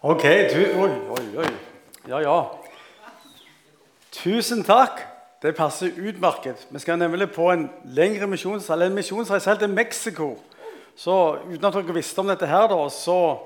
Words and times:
Ok, 0.00 0.22
tu, 0.22 0.60
oi, 0.80 0.92
oi, 1.12 1.24
oi. 1.42 1.48
Ja, 2.08 2.22
ja. 2.24 2.36
Tusen 4.16 4.62
takk. 4.64 5.02
Det 5.42 5.52
passer 5.56 5.92
utmerket. 5.92 6.62
Vi 6.72 6.80
skal 6.80 6.96
nemlig 6.96 7.26
på 7.34 7.50
en 7.52 7.66
lengre 7.84 8.24
eller 8.24 8.86
en 8.86 8.96
misjonsreise 8.96 9.58
til 9.60 9.68
Mexico. 9.68 10.38
Så 10.96 11.36
uten 11.44 11.64
at 11.64 11.76
dere 11.76 11.98
visste 11.98 12.18
om 12.24 12.32
dette 12.32 12.48
her, 12.48 12.64
da, 12.72 12.80
så, 12.88 13.44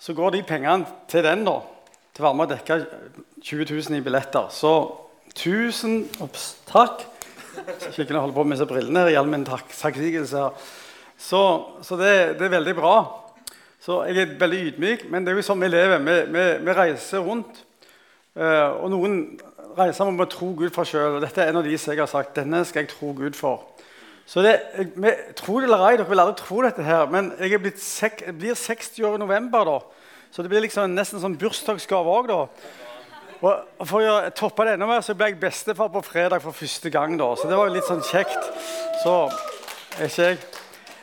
så 0.00 0.16
går 0.16 0.30
de 0.30 0.42
pengene 0.48 0.88
til 1.08 1.24
den, 1.28 1.44
da. 1.44 1.58
Til 2.16 2.24
å 2.24 2.28
være 2.30 2.40
med 2.40 2.48
å 2.48 2.54
dekke 2.56 2.80
20 3.44 3.68
000 3.76 4.00
i 4.00 4.04
billetter. 4.04 4.48
Så 4.48 4.72
tusen 5.36 6.06
Ops, 6.24 6.54
takk. 6.72 7.04
Ikke 7.92 8.16
holde 8.16 8.32
på 8.32 8.48
med 8.48 8.56
disse 8.56 8.68
brillene 8.68 9.04
her 9.04 9.12
i 9.12 9.20
all 9.20 9.28
min 9.28 9.44
takksigelse. 9.44 10.48
Så, 11.20 11.42
så 11.84 12.00
det, 12.00 12.38
det 12.40 12.48
er 12.48 12.60
veldig 12.60 12.80
bra. 12.80 12.96
Så 13.82 13.96
jeg 14.06 14.20
er 14.22 14.34
veldig 14.38 14.58
ydmyk, 14.68 15.08
men 15.10 15.24
det 15.24 15.32
er 15.32 15.40
jo 15.40 15.42
sånn 15.42 15.62
vi 15.62 15.68
lever. 15.72 16.02
Vi, 16.06 16.12
vi, 16.30 16.42
vi 16.62 16.74
reiser 16.76 17.24
rundt. 17.26 17.64
Uh, 18.38 18.78
og 18.78 18.92
noen 18.92 19.16
reiser 19.74 20.06
med 20.06 20.22
å 20.22 20.30
tro 20.30 20.52
Gud 20.60 20.70
for 20.70 20.86
sjøl. 20.86 21.18
Dette 21.24 21.42
er 21.42 21.50
en 21.50 21.58
av 21.58 21.66
de 21.66 21.74
som 21.80 21.90
jeg 21.90 21.98
har 21.98 22.10
sagt 22.10 22.38
denne 22.38 22.62
skal 22.68 22.84
jeg 22.84 22.92
tro 22.92 23.10
Gud 23.18 23.34
for. 23.34 23.66
Så 24.28 24.44
det, 24.46 24.54
jeg, 24.78 25.16
Tro 25.34 25.58
det 25.58 25.66
eller 25.66 25.82
ei, 25.88 25.96
dere 25.98 26.06
vil 26.12 26.22
aldri 26.22 26.38
tro 26.38 26.62
dette 26.62 26.86
her, 26.86 27.10
men 27.10 27.32
jeg, 27.42 27.74
sek, 27.82 28.22
blir 28.38 28.54
60 28.54 29.02
år 29.10 29.18
i 29.18 29.24
november. 29.24 29.66
da. 29.66 30.08
Så 30.30 30.46
det 30.46 30.54
blir 30.54 30.62
liksom 30.62 30.94
nesten 30.94 31.18
sånn 31.24 31.36
bursdagsgave 31.40 32.16
òg, 32.22 32.32
og 33.42 33.82
For 33.82 34.06
å 34.06 34.18
toppe 34.38 34.68
det 34.68 34.76
enda 34.76 34.86
mer, 34.86 35.02
så 35.02 35.18
ble 35.18 35.32
jeg 35.32 35.42
bestefar 35.42 35.90
på 35.90 36.06
fredag 36.06 36.44
for 36.44 36.54
første 36.54 36.94
gang. 36.94 37.18
da. 37.18 37.32
Så 37.34 37.50
det 37.50 37.58
var 37.58 37.66
jo 37.66 37.74
litt 37.74 37.90
sånn 37.90 38.04
kjekt. 38.06 38.52
Så 39.02 39.16
er 39.98 40.06
ikke 40.06 40.28
jeg. 40.28 40.44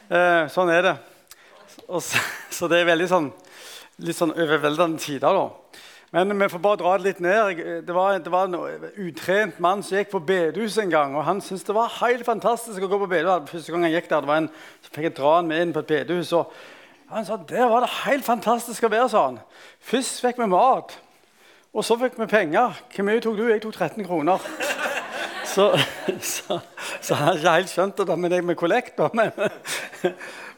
Eh, 0.08 0.46
sånn 0.56 0.72
er 0.72 0.86
det. 0.88 1.00
Og 1.90 2.00
Så, 2.00 2.24
så, 2.60 2.68
det 2.68 2.82
er 2.82 2.90
veldig 2.90 3.08
sånn, 3.08 3.30
litt 4.04 4.18
sånn 4.18 4.36
overveldende 4.36 5.00
tider, 5.00 5.38
da. 5.38 5.86
Men 6.12 6.34
vi 6.42 6.48
får 6.50 6.62
bare 6.64 6.80
dra 6.82 6.96
det 6.98 7.06
litt 7.06 7.20
ned. 7.22 7.60
Det 7.86 7.94
var, 7.94 8.18
det 8.18 8.32
var 8.34 8.48
en 8.48 8.88
utrent 8.98 9.60
mann 9.62 9.84
som 9.86 10.00
gikk 10.00 10.10
på 10.10 10.24
bedehus 10.26 10.80
en 10.82 10.90
gang. 10.90 11.14
og 11.14 11.28
Han 11.28 11.42
syntes 11.46 11.68
det 11.68 11.76
var 11.78 11.92
helt 12.00 12.26
fantastisk 12.26 12.82
å 12.82 12.90
gå 12.90 12.98
på 13.04 13.10
bedehus. 13.12 13.46
Første 13.52 13.76
gang 13.76 13.86
han 13.86 13.94
gikk 13.94 14.10
der, 14.10 14.26
det 14.26 14.32
var 14.32 14.42
en, 14.42 14.50
så 14.82 14.94
fikk 14.96 15.06
jeg 15.06 15.16
dra 15.20 15.36
han 15.36 15.52
med 15.52 15.62
inn 15.62 15.76
på 15.76 15.84
et 15.84 15.92
bedehus. 15.94 16.32
og 16.34 16.50
Han 17.14 17.28
sa 17.28 17.38
der 17.38 17.70
var 17.70 17.86
det 17.86 17.92
helt 18.08 18.26
fantastisk 18.26 18.88
å 18.88 18.92
være. 18.96 19.12
sånn. 19.14 19.38
Først 19.92 20.26
fikk 20.26 20.42
vi 20.42 20.50
mat, 20.50 20.98
og 21.78 21.86
så 21.86 22.00
fikk 22.02 22.18
vi 22.18 22.30
penger. 22.32 22.82
Hvor 22.96 23.06
mye 23.06 23.22
tok 23.22 23.38
du? 23.38 23.46
Jeg 23.46 23.62
tok 23.62 23.78
13 23.78 24.10
kroner. 24.10 24.42
Så, 25.50 25.64
så, 26.22 26.60
så 27.02 27.16
han 27.18 27.32
har 27.32 27.40
ikke 27.40 27.54
helt 27.56 27.72
skjønt 27.72 28.02
det 28.06 28.16
med 28.22 28.30
deg 28.30 28.44
med 28.46 28.56
kollekt. 28.56 29.00
Men, 29.18 29.32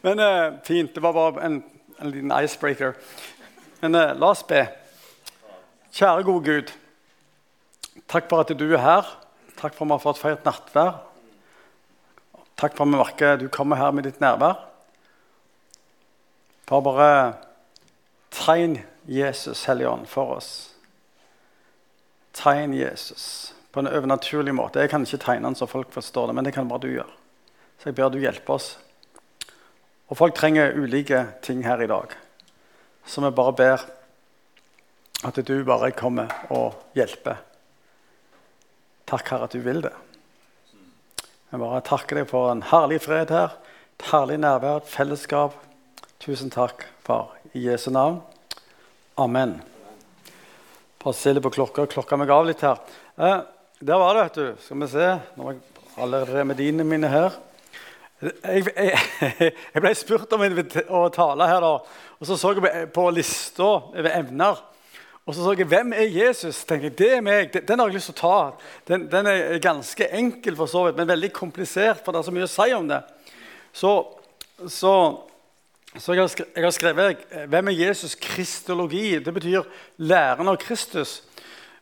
men 0.04 0.20
uh, 0.20 0.58
fint. 0.68 0.92
Det 0.92 1.00
var 1.02 1.16
bare 1.16 1.46
en, 1.48 1.62
en 2.02 2.12
liten 2.12 2.44
icebreaker. 2.44 2.96
Men 3.80 3.96
eh, 3.96 4.16
la 4.18 4.32
oss 4.34 4.44
be. 4.48 4.66
Kjære, 5.92 6.26
gode 6.26 6.46
Gud. 6.46 6.74
Takk 8.12 8.30
for 8.30 8.44
at 8.44 8.54
du 8.58 8.68
er 8.74 8.82
her. 8.82 9.14
Takk 9.60 9.76
for 9.76 9.86
at 9.86 9.90
vi 9.90 9.96
har 9.96 10.04
fått 10.04 10.22
feiret 10.22 10.48
nattvær. 10.48 11.00
Takk 12.60 12.76
for 12.76 12.86
at 12.86 12.92
vi 12.92 12.98
merker 12.98 13.40
du 13.42 13.48
kommer 13.54 13.80
her 13.80 13.94
med 13.96 14.08
ditt 14.08 14.22
nærvær. 14.24 14.60
Bare 16.72 16.86
bare 16.86 17.10
tegn 18.32 18.80
Jesus, 19.10 19.66
Hellige 19.68 20.06
for 20.08 20.38
oss. 20.38 20.52
Tegn 22.34 22.74
Jesus 22.74 23.54
på 23.72 23.82
en 23.82 23.90
overnaturlig 23.92 24.54
måte. 24.56 24.80
Jeg 24.80 24.92
kan 24.92 25.04
ikke 25.04 25.20
tegne 25.20 25.50
den 25.50 25.58
så 25.58 25.68
folk 25.68 25.92
forstår 25.92 26.30
det, 26.30 26.36
men 26.36 26.48
det 26.48 26.54
kan 26.56 26.70
bare 26.70 26.84
du 26.86 26.94
gjøre. 26.94 27.12
Så 27.80 27.90
jeg 27.90 27.98
ber 27.98 28.10
du 28.10 28.20
hjelpe 28.22 28.56
oss. 28.56 28.76
Og 30.12 30.20
folk 30.20 30.36
trenger 30.36 30.76
ulike 30.76 31.24
ting 31.42 31.64
her 31.64 31.80
i 31.82 31.88
dag. 31.88 32.12
Så 33.08 33.24
vi 33.24 33.32
bare 33.32 33.56
ber 33.56 33.86
at 35.24 35.38
du 35.48 35.54
bare 35.64 35.94
kommer 35.96 36.34
og 36.52 36.76
hjelper. 36.98 37.40
Takk, 39.08 39.30
Herre, 39.32 39.48
at 39.48 39.56
du 39.56 39.64
vil 39.64 39.82
det. 39.86 39.94
Jeg 41.52 41.60
bare 41.60 41.82
takker 41.88 42.20
deg 42.20 42.28
for 42.30 42.52
en 42.52 42.64
herlig 42.64 43.02
fred 43.04 43.32
her, 43.32 43.56
et 44.00 44.08
herlig 44.12 44.38
nærvær, 44.40 44.82
et 44.82 44.92
fellesskap. 44.92 45.56
Tusen 46.24 46.52
takk, 46.52 46.86
far. 47.04 47.34
I 47.56 47.66
Jesu 47.70 47.90
navn. 47.92 48.22
Amen. 49.20 49.58
Bare 51.02 51.16
se 51.18 51.34
litt 51.34 51.44
på 51.44 51.54
klokka. 51.56 51.88
Klokka 51.92 52.20
meg 52.20 52.32
av 52.32 52.46
litt 52.48 52.64
her. 52.64 52.80
Eh, 53.18 53.40
der 53.80 54.00
var 54.00 54.16
det, 54.16 54.28
vet 54.28 54.40
du. 54.40 54.64
Skal 54.64 54.84
vi 54.84 54.92
se. 54.92 55.08
Nå 55.36 55.48
har 55.48 55.56
jeg 55.56 55.88
alle 56.04 56.22
remediene 56.30 56.88
mine 56.88 57.12
her. 57.12 57.36
Jeg, 58.22 58.68
jeg, 58.76 58.98
jeg 59.74 59.82
ble 59.82 59.94
spurt 59.98 60.34
om 60.38 60.44
å 60.46 61.06
tale 61.14 61.48
her, 61.50 61.64
da. 61.64 61.72
Og 62.22 62.30
så 62.30 62.38
så 62.38 62.52
jeg 62.54 62.92
på 62.94 63.08
lista 63.10 63.66
over 63.66 64.12
emner. 64.14 64.60
Og 65.26 65.34
så 65.34 65.42
så 65.46 65.56
jeg 65.58 65.70
hvem 65.70 65.94
er 65.98 66.14
Jesus. 66.14 66.64
tenkte 66.66 66.90
jeg, 66.90 66.98
det 66.98 67.10
er 67.16 67.26
meg. 67.26 67.58
Den 67.68 67.82
har 67.82 67.90
jeg 67.90 67.98
lyst 67.98 68.12
til 68.12 68.18
å 68.18 68.22
ta. 68.22 68.70
Den, 68.90 69.08
den 69.10 69.30
er 69.30 69.58
ganske 69.64 70.10
enkel, 70.18 70.56
for 70.60 70.70
så 70.70 70.86
vidt, 70.88 70.98
men 71.00 71.10
veldig 71.10 71.32
komplisert, 71.34 72.04
for 72.06 72.14
det 72.14 72.22
er 72.22 72.30
så 72.30 72.36
mye 72.36 72.46
å 72.46 72.52
si 72.52 72.70
om 72.78 72.90
det. 72.90 73.02
Så, 73.74 73.92
så, 74.68 74.94
så 75.96 76.14
jeg, 76.14 76.22
har 76.22 76.32
skrevet, 76.34 76.56
jeg, 76.56 76.66
har 76.66 76.76
skrevet, 76.78 77.28
'Hvem 77.50 77.68
er 77.74 77.80
Jesus?' 77.80 78.18
Kristologi. 78.22 79.20
Det 79.20 79.34
betyr 79.34 79.66
læren 79.98 80.48
av 80.48 80.58
Kristus. 80.62 81.24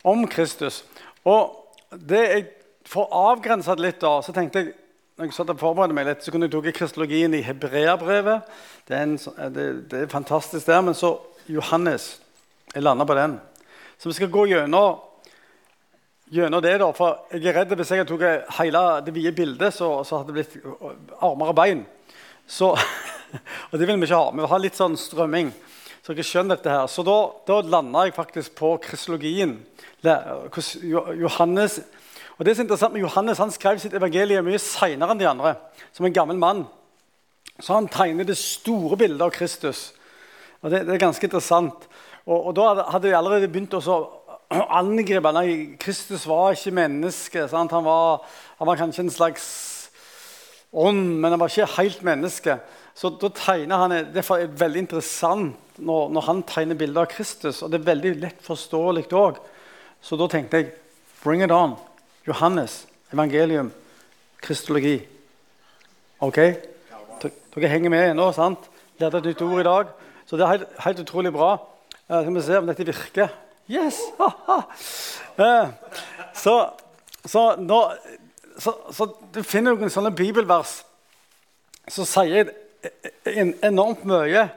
Om 0.03 0.27
Kristus. 0.27 0.83
Og 1.27 1.55
det 1.91 2.23
jeg 2.29 2.45
får 2.87 3.11
avgrensa 3.11 3.75
litt, 3.75 3.99
da, 3.99 4.21
så 4.23 4.31
tenkte 4.35 4.63
jeg 4.63 4.75
når 5.19 5.27
jeg 5.27 5.35
satt 5.35 5.49
og 5.51 5.59
forberedte 5.59 5.95
meg 5.97 6.05
litt, 6.07 6.21
så 6.23 6.31
kunne 6.31 6.47
jeg 6.47 6.53
tatt 6.53 6.75
kristologien 6.77 7.33
i 7.35 7.41
Hebreabrevet. 7.43 8.45
Det, 8.87 8.99
det, 9.51 9.65
det, 9.91 9.97
er 10.05 10.13
fantastisk 10.13 10.63
der. 10.69 10.79
Men 10.79 10.95
så 10.95 11.09
Johannes. 11.51 12.21
Jeg 12.71 12.85
landa 12.85 13.03
på 13.03 13.17
den. 13.17 13.33
Så 13.99 14.07
vi 14.07 14.15
skal 14.15 14.31
gå 14.31 14.45
gjennom, 14.47 15.01
gjennom 16.31 16.63
det. 16.63 16.77
da, 16.79 16.87
For 16.95 17.35
jeg 17.35 17.51
er 17.51 17.57
redd 17.57 17.75
hvis 17.75 17.91
jeg 17.97 18.07
tok 18.07 18.23
hele 18.61 18.85
det 19.03 19.15
vide 19.17 19.35
bildet, 19.35 19.75
så, 19.75 19.91
så 20.07 20.21
hadde 20.21 20.31
det 20.31 20.37
blitt 20.39 20.55
armer 21.19 21.51
og 21.51 21.59
bein. 21.59 21.83
Så, 22.47 22.71
og 23.73 23.75
det 23.75 23.83
vil 23.89 23.99
vi 23.99 24.07
ikke 24.07 24.23
ha. 24.23 24.31
Vi 24.31 24.39
vil 24.39 24.51
ha 24.53 24.63
litt 24.63 24.79
sånn 24.79 24.95
strømming. 24.95 25.51
Så 25.99 26.15
dere 26.15 26.29
skjønner 26.31 26.55
dette 26.55 26.77
her. 26.77 26.87
Så 26.87 27.03
da, 27.03 27.19
da 27.43 27.59
landa 27.67 28.07
jeg 28.07 28.15
faktisk 28.15 28.55
på 28.55 28.77
kristologien. 28.87 29.57
Johannes, 29.99 31.81
og 32.39 32.45
det 32.45 32.53
er 32.53 32.55
så 32.55 32.63
interessant 32.63 32.93
med 32.95 33.03
Johannes 33.03 33.39
han 33.41 33.51
skrev 33.51 33.81
sitt 33.83 33.95
evangelium 33.97 34.45
mye 34.47 34.61
seinere 34.63 35.11
enn 35.11 35.19
de 35.19 35.27
andre. 35.27 35.57
Som 35.91 36.07
en 36.07 36.13
gammel 36.15 36.37
mann. 36.39 36.61
Så 37.59 37.75
han 37.75 37.89
tegner 37.91 38.23
det 38.23 38.37
store 38.39 38.95
bildet 38.95 39.25
av 39.25 39.33
Kristus. 39.35 39.89
Og 40.63 40.71
Det, 40.71 40.85
det 40.87 40.93
er 40.95 41.01
ganske 41.03 41.27
interessant. 41.27 41.83
Og, 42.23 42.47
og 42.47 42.55
Da 42.55 42.85
hadde 42.93 43.09
de 43.09 43.17
allerede 43.17 43.49
begynt 43.51 43.75
å 43.75 43.97
angripe 44.49 45.33
Nei, 45.35 45.75
Kristus 45.83 46.23
var 46.29 46.55
ikke 46.55 46.77
menneske. 46.79 47.43
Han 47.51 47.83
var, 47.83 48.23
han, 48.55 48.71
var, 48.71 48.79
kanskje 48.79 49.03
en 49.03 49.13
slags 49.13 49.49
ånd, 50.71 51.19
men 51.19 51.35
han 51.35 51.43
var 51.43 51.51
ikke 51.51 51.75
helt 51.75 52.07
menneske. 52.07 52.55
Så 52.95 53.11
da 53.19 53.33
tegner 53.35 53.83
han, 53.83 53.97
Derfor 54.15 54.39
er 54.39 54.55
veldig 54.63 54.85
interessant 54.87 55.75
når, 55.75 56.07
når 56.15 56.27
han 56.31 56.47
tegner 56.47 56.79
bildet 56.79 57.03
av 57.03 57.11
Kristus. 57.11 57.59
Og 57.59 57.75
det 57.75 57.81
er 57.81 57.91
veldig 57.91 58.15
lett 58.23 58.47
forståelig 58.47 59.09
òg. 59.11 59.43
Så 59.99 60.15
da 60.15 60.31
tenkte 60.31 60.63
jeg 60.63 60.71
bring 61.19 61.43
it 61.43 61.51
on. 61.51 61.75
Johannes, 62.27 62.87
evangelium, 63.13 63.71
kristologi. 64.41 64.99
Ok? 66.19 66.37
Dere 67.55 67.67
henger 67.71 67.89
med 67.89 68.11
ennå? 68.11 68.31
sant? 68.35 68.69
Lærte 68.99 69.17
et 69.17 69.29
nytt 69.31 69.41
ord 69.41 69.59
i 69.59 69.63
dag. 69.63 69.93
Så 70.25 70.37
det 70.37 70.43
er 70.43 70.51
helt, 70.51 70.67
helt 70.83 70.99
utrolig 70.99 71.31
bra. 71.33 71.53
Uh, 72.09 72.21
skal 72.21 72.35
vi 72.35 72.41
se 72.41 72.57
om 72.57 72.67
dette 72.67 72.85
virker. 72.85 73.31
Yes! 73.69 73.99
Uh, 74.19 75.71
så, 76.33 76.69
så, 77.25 77.55
nå, 77.55 77.79
så, 78.57 78.73
så, 78.91 79.07
du 79.33 79.43
finner 79.43 79.77
noen 79.77 79.93
sånne 79.93 80.11
bibelvers 80.11 80.79
som 81.89 82.05
sier 82.05 82.51
enormt 83.65 84.03
mye 84.07 84.47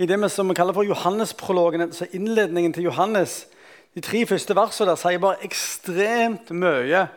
i 0.00 0.06
det 0.08 0.16
vi 0.16 0.54
kaller 0.56 0.72
for 0.72 0.86
Johannesprologen, 0.86 1.82
altså 1.84 2.06
innledningen 2.12 2.72
til 2.72 2.88
Johannes. 2.88 3.46
De 3.94 4.00
tre 4.00 4.22
første 4.26 4.54
versene 4.54 4.92
der 4.92 5.00
sier 5.00 5.22
bare 5.22 5.42
ekstremt 5.46 6.52
mye 6.54 7.08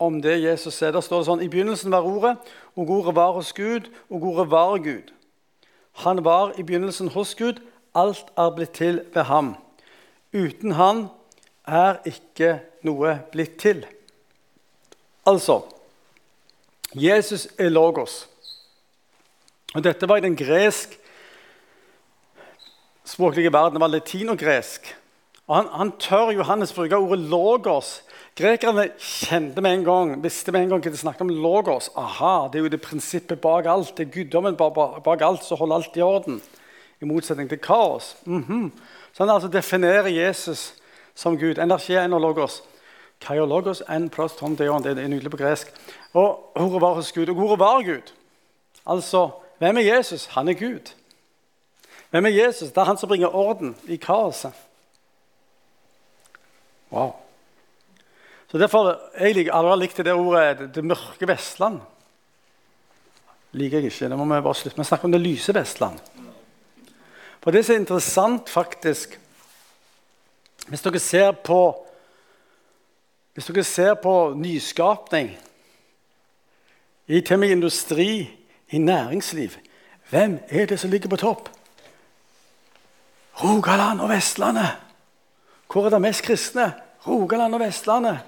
om 0.00 0.20
det 0.22 0.38
Jesus 0.40 0.78
sier. 0.78 0.94
Der 0.94 1.04
står 1.04 1.22
det 1.22 1.28
sånn 1.28 1.44
I 1.44 1.50
begynnelsen 1.52 1.92
var 1.92 2.06
Ordet, 2.06 2.36
og 2.78 2.90
Ordet 2.94 3.14
var 3.18 3.34
hos 3.36 3.52
Gud, 3.52 3.90
og 4.08 4.24
Ordet 4.30 4.48
var 4.50 4.76
Gud. 4.84 5.12
Han 6.04 6.22
var 6.24 6.54
i 6.56 6.64
begynnelsen 6.64 7.10
hos 7.12 7.34
Gud. 7.36 7.60
Alt 7.98 8.30
er 8.38 8.54
blitt 8.54 8.76
til 8.78 9.02
ved 9.14 9.26
ham. 9.28 9.56
Uten 10.32 10.76
han 10.78 11.08
er 11.66 11.98
ikke 12.08 12.58
noe 12.86 13.18
blitt 13.32 13.58
til. 13.60 13.82
Altså 15.28 15.60
Jesus 16.94 17.48
er 17.58 17.68
logos. 17.68 18.22
Og 19.74 19.84
Dette 19.84 20.08
var 20.08 20.22
i 20.22 20.24
den 20.24 20.36
gresk 20.38 20.94
språklige 23.04 23.52
verden. 23.52 23.76
Det 23.76 23.80
var 23.80 23.92
latin 23.92 24.32
og 24.32 24.38
gresk. 24.40 24.88
Og 25.48 25.56
han, 25.56 25.66
han 25.72 25.92
tør 26.00 26.30
Johannes 26.30 26.72
bruke 26.72 26.96
ordet 26.96 27.24
'logos'. 27.30 28.02
Grekerne 28.38 28.90
kjente 28.98 29.60
med 29.60 29.74
en 29.74 29.84
gang, 29.84 30.22
visste 30.22 30.52
med 30.52 30.62
en 30.62 30.68
gang 30.68 30.82
hva 30.84 30.90
de 30.90 30.96
snakket 30.96 31.24
om 31.24 31.28
logos. 31.28 31.90
Aha, 31.96 32.48
Det 32.52 32.58
er 32.58 32.62
jo 32.62 32.68
det 32.68 32.80
prinsippet 32.80 33.40
bak 33.40 33.66
alt. 33.66 33.96
Det 33.96 34.06
er 34.06 34.12
guddommen 34.12 34.56
bak 34.56 35.20
alt 35.20 35.44
som 35.44 35.58
holder 35.58 35.74
alt 35.74 35.96
i 35.96 36.00
orden. 36.00 36.42
i 37.00 37.04
motsetning 37.04 37.48
til 37.48 37.58
kaos. 37.58 38.16
Mm 38.24 38.42
-hmm. 38.42 38.80
Så 39.12 39.24
han 39.24 39.34
altså 39.34 39.48
definerer 39.48 40.06
Jesus 40.06 40.74
som 41.14 41.38
Gud. 41.38 41.58
Energi 41.58 41.92
er 41.92 42.06
logos. 42.06 42.62
Kaiologos 43.20 43.82
en 43.90 44.10
plus 44.10 44.32
tom 44.32 44.56
deon. 44.56 44.84
Det 44.84 44.98
er 44.98 45.08
nydelig 45.08 45.30
på 45.30 45.36
gresk. 45.36 45.72
Og 46.12 46.52
ordet 46.56 46.80
var 46.80 46.94
hos 46.94 47.12
Gud. 47.12 47.28
Og 47.28 47.36
ordet 47.36 47.58
var 47.58 47.82
Gud. 47.82 48.12
Altså, 48.86 49.30
hvem 49.58 49.76
er 49.76 49.96
Jesus? 49.96 50.26
Han 50.26 50.48
er 50.48 50.54
Gud. 50.54 50.94
Hvem 52.10 52.26
er 52.26 52.30
Jesus? 52.30 52.68
Det 52.68 52.76
er 52.76 52.84
han 52.84 52.98
som 52.98 53.08
bringer 53.08 53.34
orden 53.34 53.76
i 53.86 53.96
kaoset. 53.96 54.52
Wow. 56.90 57.12
Så 58.48 58.58
Derfor 58.58 59.00
jeg 59.18 59.34
liker, 59.34 59.52
alle 59.52 59.76
likte 59.76 60.02
det 60.02 60.12
ordet 60.12 60.74
'det 60.74 60.84
mørke 60.84 61.26
Vestland'. 61.26 61.80
liker 63.52 63.78
jeg 63.78 63.84
ikke. 63.84 64.08
Det 64.08 64.18
må 64.18 64.24
vi 64.24 64.42
bare 64.42 64.54
slutte 64.54 64.76
med. 64.76 64.84
Snakk 64.84 65.04
om 65.04 65.12
det 65.12 65.20
lyse 65.20 65.54
Vestland. 65.54 65.98
For 67.40 67.50
det 67.50 67.64
som 67.64 67.74
er 67.74 67.78
interessant, 67.78 68.48
faktisk 68.48 69.20
Hvis 70.68 70.82
dere 70.82 70.98
ser 70.98 71.32
på 71.32 71.84
hvis 73.34 73.46
dere 73.46 73.64
ser 73.64 73.94
på 73.94 74.34
nyskapning 74.34 75.38
i 77.06 77.20
til 77.20 77.42
industri, 77.42 78.30
i 78.70 78.78
næringsliv 78.78 79.50
Hvem 80.10 80.38
er 80.48 80.66
det 80.66 80.80
som 80.80 80.90
ligger 80.90 81.08
på 81.08 81.16
topp? 81.16 81.48
Rogaland 83.44 84.00
og 84.00 84.08
Vestlandet. 84.08 84.87
Hvor 85.68 85.86
er 85.86 85.90
det 85.94 86.00
mest 86.02 86.24
kristne? 86.24 86.72
Rogaland 87.06 87.54
og 87.54 87.60
Vestlandet. 87.60 88.18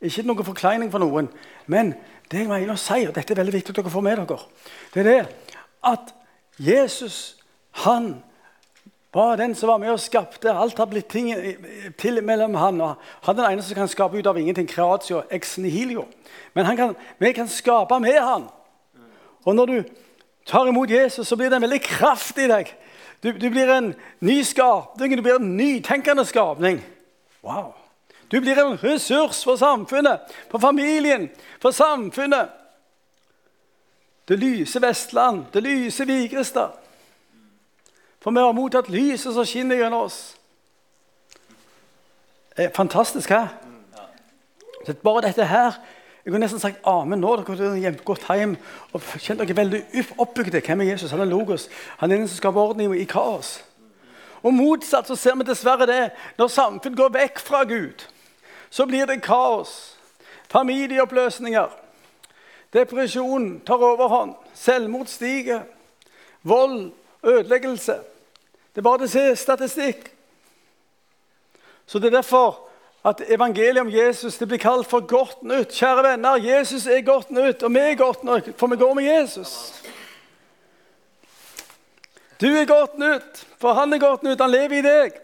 Ikke 0.00 0.22
noen 0.26 0.46
forkleining 0.46 0.92
for 0.92 1.02
noen. 1.02 1.28
Men 1.66 1.92
det 2.30 2.44
jeg 2.44 2.48
mener 2.48 2.74
å 2.74 2.80
si, 2.80 3.02
og 3.08 3.14
dette 3.16 3.34
er 3.34 3.40
veldig 3.40 3.56
viktig 3.58 3.72
at 3.72 3.80
dere 3.80 3.92
får 3.92 4.04
med 4.04 4.22
dere, 4.22 4.38
det 4.94 5.02
er 5.02 5.08
det 5.08 5.20
at 5.88 6.14
Jesus 6.58 7.36
han 7.84 8.16
var 9.14 9.36
den 9.36 9.54
som 9.54 9.68
var 9.68 9.78
med 9.78 9.92
og 9.92 10.00
skapte. 10.00 10.52
Alt 10.52 10.78
har 10.78 10.88
blitt 10.90 11.08
ting 11.08 11.30
til 11.98 12.20
mellom 12.24 12.54
han. 12.54 12.80
og 12.80 12.96
Han 13.22 13.38
er 13.38 13.42
den 13.42 13.52
eneste 13.52 13.72
som 13.72 13.80
kan 13.80 13.88
skape 13.88 14.18
ut 14.18 14.26
av 14.26 14.38
ingenting. 14.38 14.68
Creatio 14.68 15.22
ex 15.30 15.56
nihilio. 15.58 16.04
Men 16.54 16.76
kan, 16.76 16.96
vi 17.18 17.32
kan 17.32 17.48
skape 17.48 18.00
med 18.00 18.20
han. 18.20 18.48
Og 19.44 19.54
når 19.54 19.66
du 19.66 19.82
tar 20.46 20.68
imot 20.68 20.90
Jesus, 20.90 21.28
så 21.28 21.36
blir 21.36 21.48
det 21.48 21.56
en 21.56 21.62
veldig 21.62 21.80
kraft 21.80 22.38
i 22.38 22.48
deg. 22.50 22.74
Du, 23.22 23.32
du 23.32 23.50
blir 23.50 23.70
en 23.74 23.94
ny 24.20 24.42
skapning, 24.44 25.16
du 25.16 25.22
blir 25.22 25.36
en 25.36 25.56
nytenkende 25.56 26.24
skapning. 26.24 26.84
Wow! 27.42 27.72
Du 28.30 28.40
blir 28.40 28.58
en 28.58 28.76
ressurs 28.76 29.44
for 29.44 29.56
samfunnet, 29.56 30.20
for 30.50 30.58
familien, 30.58 31.30
for 31.60 31.70
samfunnet. 31.70 32.48
Det 34.28 34.38
lyse 34.38 34.82
Vestland, 34.82 35.44
det 35.52 35.62
lyse 35.62 36.06
Vigrestad. 36.06 36.70
For 38.20 38.30
vi 38.30 38.40
har 38.40 38.52
mottatt 38.52 38.88
lyset 38.88 39.34
som 39.34 39.46
skinner 39.46 39.78
gjennom 39.80 40.04
oss. 40.04 40.36
Det 42.56 42.66
er 42.66 42.74
fantastisk 42.74 43.30
her. 43.30 43.48
Så 44.86 44.94
bare 45.02 45.22
dette 45.28 45.44
her 45.44 45.78
Jeg 46.28 46.34
kunne 46.34 46.44
nesten 46.44 46.60
sagt 46.60 46.84
amen 46.84 47.22
nå. 47.24 47.30
Dere 47.40 47.48
kunne 47.48 47.92
gått 48.04 48.26
hjem 48.28 48.52
og 48.92 49.06
kjent 49.16 49.40
dere 49.40 49.56
veldig 49.56 49.80
oppbygde. 50.20 50.60
Hvem 50.60 50.84
er 50.84 50.90
Jesus? 50.92 51.14
Han 51.16 51.24
er 51.24 51.30
logos. 51.30 51.70
Han 52.02 52.12
er 52.12 52.20
den 52.20 52.28
som 52.28 52.36
skaper 52.36 52.60
orden 52.60 52.92
i 52.92 53.08
kaos. 53.08 53.54
Og 54.44 54.52
motsatt 54.52 55.08
så 55.08 55.16
ser 55.16 55.40
vi 55.40 55.48
dessverre 55.48 55.88
det 55.88 56.02
når 56.36 56.52
samfunn 56.52 57.00
går 57.00 57.16
vekk 57.16 57.40
fra 57.40 57.64
Gud 57.64 58.04
så 58.70 58.86
blir 58.86 59.06
det 59.06 59.22
kaos. 59.22 59.96
Familieoppløsninger. 60.48 61.68
Depresjon 62.72 63.60
tar 63.66 63.84
overhånd. 63.84 64.34
Selvmord 64.54 65.06
stiger. 65.06 65.60
Vold, 66.42 66.92
ødeleggelse. 67.22 67.98
Det 68.74 68.80
er 68.80 68.86
bare 68.86 69.08
å 69.08 69.10
se 69.10 69.24
statistikk. 69.36 70.10
Så 71.86 71.98
det 71.98 72.12
er 72.12 72.20
derfor 72.20 72.67
at 73.08 73.22
evangeliet 73.28 73.80
om 73.82 73.90
Jesus 73.92 74.38
det 74.38 74.48
blir 74.48 74.60
kalt 74.62 74.88
for 74.90 75.06
godt 75.06 75.42
nytt. 75.42 75.74
Kjære 75.74 76.04
venner, 76.10 76.40
Jesus 76.42 76.86
er 76.86 77.04
godt 77.06 77.30
nytt, 77.30 77.62
og 77.62 77.74
vi 77.74 77.84
er 77.84 77.96
godt 77.98 78.24
nytt, 78.24 78.52
for 78.58 78.70
vi 78.72 78.80
går 78.80 78.94
med 78.94 79.08
Jesus. 79.08 79.54
Du 82.40 82.46
er 82.46 82.68
godt 82.70 82.98
nytt, 82.98 83.46
for 83.58 83.74
han 83.74 83.92
er 83.92 83.98
godt 83.98 84.22
nytt. 84.22 84.40
Han 84.40 84.52
lever 84.54 84.78
i 84.78 84.84
deg. 84.84 85.16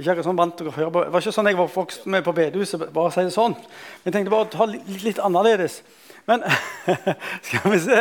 Sånn. 0.00 0.36
Det 0.56 0.72
var 0.76 1.18
ikke 1.20 1.32
sånn 1.34 1.48
jeg 1.50 1.58
var 1.58 1.72
vokst 1.74 2.06
med 2.08 2.24
på 2.24 2.32
bedehuset. 2.36 2.80
bare 2.92 3.10
å 3.10 3.12
si 3.12 3.24
det 3.24 3.34
sånn. 3.34 3.56
Jeg 4.04 4.14
tenkte 4.14 4.32
bare 4.32 4.46
å 4.46 4.52
ta 4.52 4.66
litt, 4.68 5.02
litt 5.04 5.20
annerledes. 5.20 5.80
Men 6.28 6.44
skal 7.46 7.72
vi 7.72 7.80
se 7.82 8.00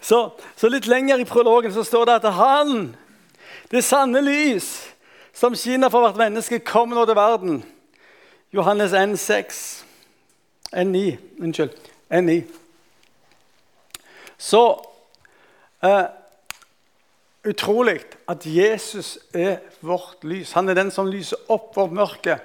så, 0.00 0.20
så, 0.56 0.70
litt 0.70 0.86
lenger 0.90 1.20
i 1.20 1.28
prologen 1.28 1.74
så 1.74 1.84
står 1.84 2.06
det 2.08 2.16
at 2.20 2.28
han, 2.38 2.94
det 3.70 3.82
sanne 3.84 4.22
lys, 4.24 4.70
som 5.32 5.54
skinner 5.54 5.90
for 5.92 6.04
hvert 6.04 6.18
menneske, 6.20 6.60
kom 6.66 6.92
nå 6.94 7.04
til 7.08 7.16
verden. 7.18 7.60
Johannes 8.54 8.92
N6. 8.92 9.60
N9. 10.74 11.18
Unnskyld. 11.42 11.74
N9. 12.10 12.40
Så 14.40 14.62
eh, 15.84 16.06
utrolig 17.44 18.00
at 18.28 18.46
Jesus 18.46 19.18
er 19.34 19.60
vårt 19.80 20.24
lys. 20.24 20.52
Han 20.52 20.68
er 20.68 20.78
den 20.78 20.90
som 20.94 21.10
lyser 21.10 21.38
opp 21.50 21.76
vårt 21.76 21.94
mørke. 21.94 22.38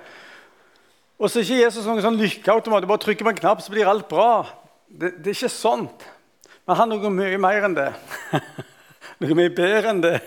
Og 1.19 1.29
så 1.29 1.39
er 1.39 1.47
ikke 1.47 1.61
Jesus 1.63 1.87
noen 1.87 2.03
sånn 2.03 2.19
lykkeautomat. 2.19 2.83
Du 2.83 2.91
bare 2.91 3.03
trykker 3.05 3.27
på 3.27 3.31
en 3.31 3.39
knapp, 3.39 3.63
så 3.63 3.71
blir 3.71 3.87
alt 3.87 4.09
bra. 4.11 4.43
Det, 4.89 5.15
det 5.23 5.31
er 5.31 5.37
ikke 5.37 5.53
sånt. 5.53 6.05
Men 6.65 6.79
han 6.79 6.91
er 6.91 6.99
noe 6.99 7.13
mye 7.13 7.39
mer 7.41 7.67
enn 7.67 7.77
det. 7.77 7.91
noe 9.21 9.37
mye 9.37 9.51
bedre 9.55 9.91
enn 9.91 10.01
det. 10.03 10.17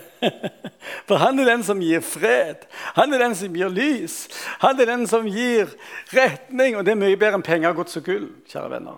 For 1.07 1.21
han 1.21 1.39
er 1.41 1.51
den 1.51 1.65
som 1.65 1.81
gir 1.83 2.01
fred. 2.05 2.65
Han 2.97 3.13
er 3.13 3.23
den 3.23 3.35
som 3.37 3.55
gir 3.55 3.69
lys. 3.73 4.23
Han 4.63 4.79
er 4.81 4.89
den 4.89 5.05
som 5.09 5.27
gir 5.29 5.69
retning. 6.15 6.77
Og 6.77 6.85
det 6.85 6.95
er 6.95 7.01
mye 7.01 7.19
bedre 7.19 7.39
enn 7.39 7.45
penger, 7.45 7.75
gods 7.77 7.99
og 7.99 8.07
gull, 8.09 8.27
kjære 8.49 8.73
venner. 8.73 8.97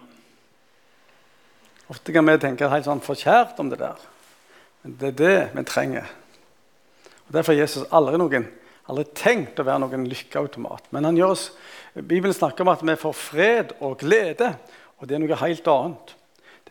Ofte 1.92 2.16
kan 2.16 2.28
vi 2.28 2.38
tenke 2.40 2.72
helt 2.72 2.88
sånn 2.88 3.04
forkjært 3.04 3.60
om 3.60 3.72
det 3.72 3.82
der. 3.82 4.00
Men 4.82 4.96
det 5.00 5.12
er 5.12 5.20
det 5.20 5.38
vi 5.58 5.66
trenger. 5.68 6.08
Og 7.28 7.36
Derfor 7.36 7.54
har 7.54 7.62
Jesus 7.62 7.90
aldri, 7.92 8.18
noen, 8.20 8.48
aldri 8.92 9.06
tenkt 9.16 9.60
å 9.60 9.68
være 9.68 9.84
noen 9.84 10.08
lykkeautomat. 10.12 10.88
Men 10.96 11.10
han 11.10 11.20
gjør 11.20 11.36
oss, 11.36 11.46
Bibelen 11.96 12.36
snakker 12.36 12.64
om 12.64 12.72
at 12.72 12.84
vi 12.88 12.96
får 13.00 13.18
fred 13.20 13.76
og 13.84 14.00
glede, 14.02 14.54
og 15.00 15.08
det 15.10 15.18
er 15.18 15.24
noe 15.24 15.40
helt 15.44 15.70
annet. 15.72 16.16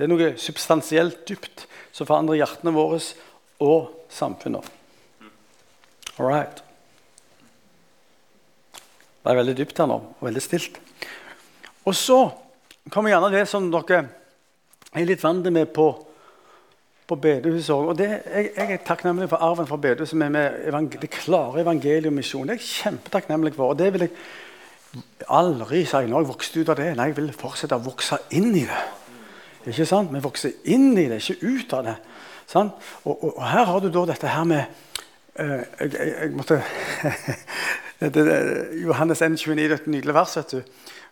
Det 0.00 0.06
er 0.06 0.12
noe 0.14 0.31
substansielt 0.41 1.26
dypt 1.29 1.67
som 1.93 2.08
forandrer 2.08 2.38
hjertene 2.41 2.73
våre 2.73 2.97
og 3.61 3.91
samfunnet. 4.08 4.64
All 6.17 6.25
right. 6.25 6.62
Det 9.21 9.28
er 9.28 9.37
veldig 9.37 9.57
dypt 9.59 9.83
her 9.83 9.90
nå, 9.90 9.99
og 10.00 10.25
veldig 10.25 10.40
stilt. 10.40 10.78
Og 11.85 11.92
så 11.92 12.23
kommer 12.88 13.12
gjerne 13.12 13.28
det 13.35 13.45
som 13.50 13.69
dere 13.69 14.07
er 14.97 15.04
litt 15.04 15.21
vant 15.21 15.52
med 15.52 15.69
på 15.76 15.90
på 17.11 17.19
bedehuset 17.19 17.75
òg. 17.75 17.88
Og 17.90 18.00
jeg, 18.00 18.21
jeg, 18.54 18.66
er 18.71 18.83
takknemlig 18.87 19.26
for 19.33 19.42
arven 19.42 19.66
fra 19.66 19.76
bedehuset 19.83 20.16
med, 20.16 20.30
med 20.30 20.97
det 21.02 21.11
klare 21.11 21.64
misjon. 22.14 22.47
Det 22.47 22.54
er 22.54 22.61
jeg 22.62 22.69
kjempetakknemlig 22.69 23.52
for. 23.57 23.75
Og 23.75 23.78
det 23.78 23.92
vil 23.92 24.07
jeg 24.07 24.14
aldri 25.26 25.85
si 25.85 26.07
når 26.07 26.23
jeg 26.23 26.30
vokste 26.30 26.61
ut 26.62 26.71
av 26.71 26.78
det. 26.78 26.95
Nei, 26.97 27.11
jeg 27.11 27.19
vil 27.19 27.33
fortsette 27.35 27.76
å 27.76 27.83
vokse 27.83 28.21
inn 28.30 28.54
i 28.54 28.64
det. 28.64 28.83
Ikke 29.67 29.85
sant? 29.85 30.12
Vi 30.14 30.23
vokser 30.25 30.52
inn 30.73 30.95
i 30.97 31.09
det, 31.11 31.21
ikke 31.21 31.47
ut 31.47 31.73
av 31.76 31.85
det. 31.85 31.97
Og, 32.55 32.71
og, 33.05 33.37
og, 33.37 33.43
her 33.47 33.64
har 33.69 33.81
du 33.81 33.90
da 33.93 34.05
dette 34.11 34.31
her 34.31 34.45
med 34.49 34.62
uh, 35.38 35.61
jeg, 35.81 35.93
jeg, 35.93 36.14
jeg, 36.17 36.31
måtte 36.35 36.62
det, 38.00 38.14
det, 38.17 38.25
Johannes 38.83 39.23
1, 39.23 39.37
29, 39.38 39.69
nytt 39.69 39.87
nydelig 39.87 40.14
vers. 40.17 40.37
vet 40.40 40.57
du. 40.57 40.61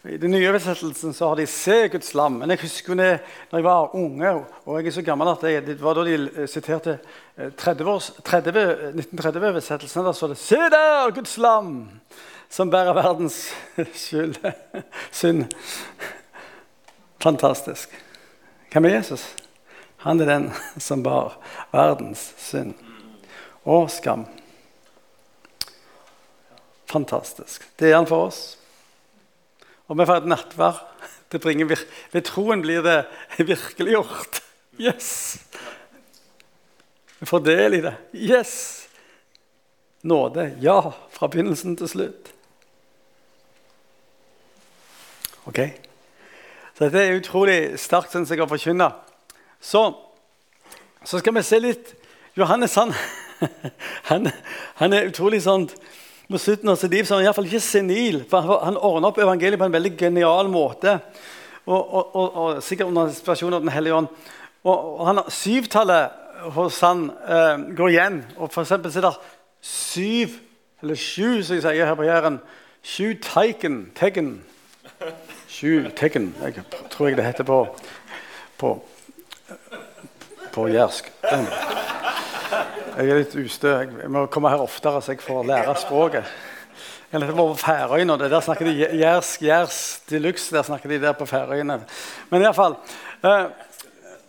I 0.08 0.16
den 0.16 0.30
nye 0.30 0.48
oversettelsen 0.48 1.14
så 1.14 1.28
har 1.28 1.36
de 1.36 1.46
'Se 1.46 1.88
Guds 1.88 2.14
lam'. 2.14 2.38
Men 2.38 2.50
jeg 2.50 2.58
husker 2.62 2.94
da 2.94 3.18
jeg 3.52 3.64
var 3.64 3.94
unge, 3.94 4.44
og 4.64 4.78
jeg 4.78 4.86
er 4.86 4.90
så 4.90 5.02
gammel 5.02 5.28
at 5.28 5.42
jeg, 5.42 5.66
det 5.66 5.82
var 5.82 5.94
da 5.94 6.04
de 6.04 6.46
siterte 6.46 6.98
1930-oversettelsen. 7.38 10.04
Da 10.04 10.12
så 10.12 10.28
det 10.28 10.38
'Se 10.38 10.56
der, 10.56 11.10
Guds 11.10 11.38
lam', 11.38 11.84
som 12.48 12.70
bærer 12.70 12.94
verdens 12.94 13.54
skyld. 13.94 14.52
synd. 15.12 15.44
Fantastisk. 17.20 18.07
Hvem 18.72 18.84
er 18.84 18.98
Jesus? 18.98 19.24
Han 20.04 20.20
er 20.20 20.28
den 20.30 20.50
som 20.88 21.02
bar 21.02 21.38
verdens 21.72 22.32
synd 22.38 22.74
og 23.68 23.90
skam. 23.92 24.26
Fantastisk. 26.88 27.66
Det 27.76 27.90
er 27.90 27.98
han 27.98 28.08
for 28.08 28.30
oss. 28.30 28.42
Og 29.88 29.98
vi 29.98 30.06
får 30.08 30.22
et 30.22 30.30
nattvær. 30.34 30.84
Det 31.32 31.42
bringer 31.44 31.68
vir 31.68 31.80
Ved 32.08 32.24
troen 32.24 32.62
blir 32.64 32.80
det 32.80 33.02
virkeliggjort. 33.50 34.40
Yes! 34.80 35.36
Vi 37.18 37.26
får 37.26 37.42
del 37.44 37.76
i 37.76 37.82
det. 37.84 37.92
Yes! 38.14 38.54
Nåde. 40.08 40.54
Ja, 40.64 40.94
fra 41.12 41.28
begynnelsen 41.28 41.76
til 41.76 41.90
slutt. 41.90 42.32
Ok? 45.50 45.60
Så 46.78 46.86
dette 46.86 47.00
er 47.02 47.16
utrolig 47.18 47.54
sterkt, 47.82 48.12
syns 48.14 48.30
jeg, 48.30 48.38
å 48.38 48.46
forkynne. 48.46 48.86
Så, 49.58 49.80
så 51.02 51.18
skal 51.18 51.34
vi 51.34 51.42
se 51.42 51.58
litt 51.58 51.88
Johannes 52.38 52.76
han, 52.78 52.92
han, 54.12 54.28
han 54.78 54.94
er 54.94 55.08
utrolig 55.08 55.40
sånn 55.42 55.66
Mot 56.28 56.38
slutten 56.38 56.70
av 56.70 56.76
sitt 56.78 56.92
liv 56.92 57.08
så 57.08 57.16
er 57.16 57.22
han 57.22 57.26
iallfall 57.26 57.48
ikke 57.48 57.64
senil. 57.64 58.18
for 58.28 58.44
Han, 58.60 58.76
ordner 58.76 59.08
opp 59.08 59.18
evangeliet 59.18 59.58
på 59.58 59.64
en 59.64 59.72
veldig 59.72 59.94
genial 59.96 60.50
måte. 60.52 60.98
Og, 61.64 61.80
og, 61.80 62.10
og, 62.12 62.36
og 62.42 62.60
sikkert 62.62 62.92
under 62.92 63.08
inspirasjon 63.08 63.56
av 63.56 63.64
Den 63.64 63.72
hellige 63.72 63.96
ånd. 63.96 64.10
Og, 64.68 65.00
han, 65.08 65.22
Syvtallet 65.32 66.52
hos 66.52 66.82
han 66.84 67.06
eh, 67.24 67.64
går 67.80 67.94
igjen. 67.94 68.20
Og 68.36 68.52
for 68.52 68.60
eksempel 68.62 68.92
så 68.92 69.00
er 69.00 69.08
det 69.08 69.14
syv, 69.72 70.36
eller 70.84 71.00
sju, 71.00 71.40
som 71.40 71.56
jeg 71.56 71.64
sier 71.64 71.88
her 71.88 71.96
på 71.96 72.06
Jæren. 72.06 72.38
Sju 72.84 73.16
teiken. 73.24 73.86
Teggen. 73.96 74.34
Jeg 75.48 76.64
tror 76.90 77.08
jeg 77.08 77.16
det 77.16 77.24
heter 77.24 77.44
på, 77.44 77.62
på, 78.58 78.84
på 80.52 80.66
jærsk. 80.68 81.08
Jeg 82.98 83.08
er 83.08 83.20
litt 83.22 83.36
ustø. 83.38 83.72
Jeg 83.80 84.10
må 84.12 84.26
komme 84.26 84.52
her 84.52 84.60
oftere 84.60 85.00
så 85.02 85.14
jeg 85.14 85.24
får 85.24 85.48
lære 85.48 85.74
språket. 85.80 86.28
Jeg 87.08 87.16
har 87.16 87.24
vært 87.24 87.38
på 87.38 87.46
Færøyene, 87.62 88.18
der 88.20 88.40
snakker 88.44 88.68
de 88.68 88.88
jærsk, 89.00 89.42
jærs 89.42 89.78
de 90.10 90.18
luxe. 90.20 90.54
Der 90.54 90.62
snakker 90.62 90.88
de 90.88 91.00
der 91.00 91.12
på 91.16 91.26
Færøyene. 91.26 91.80
Men 92.30 92.42
iallfall 92.42 92.76
uh, 93.24 93.48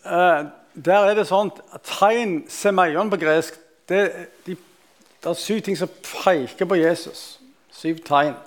uh, 0.05 0.45
Der 0.79 1.09
er 1.09 1.17
det 1.17 1.27
sånn 1.27 1.51
Tegn 1.83 2.45
semeion 2.47 3.11
på 3.11 3.19
gresk 3.19 3.57
det, 3.89 4.05
de, 4.45 4.55
det 4.55 5.31
er 5.31 5.35
syv 5.35 5.59
ting 5.65 5.75
som 5.75 5.89
peker 5.89 6.69
på 6.69 6.77
Jesus. 6.79 7.39
Syv 7.73 7.99
tegn. 8.05 8.37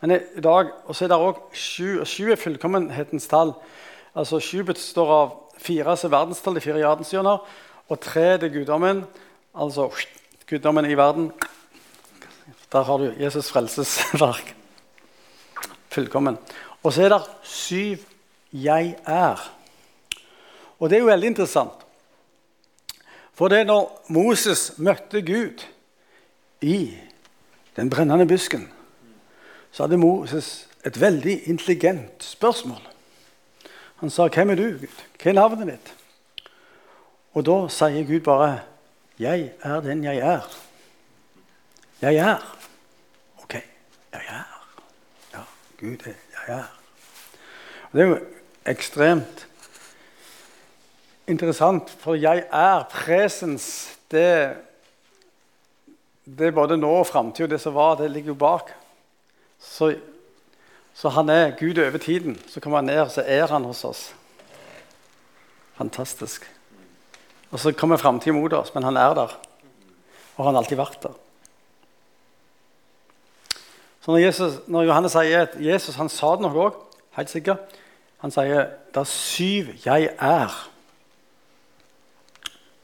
Men 0.00 0.10
i 0.10 0.40
dag, 0.40 0.70
Og 0.86 0.96
så 0.96 1.04
er 1.04 1.08
det 1.08 1.18
òg 1.18 1.40
sju. 1.52 2.00
Og 2.00 2.06
Sju 2.06 2.30
er 2.30 2.36
fullkommenhetens 2.36 3.26
tall. 3.26 3.54
Altså 4.14 4.40
Sju 4.40 4.62
består 4.62 5.10
av 5.10 5.32
fire 5.58 5.96
som 5.96 6.12
er 6.12 6.18
verdenstall, 6.18 6.54
de 6.54 6.60
fire 6.60 6.78
jardensdyr 6.78 7.26
og 7.88 8.00
tre 8.00 8.38
til 8.38 8.52
guddommen. 8.52 9.04
Altså 9.54 9.90
guddommen 10.46 10.86
i 10.86 10.96
verden. 10.96 11.32
Der 12.72 12.82
har 12.82 12.98
du 12.98 13.10
Jesus' 13.10 13.50
frelsesverk. 13.50 14.54
Fullkommen. 15.90 16.38
Og 16.82 16.92
så 16.92 17.02
er 17.02 17.08
det 17.08 17.22
syv 17.42 17.98
'jeg 18.52 18.96
er'. 19.06 19.50
Og 20.78 20.90
det 20.90 20.96
er 20.96 21.00
jo 21.00 21.06
veldig 21.06 21.26
interessant. 21.26 21.72
For 23.34 23.48
det 23.48 23.58
er 23.58 23.64
når 23.64 24.04
Moses 24.08 24.72
møtte 24.78 25.22
Gud 25.22 25.64
i 26.60 26.94
den 27.76 27.90
brennende 27.90 28.26
busken, 28.26 28.72
så 29.72 29.82
hadde 29.82 29.96
Moses 29.96 30.68
et 30.86 31.00
veldig 31.00 31.48
intelligent 31.48 32.24
spørsmål. 32.24 32.88
Han 33.96 34.10
sa, 34.10 34.28
'Hvem 34.28 34.50
er 34.50 34.54
du, 34.54 34.62
Gud? 34.62 35.04
Hva 35.22 35.30
er 35.30 35.32
navnet 35.32 35.66
ditt?' 35.66 35.94
Og 37.34 37.46
da 37.46 37.68
sier 37.68 38.06
Gud 38.06 38.20
bare 38.20 38.60
'Jeg 39.18 39.52
er 39.62 39.80
den 39.80 40.04
jeg 40.04 40.18
er'. 40.18 40.58
Jeg 42.02 42.16
er. 42.16 42.58
OK, 43.42 43.54
jeg 44.12 44.22
er. 44.28 44.68
Ja, 45.34 45.42
Gud 45.80 46.06
er 46.06 46.14
jeg 46.46 46.58
er. 46.58 46.78
Og 47.90 47.92
det 47.92 48.02
er 48.02 48.06
jo 48.06 48.18
ekstremt 48.66 49.46
interessant, 51.26 51.90
for 51.90 52.14
'jeg 52.14 52.44
er', 52.52 52.84
presens, 52.90 53.98
det, 54.10 54.56
det 56.24 56.46
er 56.46 56.50
både 56.50 56.76
nå 56.76 56.90
og 56.90 57.06
framtid, 57.06 57.44
og 57.44 57.50
det 57.50 57.60
som 57.60 57.74
var, 57.74 57.94
det 57.94 58.10
ligger 58.10 58.28
jo 58.28 58.34
bak. 58.34 58.72
Så, 59.58 59.94
så 60.94 61.08
han 61.08 61.28
er 61.28 61.56
Gud 61.58 61.78
over 61.78 61.98
tiden. 61.98 62.38
Så 62.48 62.60
kommer 62.60 62.78
han 62.78 62.84
ned, 62.84 63.00
og 63.00 63.10
så 63.10 63.22
er 63.26 63.46
han 63.46 63.64
hos 63.64 63.84
oss. 63.84 64.14
Fantastisk. 65.78 66.50
Og 67.50 67.60
så 67.60 67.72
kommer 67.72 67.96
framtida 67.96 68.32
mot 68.32 68.52
oss, 68.52 68.74
men 68.74 68.82
han 68.82 68.96
er 68.96 69.14
der. 69.14 69.40
Og 70.36 70.44
han 70.44 70.54
har 70.54 70.62
alltid 70.62 70.76
vært 70.78 71.02
der. 71.02 71.14
Så 74.00 74.10
når, 74.10 74.18
Jesus, 74.18 74.52
når 74.66 74.82
Johannes 74.88 75.12
sier 75.12 75.40
at 75.44 75.56
Jesus 75.60 75.94
han 76.00 76.08
sa 76.08 76.26
det 76.36 76.40
nok 76.46 76.56
òg, 76.56 76.72
helt 77.18 77.30
sikker 77.30 77.56
Han 78.18 78.30
sier 78.34 78.66
det 78.94 78.98
er 78.98 79.04
syv 79.04 79.64
'jeg 79.84 80.08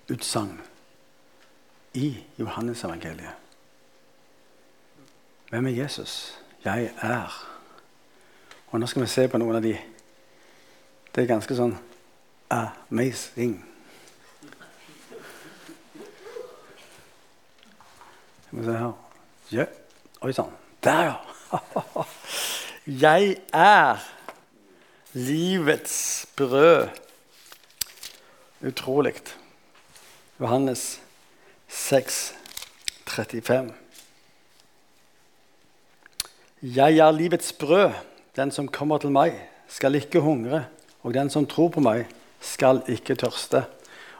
er'-utsagn 0.06 0.60
i 1.94 2.24
Johannes-evangeliet. 2.38 3.34
Hvem 5.50 5.66
er 5.66 5.70
Jesus? 5.70 6.38
Jeg 6.64 6.90
er. 7.02 7.46
Og 8.70 8.80
nå 8.80 8.86
skal 8.86 9.02
vi 9.02 9.08
se 9.12 9.26
på 9.28 9.38
noen 9.38 9.58
av 9.58 9.64
de. 9.64 9.74
Det 11.12 11.22
er 11.22 11.28
ganske 11.28 11.56
sånn 11.58 11.74
amazing. 12.48 13.58
Skal 18.46 18.58
vi 18.58 18.64
se 18.64 18.78
her 18.80 18.92
ja. 19.52 19.68
Oi 20.24 20.32
sann. 20.32 20.50
Der, 20.82 21.12
ja. 21.12 22.04
Jeg 23.04 23.36
er 23.52 24.00
livets 25.12 26.26
brød. 26.36 26.88
Utrolig. 28.64 29.14
Johannes 30.40 31.00
6, 31.68 32.34
35. 33.06 33.83
Jeg 36.64 36.96
er 36.96 37.10
livets 37.12 37.52
brød. 37.52 37.90
Den 38.36 38.50
som 38.50 38.70
kommer 38.72 38.96
til 38.98 39.10
meg, 39.12 39.34
skal 39.68 39.98
ikke 39.98 40.22
hungre. 40.24 40.62
Og 41.04 41.12
den 41.12 41.28
som 41.28 41.44
tror 41.44 41.68
på 41.68 41.82
meg, 41.84 42.06
skal 42.40 42.80
ikke 42.88 43.18
tørste. 43.20 43.66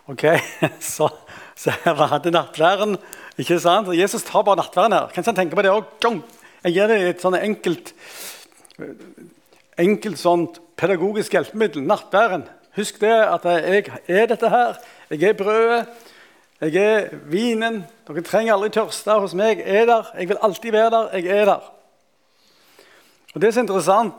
Ok, 0.06 0.26
Så, 0.80 1.08
så 1.56 1.72
jeg 1.72 1.94
hadde 1.96 2.34
nattværen 2.34 2.98
ikke 3.40 3.56
sant? 3.58 3.88
Jesus 3.96 4.26
tar 4.28 4.44
bare 4.44 4.60
nattverden 4.60 4.92
her. 4.92 5.08
Kanskje 5.14 5.32
han 5.32 5.38
tenker 5.38 5.56
på 5.56 5.64
det 5.64 5.72
òg. 5.72 6.20
Jeg 6.66 6.74
gir 6.76 6.92
det 6.92 6.98
et 7.08 7.24
sånn 7.24 7.38
enkelt, 7.38 7.94
enkelt 9.80 10.20
sånt 10.20 10.60
pedagogisk 10.76 11.32
hjelpemiddel. 11.32 11.86
Nattværen. 11.88 12.44
Husk 12.76 13.00
det 13.00 13.14
at 13.24 13.48
jeg 13.48 13.86
er 14.04 14.28
dette 14.34 14.50
her. 14.52 14.76
Jeg 15.08 15.30
er 15.30 15.38
brødet. 15.38 16.10
Jeg 16.60 16.76
er 16.76 17.08
vinen. 17.32 17.86
Dere 18.04 18.26
trenger 18.28 18.58
aldri 18.58 18.74
tørste 18.76 19.16
hos 19.16 19.32
meg. 19.32 19.64
Jeg 19.64 19.86
er 19.86 19.88
der. 19.94 20.12
Jeg 20.20 20.28
vil 20.34 20.44
alltid 20.44 20.76
være 20.76 20.92
der. 20.92 21.16
Jeg 21.16 21.40
er 21.40 21.50
der. 21.54 21.73
Og 23.34 23.40
Det 23.40 23.50
er 23.50 23.60
interessant, 23.60 24.14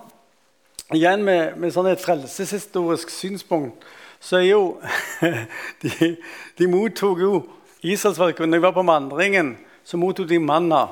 igjen 0.91 1.21
med, 1.23 1.55
med 1.55 1.71
sånn 1.71 1.87
et 1.87 2.01
frelseshistorisk 2.03 3.09
synspunkt, 3.09 3.85
så 4.19 4.41
er 4.41 4.49
jo 4.49 4.63
de, 5.83 6.09
de 6.59 6.67
mottok 6.67 7.21
jo 7.23 7.37
Israelsfolket, 7.85 8.43
når 8.43 8.59
de 8.59 8.65
var 8.65 8.75
på 8.75 8.83
vandringen, 8.83 9.53
så 9.87 9.99
mottok 10.01 10.27
de 10.27 10.39
manna. 10.41 10.87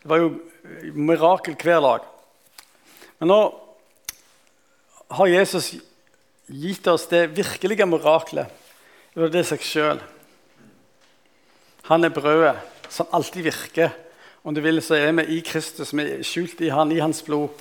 Det 0.00 0.08
var 0.08 0.22
jo 0.22 0.30
mirakel 0.94 1.56
hver 1.60 1.82
dag. 1.84 2.06
Men 3.20 3.32
nå 3.32 3.40
har 5.18 5.32
Jesus 5.34 5.74
gitt 6.46 6.86
oss 6.88 7.08
det 7.10 7.26
virkelige 7.36 7.88
miraklet. 7.88 8.48
Det 9.12 9.26
er 9.26 9.34
det 9.34 9.44
seg 9.48 9.64
sjøl. 9.66 10.00
Han 11.90 12.06
er 12.06 12.14
brødet 12.14 12.54
som 12.88 13.10
alltid 13.12 13.50
virker. 13.50 13.92
Om 14.42 14.54
du 14.56 14.60
vil, 14.64 14.80
så 14.82 14.96
er 14.96 15.12
vi 15.18 15.36
i 15.36 15.40
Kristus. 15.44 15.92
Vi 15.92 16.04
er 16.04 16.22
skjult 16.24 16.60
i 16.64 16.70
han, 16.72 16.92
i 16.92 17.00
hans 17.02 17.20
blod. 17.26 17.52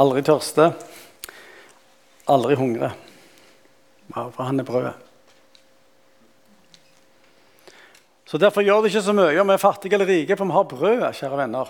Aldri 0.00 0.22
tørste, 0.24 0.70
aldri 2.28 2.56
hungre. 2.56 2.92
For 4.12 4.42
han 4.44 4.60
er 4.60 4.68
brødet. 4.68 4.94
Så 8.26 8.40
Derfor 8.42 8.64
gjør 8.64 8.82
det 8.82 8.90
ikke 8.90 9.04
så 9.06 9.14
mye 9.14 9.38
om 9.38 9.52
vi 9.52 9.54
er 9.54 9.62
fattige 9.62 9.94
eller 9.94 10.08
rike, 10.10 10.36
for 10.36 10.48
vi 10.48 10.56
har 10.56 10.70
brødet, 10.70 11.14
kjære 11.14 11.38
venner. 11.38 11.68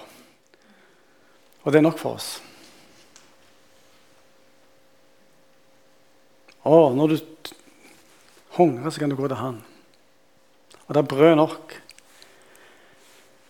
Og 1.62 1.72
det 1.72 1.80
er 1.80 1.84
nok 1.84 1.98
for 2.00 2.16
oss. 2.16 2.28
Å, 6.66 6.78
når 6.96 7.12
du 7.12 7.16
hungrer, 8.56 8.90
så 8.90 9.02
kan 9.02 9.12
du 9.12 9.18
gå 9.18 9.28
til 9.28 9.38
Han. 9.38 9.60
Og 10.86 10.94
det 10.94 11.02
er 11.02 11.10
brød 11.10 11.34
nok. 11.38 11.76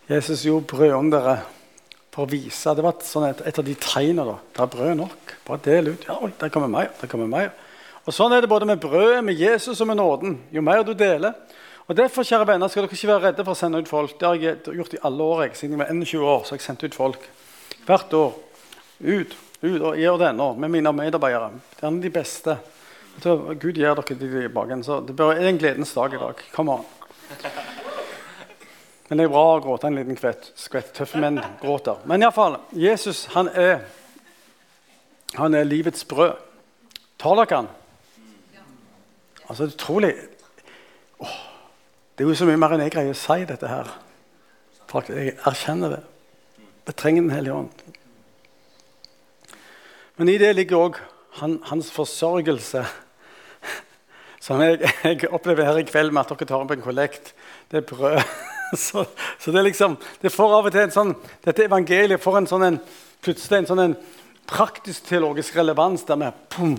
Jesus 0.07 0.45
gjorde 0.47 0.69
brødunderet 0.71 1.55
for 2.15 2.25
å 2.25 2.31
vise 2.31 2.75
Det 2.79 2.85
var 2.85 3.01
sånn 3.05 3.27
et, 3.29 3.41
et, 3.49 3.59
av 3.59 3.67
de 3.67 3.75
tegnene. 3.75 4.25
da. 4.25 4.37
Det 4.55 4.63
er 4.63 4.73
brød 4.73 4.93
nok. 5.01 5.33
Bare 5.49 5.63
del 5.65 5.93
ut. 5.93 6.07
Ja, 6.07 6.21
der 6.41 6.53
kommer 6.55 6.71
mer. 6.71 6.93
der 7.01 7.11
kommer 7.11 7.27
mer. 7.31 7.51
Og 8.07 8.15
Sånn 8.15 8.33
er 8.33 8.45
det 8.45 8.49
både 8.49 8.69
med 8.71 8.79
brødet, 8.81 9.25
med 9.27 9.35
Jesus 9.35 9.81
og 9.83 9.91
med 9.91 9.99
nåden. 9.99 10.39
Jo 10.55 10.63
mer 10.63 10.85
du 10.87 10.95
deler, 10.95 11.35
og 11.87 11.95
Derfor 11.99 12.27
kjære 12.27 12.47
venner, 12.47 12.71
skal 12.71 12.83
dere 12.83 12.97
ikke 12.99 13.11
være 13.11 13.23
redde 13.29 13.45
for 13.47 13.55
å 13.55 13.59
sende 13.59 13.79
ut 13.79 13.91
folk. 13.91 14.15
Det 14.19 14.27
har 14.27 14.39
jeg 14.43 14.79
gjort 14.79 14.95
i 14.95 15.03
alle 15.07 15.23
år. 15.23 15.43
Jeg. 15.45 15.57
Siden 15.59 15.77
jeg 15.77 15.83
var 15.83 15.93
21 15.93 16.25
år, 16.27 16.41
så 16.43 16.55
har 16.55 16.59
jeg 16.59 16.67
sendt 16.67 16.83
ut 16.87 16.99
folk. 16.99 17.29
Hvert 17.87 18.17
år. 18.19 18.33
Ut. 19.07 19.37
ut 19.63 19.81
og 19.81 19.99
gjør 19.99 20.19
det 20.19 20.29
ennå 20.33 20.49
med 20.59 20.75
mine 20.75 20.93
medarbeidere. 20.93 21.53
Det 21.79 21.87
er 21.87 22.03
de 22.03 22.11
beste. 22.11 22.59
Gud 23.23 23.73
gir 23.73 23.87
dere 23.87 24.03
de 24.03 24.19
tilbake. 24.19 24.83
Så 24.87 25.01
det 25.07 25.19
er 25.19 25.47
en 25.47 25.63
gledens 25.63 25.95
dag 25.95 26.15
i 26.15 26.23
dag. 26.23 26.47
Kom 26.55 26.75
an. 26.75 27.75
Men 29.09 29.19
det 29.19 29.27
er 29.27 29.31
bra 29.31 29.45
å 29.55 29.61
gråte 29.63 29.87
en 29.87 29.99
liten 29.99 30.19
kvett. 30.19 30.51
skvett. 30.59 30.93
Tøffe 30.97 31.21
menn 31.23 31.39
gråter. 31.61 32.01
Men 32.11 32.25
iallfall, 32.25 32.59
Jesus 32.75 33.27
han 33.37 33.49
er, 33.55 33.85
han 35.39 35.55
er 35.55 35.69
livets 35.69 36.05
brød. 36.09 36.35
Tar 37.19 37.39
dere 37.39 37.61
han? 37.61 37.69
Altså, 39.47 39.63
det 39.65 39.71
er 39.71 39.77
utrolig 39.77 40.15
Åh, 41.23 41.37
det 42.17 42.25
er 42.25 42.29
jo 42.29 42.35
så 42.37 42.49
mye 42.49 42.59
mer 42.61 42.75
enn 42.75 42.83
jeg 42.83 42.93
greier 42.93 43.15
å 43.15 43.17
si 43.17 43.45
dette 43.49 43.71
her. 43.71 43.93
Jeg 45.09 45.37
erkjenner 45.49 45.95
det. 45.95 46.03
Vi 46.87 46.93
trenger 46.93 47.23
Den 47.23 47.31
hellige 47.31 47.55
ånd. 47.55 47.71
Men 50.17 50.29
i 50.29 50.39
det 50.41 50.55
ligger 50.57 50.77
òg 50.77 51.01
han, 51.41 51.59
hans 51.71 51.91
forsørgelse. 51.93 52.85
Som 54.45 54.61
jeg, 54.65 54.81
jeg, 55.05 55.29
opplever 55.29 55.69
her 55.69 55.81
i 55.81 55.89
kveld 55.89 56.13
med 56.13 56.25
at 56.25 56.33
dere 56.33 56.49
tar 56.49 56.65
opp 56.65 56.73
en 56.73 56.85
kollekt. 56.85 57.35
Det 57.71 57.83
er 57.83 57.89
brød. 57.89 58.21
Så, 58.77 59.05
så, 59.39 59.53
det 59.53 59.61
er 59.61 59.69
liksom, 59.69 59.97
det 60.21 60.33
får 60.35 60.53
av 60.57 60.67
og 60.67 60.73
til 60.75 60.83
en 60.83 60.95
sånn, 60.95 61.13
Dette 61.45 61.69
evangeliet 61.69 62.23
får 62.23 62.39
en 62.41 62.49
sånn 62.51 62.65
en, 62.67 62.79
plutselig 63.23 63.61
en 63.61 63.69
sånn 63.69 63.83
en 63.85 63.95
praktisk-teologisk 64.51 65.55
relevans 65.59 66.03
der 66.09 66.19
vi, 66.19 66.31
boom, 66.57 66.75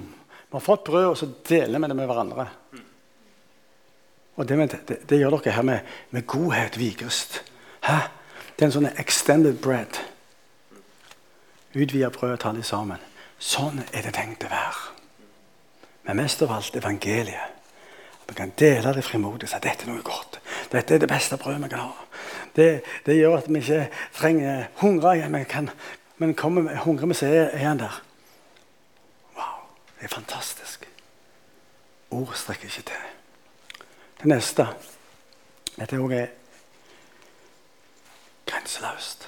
vi 0.50 0.56
har 0.56 0.64
fått 0.64 0.84
brød, 0.88 1.06
og 1.14 1.18
så 1.20 1.30
deler 1.48 1.80
vi 1.80 1.88
det 1.88 1.96
med 1.96 2.10
hverandre. 2.10 2.48
Og 4.38 4.46
Det, 4.46 4.58
det, 4.88 4.98
det 5.10 5.18
gjør 5.20 5.40
dere 5.40 5.56
her 5.56 5.66
med, 5.66 5.96
med 6.12 6.28
godhet, 6.28 6.78
Vigrest. 6.78 7.42
Hæ? 7.88 7.98
Det 8.56 8.66
er 8.66 8.70
en 8.70 8.76
sånn 8.76 8.92
extended 8.98 9.60
bread. 9.62 9.98
Utvide 11.74 12.10
brødet 12.14 12.40
til 12.42 12.52
alle 12.52 12.64
sammen. 12.66 13.02
Sånn 13.38 13.84
er 13.92 14.06
det 14.06 14.14
tenkt 14.18 14.46
å 14.46 14.52
være. 14.52 14.94
Men 16.08 16.22
mest 16.22 16.42
av 16.46 16.54
alt 16.56 16.78
evangeliet. 16.78 17.54
Vi 18.28 18.36
kan 18.36 18.54
dele 18.60 18.94
det 18.96 19.06
frimodig 19.06 19.50
si 19.50 19.60
dette 19.64 19.86
er 19.86 19.92
noe 19.92 20.04
godt. 20.06 20.40
Dette 20.72 20.96
er 20.96 21.00
det 21.00 21.10
beste 21.10 21.38
brødet 21.38 21.64
vi 21.64 21.70
kan 21.70 21.80
ha. 21.80 21.92
Det, 22.56 22.82
det 23.06 23.16
gjør 23.18 23.38
at 23.38 23.48
vi 23.50 23.60
ikke 23.60 23.90
trenger 24.14 24.66
hungre 24.82 25.16
igjen, 25.18 25.32
men, 25.32 25.46
kan, 25.46 25.70
men 26.18 26.36
kommer 26.36 26.62
vi 26.62 26.76
hungrer 26.84 27.06
vi, 27.06 27.14
så 27.14 27.26
er 27.26 27.58
han 27.58 27.80
der. 27.80 28.02
Wow, 29.36 29.70
det 30.00 30.06
er 30.10 30.16
fantastisk. 30.16 30.88
Ord 32.12 32.34
strekker 32.36 32.66
ikke 32.66 32.82
til. 32.82 33.08
Det 34.20 34.26
neste 34.26 34.68
Dette 35.78 36.00
òg 36.02 36.14
er 36.18 36.30
grenseløst. 38.50 39.28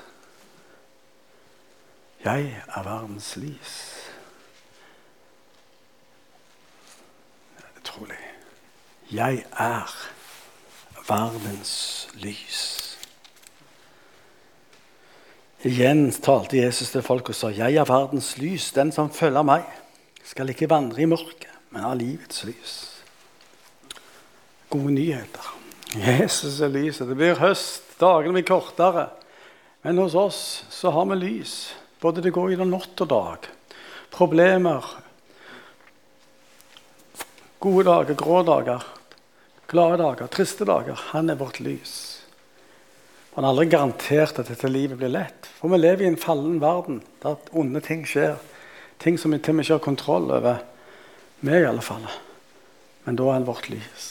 Jeg 2.24 2.64
er 2.68 2.84
verdens 2.84 3.36
lys. 3.38 3.76
Utrolig. 7.78 8.18
Jeg 9.12 9.46
er 9.52 9.94
verdens 11.10 12.08
lys. 12.22 12.66
Igjen 15.68 16.08
talte 16.24 16.62
Jesus 16.62 16.94
til 16.94 17.04
folk 17.04 17.30
og 17.30 17.36
sa, 17.36 17.50
'Jeg 17.50 17.76
er 17.76 17.84
verdens 17.84 18.38
lys. 18.38 18.72
Den 18.72 18.92
som 18.92 19.10
følger 19.10 19.44
meg, 19.44 19.66
skal 20.24 20.50
ikke 20.50 20.70
vandre 20.70 21.02
i 21.02 21.06
mørket, 21.06 21.52
men 21.72 21.84
ha 21.84 21.94
livets 21.94 22.44
lys.' 22.44 23.04
Gode 24.70 24.92
nyheter. 24.94 25.56
Jesus 25.96 26.62
er 26.62 26.70
lyset. 26.70 27.08
Det 27.08 27.18
blir 27.18 27.40
høst. 27.40 27.84
Dagene 28.00 28.34
blir 28.34 28.46
kortere. 28.46 29.10
Men 29.82 29.98
hos 29.98 30.16
oss 30.16 30.66
så 30.70 30.92
har 30.92 31.06
vi 31.10 31.16
lys. 31.16 31.74
Både 32.00 32.22
det 32.22 32.34
går 32.36 32.52
gjennom 32.54 32.70
natt 32.70 33.02
og 33.02 33.10
dag. 33.10 33.50
Problemer. 34.12 34.86
Gode 37.60 37.84
dager, 37.90 38.14
grå 38.14 38.44
dager. 38.44 38.99
Glade 39.70 40.00
dager, 40.02 40.28
triste 40.28 40.66
dager. 40.66 40.98
Han 41.12 41.30
er 41.30 41.38
vårt 41.38 41.60
lys. 41.62 41.94
Han 43.36 43.44
har 43.44 43.54
aldri 43.54 43.68
garantert 43.70 44.40
at 44.42 44.50
dette 44.50 44.70
livet 44.72 44.98
blir 44.98 45.12
lett. 45.14 45.46
For 45.60 45.70
vi 45.70 45.78
lever 45.78 46.08
i 46.08 46.10
en 46.10 46.18
fallen 46.18 46.58
verden 46.62 47.04
der 47.22 47.38
onde 47.54 47.82
ting 47.86 48.02
skjer. 48.10 48.40
Ting 49.00 49.20
som 49.22 49.32
vi 49.32 49.38
til 49.38 49.54
og 49.54 49.60
med 49.60 49.68
ikke 49.68 49.78
har 49.78 49.86
kontroll 49.86 50.32
over. 50.34 50.64
Meg, 51.46 51.62
i 51.62 51.70
alle 51.70 51.86
fall. 51.86 52.08
Men 53.06 53.20
da 53.20 53.28
er 53.30 53.38
han 53.38 53.48
vårt 53.48 53.70
lys. 53.70 54.08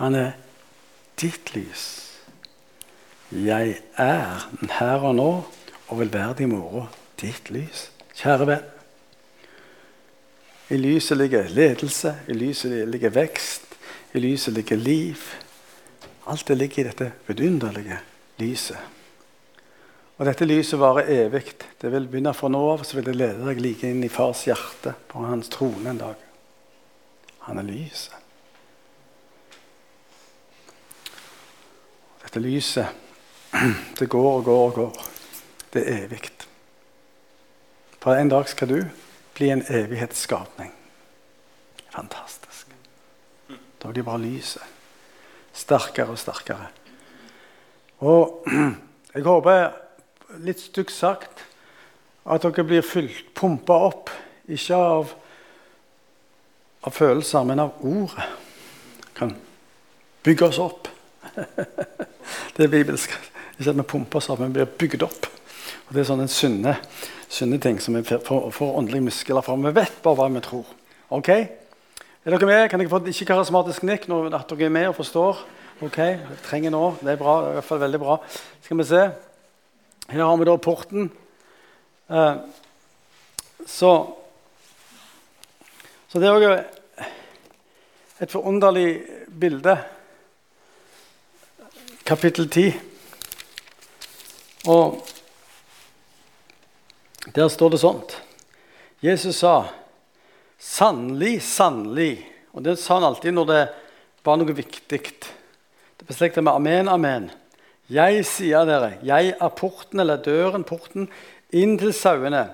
Han 0.00 0.16
er 0.16 0.32
ditt 1.20 1.52
lys. 1.54 1.84
Jeg 3.32 3.76
er 4.00 4.48
her 4.78 5.04
og 5.04 5.14
nå 5.20 5.30
og 5.92 5.98
vil 6.00 6.12
være 6.12 6.38
det 6.40 6.46
i 6.48 6.50
morgen. 6.50 6.88
Ditt 7.20 7.52
lys. 7.52 7.90
Kjære 8.16 8.48
venn. 8.48 8.70
I 10.72 10.80
lyset 10.80 11.18
ligger 11.20 11.52
ledelse, 11.52 12.14
i 12.28 12.32
lyset 12.32 12.88
ligger 12.88 13.12
vekst, 13.12 13.71
i 14.12 14.20
lyset 14.20 14.54
ligger 14.54 14.76
liv. 14.76 15.18
Alt 16.24 16.46
det 16.46 16.54
ligger 16.54 16.82
i 16.82 16.88
dette 16.88 17.12
vidunderlige 17.26 17.98
lyset. 18.36 18.78
Og 20.16 20.26
dette 20.28 20.46
lyset 20.46 20.78
varer 20.78 21.08
evig. 21.10 21.56
Det 21.80 21.90
vil 21.90 22.06
begynne 22.06 22.34
fra 22.36 22.50
nå 22.52 22.60
av, 22.74 22.84
så 22.86 22.98
vil 22.98 23.08
det 23.08 23.16
lede 23.16 23.46
deg 23.48 23.62
like 23.64 23.88
inn 23.88 24.04
i 24.04 24.12
fars 24.12 24.44
hjerte 24.46 24.94
på 25.08 25.24
hans 25.24 25.48
trone 25.50 25.90
en 25.90 26.02
dag. 26.02 26.28
Han 27.48 27.58
er 27.58 27.66
lyset. 27.66 28.18
Dette 32.22 32.44
lyset, 32.44 32.86
det 33.98 34.06
går 34.12 34.30
og 34.36 34.44
går 34.46 34.62
og 34.68 34.78
går. 34.78 35.02
Det 35.72 35.82
er 35.82 36.04
evig. 36.04 36.22
For 38.02 38.14
en 38.14 38.30
dag 38.30 38.48
skal 38.48 38.68
du 38.68 38.78
bli 39.34 39.50
en 39.50 39.64
evighetsskapning. 39.68 40.72
Fantastisk. 41.90 42.51
Da 43.82 43.90
de 43.92 44.04
bare 44.06 44.22
lyser 44.22 44.62
sterkere 45.52 46.12
og 46.14 46.20
sterkere. 46.20 46.68
Og 48.02 48.46
jeg 49.14 49.24
håper, 49.26 49.72
litt 50.42 50.62
stygt 50.62 50.94
sagt, 50.94 51.44
at 52.22 52.44
dere 52.44 52.64
blir 52.66 52.84
fylt, 52.86 53.32
pumpa 53.36 53.76
opp, 53.88 54.10
ikke 54.52 54.78
av, 54.78 55.12
av 56.86 56.94
følelser, 56.94 57.44
men 57.46 57.62
av 57.62 57.82
ordet. 57.86 58.28
Kan 59.16 59.34
bygge 60.24 60.48
oss 60.48 60.60
opp. 60.62 60.88
det 62.56 62.64
er 62.64 62.72
bibelsk. 62.72 63.12
Ikke 63.58 63.74
at 63.74 63.78
vi 63.78 63.88
pumper 63.94 64.22
oss 64.22 64.30
opp, 64.32 64.40
men 64.42 64.54
blir 64.54 64.70
bygd 64.70 65.04
opp. 65.04 65.28
Og 65.88 65.94
Det 65.94 66.02
er 66.02 66.08
sånne 66.08 66.28
sunne, 66.32 66.76
sunne 67.28 67.58
ting 67.60 67.80
som 67.82 67.98
vi 67.98 68.04
får, 68.06 68.48
får 68.54 68.78
åndelige 68.78 69.10
muskler 69.10 69.44
for. 69.44 69.60
Vi 69.60 69.74
vet 69.76 69.98
bare 70.04 70.18
hva 70.18 70.30
vi 70.32 70.44
tror. 70.46 70.70
Ok? 71.12 71.30
Er 72.24 72.30
dere 72.30 72.46
med? 72.46 72.68
Kan 72.70 72.78
dere 72.78 72.86
få 72.86 73.00
et 73.02 73.08
ikke-karismatisk 73.10 73.82
nikk 73.82 74.04
når 74.06 74.28
at 74.36 74.52
dere 74.52 74.68
er 74.68 74.70
med 74.70 74.84
og 74.86 74.94
forstår? 74.94 75.40
Ok, 75.82 75.96
jeg 75.98 76.36
trenger 76.44 76.70
nå. 76.70 76.82
Det 77.00 77.10
er 77.10 77.18
bra. 77.18 77.32
i 77.48 77.56
hvert 77.56 77.66
fall 77.66 77.80
veldig 77.82 77.98
bra. 77.98 78.14
Skal 78.62 78.78
vi 78.78 78.84
se. 78.86 79.00
Her 80.12 80.22
har 80.22 80.36
vi 80.38 80.46
da 80.46 80.54
porten. 80.62 81.10
Eh, 82.06 82.36
så, 83.66 83.90
så 86.06 86.22
det 86.22 86.30
er 86.30 86.38
òg 86.38 86.46
et 88.22 88.30
forunderlig 88.30 89.02
bilde. 89.26 89.76
Kapittel 92.06 92.46
10. 92.46 92.70
Og 94.70 95.02
der 97.34 97.50
står 97.50 97.74
det 97.74 97.82
sånt. 97.82 98.20
Jesus 99.02 99.42
sa 99.42 99.81
Sannelig, 100.62 101.40
sannelig. 101.42 102.22
Og 102.54 102.62
det 102.62 102.76
sa 102.78 103.00
han 103.00 103.08
alltid 103.08 103.34
når 103.34 103.48
det 103.50 103.62
var 104.22 104.38
noe 104.38 104.54
viktig. 104.54 105.00
Det 105.02 106.06
beslekter 106.06 106.44
med 106.44 106.54
amen, 106.54 106.90
amen. 106.92 107.30
Jeg 107.90 108.22
sier 108.28 108.66
dere, 108.68 108.94
jeg 109.02 109.34
er 109.34 109.56
porten, 109.58 110.00
eller 110.00 110.22
døren, 110.22 110.62
porten, 110.64 111.08
inn 111.50 111.74
til 111.80 111.90
sauene. 111.96 112.46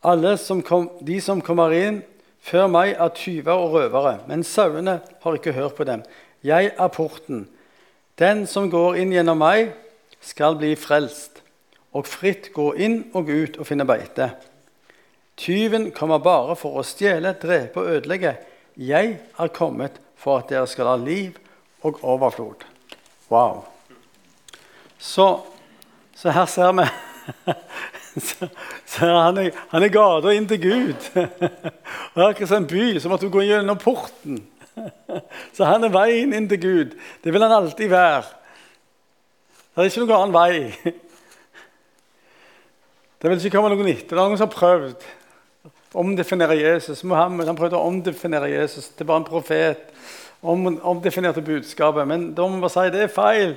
Alle 0.00 0.38
som 0.40 0.62
kom, 0.64 0.88
de 1.04 1.18
som 1.20 1.42
kommer 1.44 1.74
inn 1.76 2.00
før 2.40 2.70
meg, 2.72 2.94
er 2.96 3.12
tyver 3.14 3.60
og 3.60 3.76
røvere, 3.76 4.16
men 4.30 4.46
sauene 4.46 4.98
har 5.20 5.36
ikke 5.36 5.54
hørt 5.54 5.76
på 5.76 5.86
dem. 5.86 6.02
Jeg 6.42 6.72
er 6.72 6.92
porten. 6.94 7.44
Den 8.18 8.46
som 8.48 8.70
går 8.72 9.02
inn 9.02 9.12
gjennom 9.12 9.42
meg, 9.42 9.74
skal 10.24 10.56
bli 10.58 10.72
frelst, 10.80 11.42
og 11.94 12.08
fritt 12.08 12.50
gå 12.56 12.72
inn 12.80 13.02
og 13.12 13.28
ut 13.28 13.60
og 13.60 13.68
finne 13.68 13.86
beite. 13.86 14.32
Tyven 15.38 15.90
kommer 15.94 16.18
bare 16.18 16.56
for 16.58 16.80
å 16.80 16.86
stjele, 16.86 17.36
drepe 17.38 17.78
og 17.78 17.92
ødelegge. 17.98 18.34
Jeg 18.74 19.18
er 19.38 19.54
kommet 19.54 20.00
for 20.18 20.42
at 20.42 20.50
dere 20.50 20.66
skal 20.66 20.90
ha 20.90 20.96
liv 20.98 21.38
og 21.86 22.00
overflod. 22.02 22.66
Wow. 23.30 23.62
Så, 24.98 25.28
så 26.16 26.34
her 26.34 26.46
ser 26.50 26.74
vi 26.74 26.86
så, 28.28 28.48
så 28.86 29.06
han, 29.06 29.38
er, 29.38 29.50
han 29.70 29.86
er 29.86 29.94
gata 29.94 30.34
inn 30.34 30.48
til 30.50 30.62
Gud. 30.62 31.10
Og 32.14 32.22
det 32.22 32.48
er 32.48 32.54
en 32.56 32.70
by 32.70 32.86
som 32.98 33.14
at 33.14 33.22
du 33.22 33.30
går 33.30 33.46
gjennom 33.46 33.78
porten. 33.78 34.40
Så 35.56 35.66
han 35.66 35.84
er 35.86 35.94
veien 35.94 36.34
inn 36.34 36.48
til 36.50 36.60
Gud. 36.62 36.96
Det 37.22 37.34
vil 37.34 37.44
han 37.44 37.54
alltid 37.54 37.90
være. 37.92 38.24
Det 39.74 39.84
er 39.84 39.90
ikke 39.90 40.02
noen 40.02 40.16
annen 40.16 40.34
vei. 40.34 40.94
Det 43.18 43.30
vil 43.30 43.38
ikke 43.38 43.54
komme 43.54 43.70
noen 43.74 43.90
etter. 43.92 44.14
Det 44.14 44.18
er 44.18 44.24
noen 44.24 44.40
som 44.40 44.50
har 44.50 44.56
prøvd 44.56 45.06
omdefinere 45.94 46.56
Jesus. 46.58 47.04
Mohammed 47.04 47.48
han 47.48 47.56
prøvde 47.56 47.78
å 47.78 47.88
omdefinere 47.88 48.50
Jesus 48.52 48.90
til 48.96 49.08
bare 49.08 49.22
en 49.22 49.28
profet. 49.28 49.84
Om, 50.42 50.68
omdefinerte 50.86 51.42
budskapet. 51.42 52.06
Men 52.06 52.30
da 52.36 52.46
må 52.46 52.60
man 52.62 52.70
si 52.70 52.86
det 52.94 53.06
er 53.06 53.12
feil. 53.12 53.56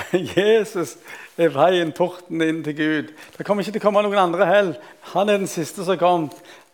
Jesus 0.36 0.96
er 1.38 1.52
veien, 1.54 1.92
porten 1.94 2.42
inn 2.42 2.64
til 2.66 2.76
Gud. 2.78 3.12
Det 3.36 3.46
kommer 3.46 3.62
ikke 3.62 3.76
til 3.76 3.82
å 3.82 3.86
komme 3.88 4.02
noen 4.06 4.24
andre 4.24 4.48
heller. 4.48 4.90
Han 5.12 5.30
er 5.30 5.40
den 5.40 5.50
siste 5.50 5.86
som 5.86 5.98
kom. 6.00 6.28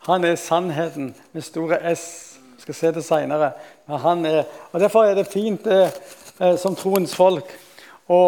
Han 0.07 0.25
er 0.25 0.39
sannheten 0.41 1.13
med 1.35 1.45
store 1.45 1.81
S. 1.93 2.07
Vi 2.57 2.65
skal 2.65 2.79
se 2.79 2.93
det 2.97 3.05
seinere. 3.05 3.53
Derfor 3.87 5.05
er 5.05 5.19
det 5.19 5.29
fint 5.31 5.67
det, 5.67 5.85
eh, 6.41 6.57
som 6.61 6.77
troens 6.79 7.15
folk 7.15 7.51
å, 8.09 8.21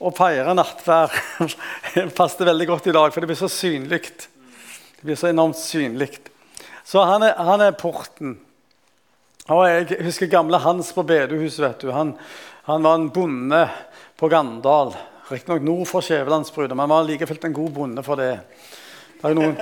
å 0.00 0.12
feire 0.16 0.56
nattvær. 0.56 1.14
det 1.94 2.08
passer 2.16 2.48
veldig 2.48 2.68
godt 2.72 2.90
i 2.90 2.96
dag, 2.96 3.12
for 3.12 3.22
det 3.22 3.30
blir 3.30 3.40
så 3.40 3.50
synlig. 3.52 4.08
Det 5.02 5.06
blir 5.06 5.16
så 5.18 5.32
enormt 5.32 5.56
synlig. 5.58 6.20
Så 6.86 7.02
han 7.02 7.24
er, 7.26 7.32
han 7.34 7.60
er 7.64 7.72
porten. 7.74 8.36
Og 9.50 9.64
jeg 9.66 9.96
husker 10.06 10.28
gamle 10.30 10.60
Hans 10.62 10.92
på 10.94 11.02
bedehuset. 11.02 11.58
vet 11.64 11.80
du. 11.82 11.88
Han, 11.90 12.12
han 12.68 12.84
var 12.86 12.94
en 12.94 13.08
bonde 13.10 13.64
på 14.14 14.28
Gandal. 14.30 14.92
Riktignok 15.26 15.64
nord 15.66 15.88
for 15.90 16.06
Skjævelandsbruddet, 16.06 16.76
men 16.76 16.84
han 16.84 16.92
var 16.92 17.08
like 17.08 17.26
fullt 17.26 17.48
en 17.48 17.56
god 17.56 17.72
bonde 17.74 18.04
for 18.06 18.20
det. 18.20 18.36
Det 19.16 19.26
er, 19.26 19.34
noen, 19.34 19.56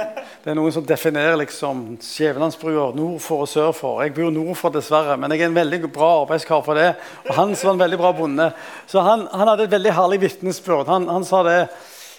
det 0.45 0.53
er 0.53 0.59
noen 0.59 0.75
som 0.77 0.85
definerer 0.85 1.39
liksom 1.41 1.81
Skjævelandsbrua 2.05 2.91
nord 2.99 3.23
for 3.25 3.47
og 3.47 3.49
sør 3.49 3.71
for. 3.73 4.03
Jeg 4.05 4.13
bor 4.19 4.29
nord 4.35 4.59
for, 4.61 4.75
dessverre, 4.75 5.17
men 5.17 5.33
jeg 5.33 5.47
er 5.47 5.49
en 5.49 5.57
veldig 5.57 5.89
bra 5.89 6.11
arbeidskar 6.19 6.61
for 6.69 6.77
det. 6.77 6.91
Og 7.31 7.33
Hans 7.39 7.65
var 7.65 7.79
en 7.79 7.81
veldig 7.87 8.01
bra 8.03 8.13
bonde. 8.21 8.51
Så 8.93 9.01
han, 9.09 9.25
han 9.33 9.53
hadde 9.55 9.71
et 9.71 9.73
veldig 9.73 9.97
herlig 10.03 10.21
vitnesbyrd. 10.27 10.93
Han, 10.93 11.09
han, 11.09 11.25
sa 11.25 11.41
det. 11.49 11.57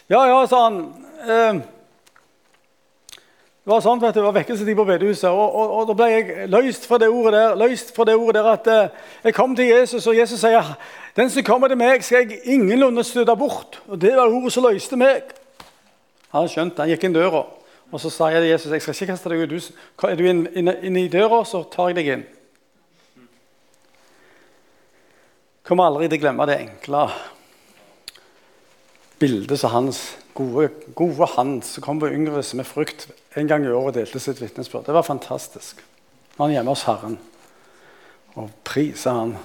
Ja, 0.10 0.24
ja, 0.26 0.42
sa 0.50 0.64
han. 0.66 0.82
Eh, 1.22 1.62
det 3.62 3.70
var 3.70 3.82
sånn, 3.86 4.00
du, 4.02 4.08
det 4.10 4.24
var 4.26 4.34
vekkelsestid 4.34 4.74
på 4.74 4.84
bedehuset, 4.88 5.28
og, 5.30 5.54
og, 5.54 5.74
og, 5.76 5.84
da 5.92 5.96
ble 6.00 6.08
jeg 6.10 6.48
løst 6.50 6.88
fra 6.90 6.98
det 6.98 7.12
ordet 7.14 7.36
der, 7.36 7.60
løst 7.62 7.92
fra 7.94 8.08
det 8.10 8.16
ordet 8.18 8.40
der 8.40 8.48
at 8.50 8.70
eh, 8.74 9.12
jeg 9.28 9.36
kom 9.38 9.54
til 9.58 9.70
Jesus, 9.70 10.08
og 10.10 10.18
Jesus 10.18 10.42
sier 10.42 10.72
den 11.14 11.30
som 11.30 11.46
kommer 11.46 11.70
til 11.70 11.78
meg, 11.78 12.02
skal 12.02 12.24
jeg 12.24 12.40
ingenlunde 12.56 13.04
støte 13.06 13.36
bort. 13.38 13.78
Og 13.86 14.02
Det 14.02 14.16
var 14.18 14.34
ordet 14.34 14.54
som 14.56 14.66
løste 14.66 14.98
meg. 14.98 15.30
Han 16.34 16.50
skjønte, 16.50 16.82
han 16.82 16.90
gikk 16.90 17.06
inn 17.06 17.14
døra. 17.14 17.44
Og 17.92 18.02
så 18.02 18.10
sa 18.10 18.32
jeg 18.32 18.42
til 18.42 18.50
Jesus 18.50 18.72
jeg 18.72 18.82
skal 18.82 18.96
ikke 18.96 19.10
kaste 19.12 19.30
deg 19.30 19.44
ut. 19.46 19.72
Er 20.08 20.16
du 20.18 20.24
inne 20.26 20.54
inn, 20.58 20.72
inn 20.90 20.98
i 20.98 21.10
døra, 21.12 21.44
så 21.46 21.62
tar 21.70 21.92
jeg 21.92 22.00
deg 22.00 22.12
inn. 22.16 22.26
Kommer 25.68 25.92
aldri 25.92 26.08
til 26.10 26.18
å 26.18 26.24
glemme 26.24 26.50
det 26.50 26.58
enkle 26.64 27.06
bildet 29.22 29.60
som 29.62 29.76
hans 29.76 30.00
gode, 30.34 30.70
gode 30.96 31.28
Hans 31.36 31.76
som 31.76 31.84
kom 31.86 32.00
på 32.02 32.10
Yngres 32.12 32.54
med 32.58 32.68
frukt 32.68 33.08
en 33.36 33.48
gang 33.48 33.66
i 33.66 33.72
året 33.72 33.94
og 33.94 33.98
delte 34.00 34.22
sitt 34.22 34.42
vitnesbyrd. 34.42 34.86
Det 34.88 34.96
var 34.96 35.08
fantastisk. 35.08 35.82
Han 36.38 36.50
er 36.50 36.60
hjemme 36.60 36.74
hos 36.74 36.86
Herren 36.88 37.18
og 38.40 38.52
priser 38.68 39.18
Han. 39.18 39.36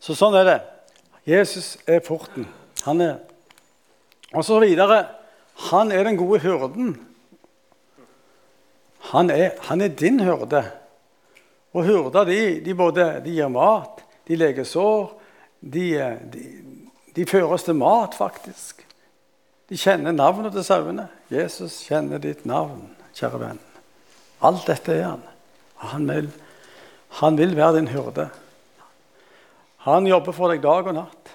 Så 0.00 0.14
sånn 0.18 0.36
er 0.38 0.46
det. 0.46 0.60
Jesus 1.26 1.74
er 1.88 2.04
porten. 2.04 2.46
Han 2.84 3.00
er 3.00 3.16
Og 4.34 4.44
så 4.44 4.58
videre. 4.58 5.04
Han 5.70 5.92
er 5.92 6.04
den 6.04 6.16
gode 6.18 6.40
hyrden. 6.42 6.96
Han 9.14 9.30
er, 9.30 9.52
han 9.68 9.80
er 9.80 9.88
din 9.88 10.18
hyrde. 10.20 10.64
Og 11.72 11.84
hyrder 11.84 12.24
de, 12.24 12.60
de, 12.64 12.74
både, 12.74 13.22
de 13.24 13.30
gir 13.30 13.48
mat, 13.48 14.02
de 14.26 14.36
leger 14.36 14.66
sår, 14.66 15.12
de, 15.60 15.86
de, 16.32 16.42
de 17.16 17.26
fører 17.26 17.54
oss 17.54 17.66
til 17.66 17.78
mat, 17.78 18.14
faktisk. 18.18 18.83
De 19.74 19.78
kjenner 19.82 20.14
navnet 20.14 20.52
til 20.54 20.62
sauene. 20.62 21.08
Jesus 21.34 21.80
kjenner 21.82 22.20
ditt 22.22 22.44
navn, 22.46 22.92
kjære 23.10 23.40
venn. 23.40 23.58
Alt 24.46 24.68
dette 24.70 24.94
er 24.94 25.08
han. 25.08 25.24
Han 25.82 26.04
vil, 26.06 26.28
han 27.18 27.38
vil 27.40 27.56
være 27.58 27.80
din 27.80 27.90
hyrde. 27.90 28.28
Han 29.82 30.06
jobber 30.06 30.36
for 30.36 30.54
deg 30.54 30.62
dag 30.62 30.86
og 30.86 30.94
natt. 30.94 31.32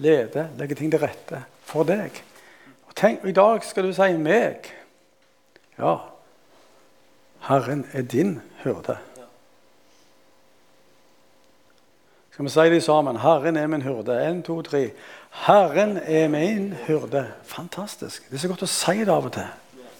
Leder, 0.00 0.48
legger 0.56 0.80
ting 0.80 0.88
til 0.94 1.04
rette 1.04 1.42
for 1.68 1.84
deg. 1.84 2.16
Og 2.88 2.96
Tenk, 2.96 3.26
I 3.28 3.36
dag 3.36 3.60
skal 3.68 3.84
du 3.84 3.92
si 3.92 4.08
'meg'. 4.16 4.72
Ja, 5.76 5.96
Herren 7.44 7.84
er 7.92 8.02
din 8.02 8.40
hyrde. 8.64 8.96
Skal 12.30 12.44
vi 12.44 12.50
si 12.50 12.70
det 12.72 12.82
sammen? 12.82 13.16
Herren 13.16 13.56
er 13.56 13.66
min 13.66 13.82
hyrde. 13.82 14.16
En, 14.24 14.42
to, 14.42 14.62
tre. 14.62 14.90
Herren 15.32 15.96
er 15.98 16.28
min 16.30 16.72
hyrde. 16.86 17.24
Fantastisk. 17.48 18.28
Det 18.28 18.36
er 18.36 18.44
så 18.44 18.52
godt 18.52 18.66
å 18.66 18.70
si 18.70 18.98
det 19.00 19.12
av 19.12 19.26
og 19.26 19.34
til. 19.34 19.48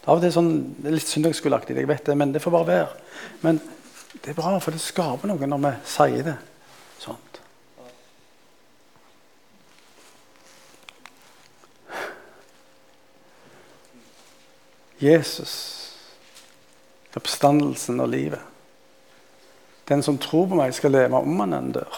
Av 0.02 0.18
og 0.18 0.22
til 0.22 0.34
sånn, 0.34 0.52
det 0.82 0.90
er 0.90 0.96
litt 0.98 1.10
søndagsskoleaktig, 1.10 1.76
jeg 1.78 1.88
vet 1.90 2.06
det, 2.06 2.16
men 2.18 2.32
det 2.34 2.42
får 2.42 2.54
bare 2.56 2.68
være. 2.68 3.02
Men 3.42 3.60
det 4.12 4.32
er 4.32 4.38
bra, 4.38 4.56
for 4.62 4.74
det 4.74 4.82
skaper 4.82 5.30
noe 5.30 5.48
når 5.48 5.62
vi 5.62 5.76
sier 5.94 6.26
det. 6.30 6.38
Jesus, 15.02 15.54
oppstandelsen 17.16 18.00
og 18.00 18.08
livet. 18.12 18.40
Den 19.88 20.02
som 20.02 20.18
tror 20.18 20.46
på 20.46 20.58
meg, 20.60 20.74
skal 20.76 20.94
leve 20.94 21.18
om 21.18 21.40
han 21.42 21.56
enn 21.56 21.72
dør. 21.74 21.96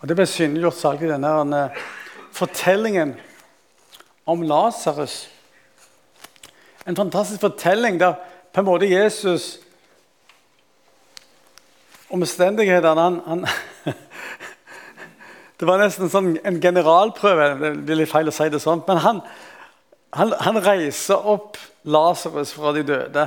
Og 0.00 0.08
Det 0.08 0.16
ble 0.16 0.26
synliggjort 0.26 0.78
særlig 0.80 1.08
i 1.08 1.12
denne 1.12 1.64
fortellingen 2.32 3.14
om 4.26 4.42
Lasarus. 4.42 5.28
En 6.88 6.96
fantastisk 6.96 7.40
fortelling 7.40 8.00
der 8.00 8.14
på 8.52 8.62
en 8.62 8.66
måte 8.66 8.88
Jesus 8.88 9.58
Omstendighetene 12.10 13.00
han, 13.00 13.20
han 13.26 13.44
Det 15.60 15.66
var 15.68 15.78
nesten 15.78 16.08
sånn 16.10 16.32
en 16.42 16.56
generalprøve. 16.58 17.50
Det 17.60 17.70
blir 17.84 18.00
litt 18.00 18.10
feil 18.10 18.30
å 18.30 18.34
si 18.34 18.48
det 18.50 18.58
sånn. 18.64 18.80
Men 18.86 19.02
han, 19.04 19.20
han, 20.16 20.32
han 20.40 20.58
reiser 20.64 21.28
opp 21.28 21.60
Lasarus 21.84 22.54
fra 22.56 22.72
de 22.74 22.82
døde. 22.88 23.26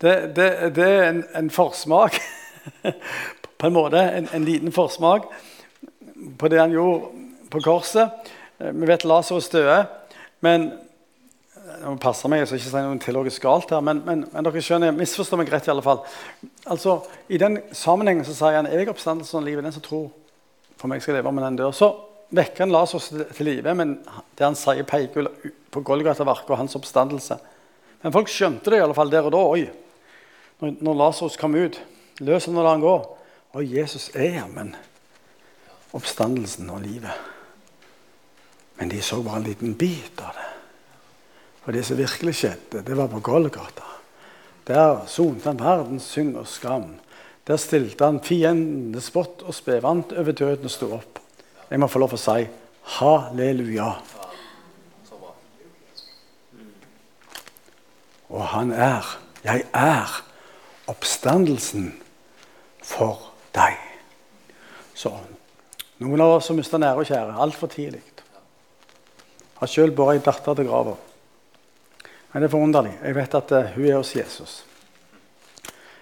Det, 0.00 0.14
det, 0.34 0.48
det 0.74 0.86
er 0.88 1.04
en, 1.10 1.20
en, 1.36 1.50
forsmak, 1.52 2.16
på 3.60 3.68
en 3.68 3.76
måte. 3.76 4.00
En, 4.00 4.30
en, 4.32 4.48
liten 4.48 4.72
forsmak 4.74 5.28
på 6.38 6.48
det 6.52 6.60
han 6.60 6.72
gjorde 6.74 7.10
på 7.50 7.60
korset. 7.64 8.32
Eh, 8.58 8.72
vi 8.72 8.88
vet 8.88 9.04
Lasarus 9.04 9.50
døde, 9.52 9.84
men 10.44 10.72
jeg 11.64 11.90
må 11.90 11.98
passe 12.00 12.28
meg 12.30 12.44
så 12.46 12.58
ikke 12.58 12.70
si 12.70 12.82
noe 12.84 13.00
teologisk 13.02 13.44
galt 13.44 13.72
her, 13.72 13.82
men, 13.84 14.02
men, 14.06 14.24
men 14.30 14.46
dere 14.46 14.62
skjønner, 14.62 14.94
misforstår 14.96 15.40
meg 15.40 15.52
rett. 15.52 15.68
I 15.68 15.72
alle 15.72 15.84
fall. 15.84 16.02
Altså, 16.70 16.98
I 17.32 17.40
den 17.40 17.58
sammenhengen 17.74 18.26
så 18.28 18.36
sier 18.36 18.60
han 18.60 18.68
jeg 18.70 18.90
oppstandelsen 18.92 19.40
av 19.40 19.48
livet. 19.48 19.66
Den 19.66 19.74
som 19.74 19.84
tror 19.84 20.10
for 20.80 20.90
meg, 20.90 21.02
skal 21.02 21.18
leve 21.18 21.30
om 21.30 21.40
den 21.40 21.58
dør. 21.60 21.74
Så 21.76 21.90
vekker 22.34 22.66
han 22.66 22.74
Lasarus 22.74 23.10
til, 23.10 23.26
til 23.32 23.50
live, 23.50 23.74
men 23.78 23.98
det 24.36 24.46
han 24.46 24.58
sier, 24.58 24.86
peker 24.88 25.30
på 25.74 25.82
Golgata-verket 25.86 26.52
og 26.52 26.60
hans 26.62 26.78
oppstandelse. 26.78 27.40
Men 28.04 28.14
folk 28.14 28.30
skjønte 28.30 28.72
det 28.72 28.80
i 28.80 28.84
alle 28.84 28.96
fall 28.96 29.12
der 29.12 29.26
og 29.26 29.34
da. 29.34 29.44
Oi, 29.56 29.64
når, 30.62 30.78
når 30.84 30.98
Lasarus 31.00 31.40
kom 31.40 31.56
ut, 31.56 31.80
løs 32.20 32.50
han 32.50 32.58
og 32.60 32.66
la 32.66 32.74
han 32.76 32.84
gå. 32.84 32.98
Oi, 33.54 33.68
Jesus 33.78 34.10
er 34.14 34.42
jammen 34.42 34.74
oppstandelsen 35.94 36.70
og 36.74 36.82
livet. 36.82 37.30
Men 38.78 38.90
de 38.90 39.00
så 39.02 39.20
bare 39.22 39.42
en 39.42 39.48
liten 39.48 39.74
bit 39.78 40.20
av 40.20 40.34
det. 40.34 40.50
For 41.64 41.72
det 41.72 41.84
som 41.86 41.98
virkelig 41.98 42.34
skjedde, 42.40 42.82
det 42.84 42.96
var 42.98 43.08
på 43.08 43.22
Golgata. 43.24 43.86
Der 44.66 45.04
sonte 45.08 45.48
han 45.48 45.60
verdens 45.60 46.08
synd 46.12 46.36
og 46.40 46.48
skam. 46.48 46.96
Der 47.46 47.60
stilte 47.60 48.08
han 48.08 48.22
fiendene 48.24 49.00
spott 49.04 49.44
og 49.44 49.54
spe, 49.54 49.78
vant 49.84 50.12
over 50.16 50.32
døden 50.32 50.68
og 50.68 50.72
sto 50.72 50.90
opp. 50.96 51.20
Jeg 51.70 51.80
må 51.80 51.88
få 51.88 52.00
lov 52.02 52.16
å 52.16 52.20
si 52.20 52.44
halleluja. 52.98 53.90
Og 58.34 58.46
han 58.50 58.72
er, 58.72 59.08
jeg 59.44 59.66
er, 59.72 60.14
oppstandelsen 60.90 61.92
for 62.84 63.30
deg. 63.54 63.78
Så 64.96 65.12
noen 66.02 66.20
av 66.20 66.38
oss 66.38 66.48
som 66.50 66.58
mista 66.58 66.78
nære 66.80 67.02
og 67.02 67.08
kjære 67.08 67.38
altfor 67.44 67.70
tidlig. 67.72 68.02
Har 69.60 69.70
sjøl 69.70 69.94
båret 69.94 70.20
ei 70.20 70.24
datter 70.24 70.56
til 70.58 70.66
grava. 70.68 70.96
Men 72.32 72.42
det 72.42 72.48
er 72.48 72.52
forunderlig. 72.56 72.94
Jeg 72.98 73.14
vet 73.14 73.36
at 73.38 73.52
uh, 73.54 73.74
hun 73.76 73.86
er 73.86 74.00
hos 74.00 74.14
Jesus. 74.16 74.54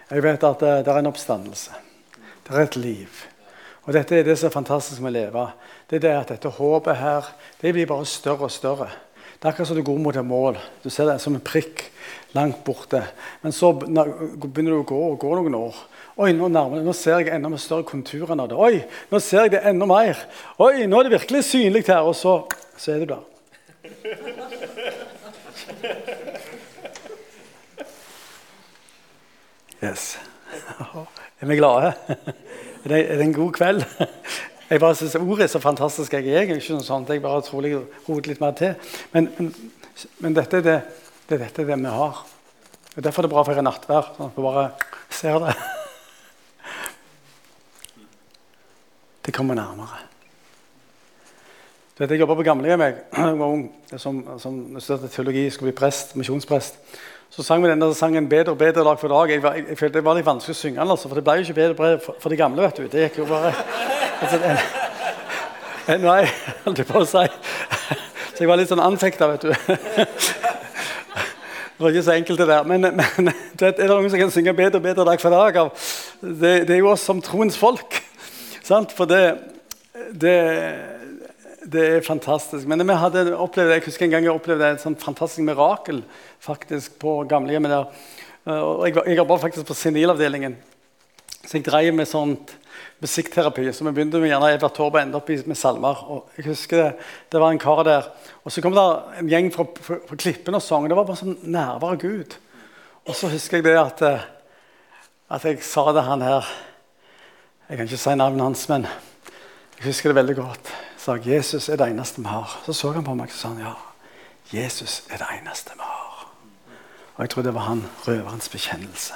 Jeg 0.09 0.23
vet 0.25 0.45
at 0.49 0.65
uh, 0.65 0.79
det 0.81 0.89
er 0.89 1.01
en 1.03 1.11
oppstandelse. 1.11 1.77
Det 2.47 2.57
er 2.57 2.65
et 2.65 2.79
liv. 2.81 3.23
Og 3.85 3.93
Dette 3.93 4.17
er 4.17 4.25
det 4.25 4.39
som 4.39 4.49
er 4.49 4.55
fantastisk 4.55 5.03
med 5.03 5.13
å 5.13 5.19
leve. 5.19 5.47
Det 5.91 5.99
er 5.99 6.05
det 6.07 6.15
at 6.17 6.33
dette 6.33 6.55
håpet 6.57 6.97
her 6.97 7.29
det 7.61 7.75
blir 7.77 7.91
bare 7.91 8.09
større 8.09 8.49
og 8.49 8.55
større. 8.55 8.89
Det 9.43 9.49
er 9.49 9.57
akkurat 9.57 9.69
som 9.73 9.75
du 9.77 9.83
går 9.83 9.97
mot 9.99 10.15
et 10.15 10.23
mål. 10.23 10.55
Du 10.85 10.91
ser 10.95 11.09
det 11.11 11.17
som 11.19 11.35
en 11.35 11.43
prikk 11.43 11.81
langt 12.31 12.61
borte. 12.63 13.01
Men 13.43 13.51
så 13.51 13.73
begynner 13.75 14.71
du 14.71 14.77
å 14.77 14.85
gå 14.87 14.99
og 15.09 15.17
gå 15.19 15.33
noen 15.35 15.57
år. 15.59 15.81
Oi, 16.23 16.29
nå, 16.31 16.47
nærmere, 16.47 16.85
nå 16.87 16.95
ser 16.95 17.19
jeg 17.19 17.33
enda 17.35 17.51
med 17.51 17.59
større 17.59 17.83
konturer 17.89 18.37
av 18.37 18.53
det. 18.53 18.55
Oi, 18.55 18.85
nå 19.11 19.19
ser 19.19 19.49
jeg 19.49 19.57
det 19.57 19.65
enda 19.67 19.89
mer. 19.91 20.21
Oi, 20.63 20.87
nå 20.87 21.01
er 21.01 21.09
det 21.09 21.17
virkelig 21.17 21.43
synlig 21.49 21.83
her. 21.89 22.07
Og 22.07 22.15
så, 22.15 22.37
så 22.79 22.95
er 22.95 23.03
det 23.03 23.11
der. 23.11 23.27
Yes. 29.83 30.15
Er 31.43 31.51
vi 31.51 31.57
glade? 31.59 31.91
Er 32.87 33.17
det 33.19 33.25
en 33.25 33.35
god 33.35 33.51
kveld? 33.59 33.83
Jeg 34.71 34.81
bare 34.81 34.95
synes 34.95 35.15
Ordet 35.15 35.45
er 35.45 35.53
så 35.53 35.59
fantastisk. 35.59 36.13
Jeg 36.13 36.29
er 36.29 36.41
ikke 36.47 36.75
noe 36.75 36.85
sånt. 36.85 37.11
Jeg 37.11 37.23
bare 37.23 37.43
tror 37.43 37.67
jeg 37.67 37.83
roter 38.09 38.33
litt 38.33 38.41
mer 38.41 38.55
til. 38.59 38.75
Men, 39.13 39.29
men, 39.39 39.53
men 40.19 40.37
dette 40.37 40.63
er 40.63 40.67
det, 40.67 40.79
det, 41.29 41.39
dette 41.39 41.63
er 41.63 41.73
det 41.73 41.79
vi 41.79 41.95
har. 41.99 42.25
Og 42.97 43.05
Derfor 43.05 43.23
er 43.23 43.29
det 43.29 43.33
bra 43.35 43.45
å 43.45 43.49
feire 43.49 43.65
nattvær. 43.65 44.15
Sånn 44.17 44.31
at 44.31 44.39
vi 44.39 44.47
bare 44.47 44.71
Ser 45.13 45.39
det. 45.45 45.53
Det 49.23 49.35
kommer 49.35 49.55
nærmere. 49.55 50.01
Du 51.93 52.03
vet, 52.03 52.11
Jeg 52.11 52.21
jobba 52.21 52.35
på 52.35 52.43
gamlehjem 52.43 52.81
jeg 52.81 52.95
var 53.13 53.47
ung, 53.47 53.67
som, 53.97 54.23
som 54.41 54.81
studerte 54.81 55.13
teologi, 55.13 55.51
skulle 55.51 55.71
bli 55.71 55.79
prest, 55.79 56.17
misjonsprest. 56.17 56.81
Så 57.31 57.43
sang 57.43 57.63
vi 57.63 57.69
denne 57.69 57.95
sangen 57.95 58.29
'Bedre 58.29 58.53
og 58.53 58.59
bedre 58.59 58.85
dag 58.85 58.99
for 58.99 59.09
dag'. 59.09 59.31
Jeg, 59.31 59.43
jeg, 59.45 59.65
jeg 59.69 59.79
følte 59.79 59.99
Det 59.99 60.05
var 60.05 60.15
litt 60.15 60.27
vanskelig 60.27 60.57
å 60.57 60.59
synge 60.59 60.81
den, 60.81 60.91
altså, 60.91 61.09
for 61.09 61.15
det 61.15 61.25
ble 61.25 61.37
jo 61.37 61.45
ikke 61.47 61.61
bedre 61.61 61.99
for, 62.01 62.17
for, 62.21 62.29
de 62.29 62.37
gamle. 62.37 62.63
vet 62.63 62.77
du. 62.77 62.89
Det 62.89 63.07
gikk 63.07 63.19
jo 63.19 63.29
bare 63.29 63.55
altså, 64.23 64.39
vei, 66.07 66.23
holdt 66.65 66.79
jeg 66.83 66.89
på 66.89 67.03
å 67.03 67.09
si. 67.09 67.27
Så 68.33 68.45
jeg 68.45 68.49
var 68.49 68.61
litt 68.61 68.71
sånn 68.71 68.83
anfekta, 68.83 69.29
vet 69.35 69.45
du. 69.45 69.53
Det 71.83 71.89
var 71.89 71.97
ikke 71.97 72.07
så 72.07 72.15
enkelt, 72.15 72.39
det 72.39 72.47
der. 72.47 72.67
Men, 72.69 72.87
men 72.95 73.31
er 73.33 73.73
det 73.75 73.89
noen 73.91 74.07
som 74.07 74.21
kan 74.21 74.31
synge 74.31 74.53
'Bedre 74.55 74.79
og 74.79 74.85
bedre 74.85 75.07
dag 75.09 75.21
for 75.21 75.35
dag'? 75.35 75.71
Det, 76.23 76.53
det 76.69 76.77
er 76.77 76.79
jo 76.79 76.93
oss 76.93 77.03
som 77.03 77.19
troens 77.19 77.57
folk. 77.59 77.97
Sant? 78.63 78.95
For 78.95 79.11
det, 79.11 79.23
det, 80.15 80.37
det, 81.67 81.83
er 81.83 82.07
fantastisk. 82.07 82.69
Men 82.71 82.87
vi 82.87 82.95
hadde 82.95 83.25
opplevd, 83.35 83.75
jeg 83.75 83.87
husker 83.89 84.07
en 84.07 84.15
gang 84.15 84.29
jeg 84.29 84.37
opplevde 84.37 84.71
et 84.77 84.85
sånt 84.85 85.03
fantastisk 85.03 85.43
mirakel 85.43 86.05
faktisk 86.39 87.01
på 87.03 87.25
gamlehjemmet 87.27 87.75
der. 87.75 87.91
Og 88.63 88.87
jeg, 88.87 88.97
jeg 89.03 89.19
jobba 89.19 89.41
faktisk 89.43 89.67
på 89.67 89.79
senilavdelingen. 89.83 90.55
Så 91.43 91.59
jeg 91.59 91.67
drev 91.67 91.91
med 91.99 92.07
sånt 92.07 92.55
musikkterapi. 93.03 93.67
Så 93.73 93.85
vi 93.85 93.93
begynte 93.93 94.21
med 94.23 94.31
gjerne 94.31 94.53
Edvard 94.55 94.75
Taube 94.77 94.99
og 94.99 95.03
endte 95.03 95.19
opp 95.19 95.31
med 95.51 95.59
salmer. 95.59 96.03
Og 96.07 96.37
jeg 96.39 96.47
husker 96.53 96.79
det, 96.79 96.91
det 97.33 97.41
var 97.43 97.53
en 97.53 97.63
kar 97.63 97.83
der. 97.87 98.09
Og 98.45 98.55
så 98.55 98.63
kom 98.63 98.77
det 98.77 98.85
en 99.21 99.31
gjeng 99.31 99.51
fra, 99.55 99.67
fra, 99.83 99.99
fra 100.09 100.19
Klippen 100.19 100.59
og 100.59 100.63
sang. 100.63 100.87
Det 100.89 100.99
var 100.99 101.09
bare 101.09 101.21
sånn 101.21 101.39
nærvær 101.43 101.97
av 101.97 102.03
Gud. 102.03 102.37
Og 103.03 103.19
så 103.19 103.31
husker 103.33 103.59
jeg 103.59 103.67
det 103.67 103.79
at, 103.81 104.03
eh, 104.07 104.29
at 105.35 105.47
jeg 105.49 105.65
sa 105.67 105.89
det 105.93 106.07
han 106.07 106.23
her 106.23 106.47
Jeg 107.69 107.79
kan 107.79 107.89
ikke 107.89 107.97
si 107.97 108.15
navnet 108.15 108.45
hans, 108.45 108.63
men 108.69 108.83
jeg 109.79 109.87
husker 109.87 110.11
det 110.11 110.19
veldig 110.19 110.35
godt. 110.37 110.69
Jeg 110.69 111.01
sa 111.01 111.15
Jesus 111.17 111.69
er 111.73 111.79
det 111.81 111.87
eneste 111.89 112.21
vi 112.21 112.29
har. 112.29 112.59
Så 112.67 112.75
så 112.77 112.91
han 112.93 113.07
på 113.07 113.15
meg 113.17 113.33
og 113.33 113.39
sa 113.39 113.49
han, 113.49 113.63
ja, 113.65 113.73
Jesus 114.53 115.03
er 115.09 115.23
det 115.23 115.31
eneste 115.39 115.73
vi 115.79 115.87
har. 115.87 116.27
Og 117.15 117.25
jeg 117.25 117.31
tror 117.33 117.47
det 117.47 117.55
var 117.55 117.67
han 117.71 117.87
røverens 118.05 118.49
bekjennelse. 118.53 119.15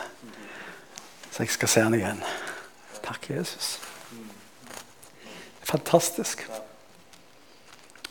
Så 1.30 1.42
jeg 1.42 1.52
skal 1.52 1.68
se 1.68 1.84
han 1.84 1.94
igjen. 1.94 2.22
Takk, 3.06 3.30
Jesus. 3.30 3.78
Fantastisk. 5.62 6.42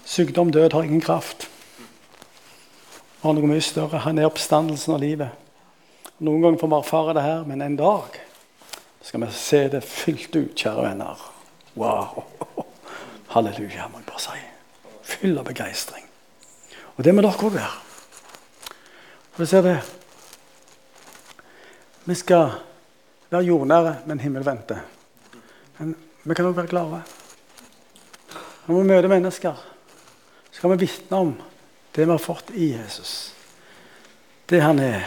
Sykdom, 0.06 0.52
død 0.52 0.74
har 0.74 0.84
ingen 0.84 1.02
kraft. 1.02 1.50
Har 3.22 3.34
noe 3.34 3.48
mye 3.50 3.64
større. 3.64 4.04
Han 4.06 4.20
er 4.20 4.30
oppstandelsen 4.30 4.96
av 4.96 5.02
livet. 5.04 5.34
Noen 6.24 6.44
ganger 6.44 6.62
får 6.62 6.72
vi 6.72 6.78
erfare 6.78 7.16
det 7.18 7.24
her, 7.26 7.44
men 7.48 7.62
en 7.62 7.76
dag 7.80 8.20
skal 9.04 9.26
vi 9.26 9.32
se 9.36 9.62
det 9.74 9.82
fylt 9.84 10.36
ut, 10.36 10.54
kjære 10.56 10.86
venner. 10.88 11.24
Wow! 11.76 12.24
Halleluja, 13.34 13.90
må 13.92 14.00
jeg 14.00 14.08
bare 14.08 14.24
si. 14.24 14.44
Fyll 15.06 15.36
av 15.42 15.50
begeistring. 15.50 16.06
Og 16.96 17.04
det 17.04 17.12
må 17.12 17.26
dere 17.26 17.36
òg 17.36 17.58
være. 17.58 17.74
Og 19.36 19.44
du 19.44 19.50
ser 19.50 19.66
det. 19.66 19.76
Vi 22.06 22.16
skal 22.16 22.56
være 23.36 23.50
jordnære, 23.50 23.96
men 24.06 24.20
himmelvendte. 24.20 24.80
Men 25.80 25.96
vi 26.24 26.36
kan 26.36 26.48
òg 26.48 26.58
være 26.58 26.72
glade. 26.72 27.02
Når 28.66 28.80
vi 28.80 28.88
møter 28.90 29.12
mennesker, 29.12 29.66
så 30.52 30.62
kan 30.62 30.72
vi 30.74 30.86
vitne 30.86 31.18
om 31.18 31.34
det 31.96 32.06
vi 32.06 32.12
har 32.12 32.22
fått 32.22 32.52
i 32.56 32.72
Jesus. 32.74 33.34
Det 34.50 34.62
han 34.62 34.80
er. 34.80 35.06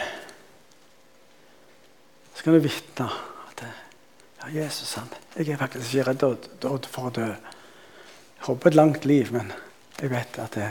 Så 2.34 2.44
kan 2.44 2.54
vi 2.54 2.66
vitne 2.68 3.08
at 3.48 3.64
ja, 3.64 4.50
Jesus 4.62 4.94
han, 4.94 5.08
jeg 5.36 5.48
er 5.48 5.60
faktisk 5.60 5.94
ikke 5.94 6.12
redd 6.12 6.86
for 6.92 7.08
å 7.08 7.14
dø. 7.14 7.28
Jeg 7.28 8.46
håper 8.46 8.70
et 8.70 8.78
langt 8.78 9.08
liv, 9.08 9.32
men 9.34 9.50
jeg 9.98 10.12
vet 10.12 10.38
at 10.38 10.54
det, 10.54 10.68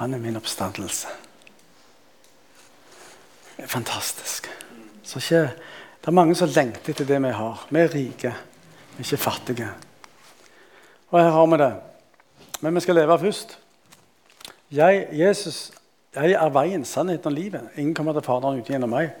han 0.00 0.14
er 0.14 0.22
min 0.22 0.40
oppstandelse. 0.40 1.12
Det 3.56 3.68
er 3.68 3.70
fantastisk. 3.70 4.48
Så 5.06 5.20
ikke 5.22 5.44
det 6.02 6.10
er 6.10 6.18
mange 6.18 6.34
som 6.34 6.50
lengter 6.50 6.90
etter 6.90 7.06
det 7.06 7.18
vi 7.22 7.30
har. 7.30 7.60
Vi 7.70 7.78
er 7.78 7.92
rike, 7.94 8.30
vi 8.96 9.04
er 9.04 9.06
ikke 9.06 9.16
fattige. 9.22 9.68
Og 11.12 11.20
her 11.20 11.30
har 11.30 11.46
vi 11.46 11.58
det. 11.60 11.74
Men 12.60 12.74
vi 12.74 12.80
skal 12.80 12.94
leve 12.98 13.18
først. 13.18 13.58
Jeg, 14.72 15.06
Jesus, 15.12 15.70
jeg 16.14 16.32
er 16.32 16.50
veien, 16.50 16.82
sannheten 16.84 17.30
og 17.30 17.36
livet. 17.36 17.68
Ingen 17.76 17.94
kommer 17.94 18.16
til 18.16 18.24
Faderen 18.26 18.58
uten 18.58 18.74
gjennom 18.74 18.90
meg. 18.90 19.12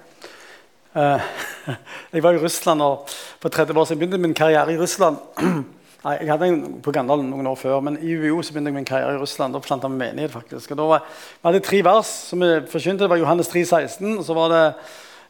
Uh, 0.96 1.22
jeg 2.12 2.24
var 2.24 2.34
i 2.34 2.42
Russland 2.42 2.82
og 2.82 3.06
for 3.40 3.48
30 3.48 3.78
år 3.78 3.84
siden 3.84 4.00
begynte 4.00 4.18
min 4.18 4.34
karriere 4.34 4.74
i 4.74 4.78
Russland. 4.80 5.22
Nei, 6.02 6.16
Jeg 6.18 6.32
hadde 6.32 6.48
en 6.50 6.80
på 6.82 6.90
Gandalen 6.90 7.30
noen 7.30 7.46
år 7.46 7.60
før, 7.62 7.78
men 7.80 8.00
i 8.02 8.10
UiO 8.10 8.42
så 8.42 8.50
begynte 8.50 8.72
jeg 8.72 8.80
min 8.80 8.90
karriere 8.90 9.14
i 9.14 9.22
Russland. 9.22 9.54
Da 9.54 9.62
planta 9.62 9.86
vi 9.86 10.02
menighet. 10.02 10.34
faktisk. 10.34 10.74
Og 10.74 10.82
da 10.82 10.90
var, 10.96 11.06
Vi 11.42 11.46
hadde 11.46 11.62
tre 11.62 11.84
vers 11.84 12.10
som 12.26 12.42
vi 12.42 12.50
forkynte. 12.66 13.04
Det 13.04 13.10
var 13.10 13.22
Johannes 13.22 13.48
3, 13.54 13.64
16, 13.64 14.18
og 14.18 14.24
så 14.24 14.34
var 14.34 14.48
det 14.48 14.64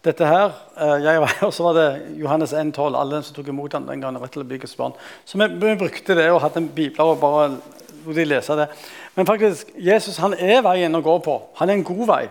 dette 0.02 0.26
her, 0.26 0.50
eh, 0.76 1.04
jeg 1.04 1.20
var, 1.22 1.36
Og 1.46 1.54
så 1.54 1.62
var 1.62 1.78
det 1.78 2.18
Johannes 2.18 2.52
1,12. 2.52 2.96
Alle 2.98 3.22
som 3.22 3.36
tok 3.36 3.48
imot 3.48 3.72
ham 3.72 3.86
den 3.86 4.02
gangen, 4.02 4.20
rett 4.22 4.34
til 4.34 4.42
å 4.42 4.48
Guds 4.48 4.76
barn. 4.76 4.96
Så 5.24 5.38
vi, 5.38 5.46
vi, 5.46 5.76
brukte 5.78 6.16
det 6.18 6.30
og 6.32 6.42
hadde 6.42 6.62
en 6.64 6.70
bibler 6.74 7.14
og 7.14 7.20
bare 7.22 7.48
lot 8.02 8.16
de 8.16 8.24
lese 8.26 8.56
det. 8.58 8.68
Men 9.14 9.28
faktisk, 9.28 9.70
Jesus 9.78 10.18
han 10.18 10.34
er 10.34 10.62
veien 10.64 10.98
å 10.98 11.02
gå 11.04 11.18
på. 11.22 11.36
Han 11.60 11.70
er 11.70 11.78
en 11.78 11.86
god 11.86 12.06
vei. 12.10 12.22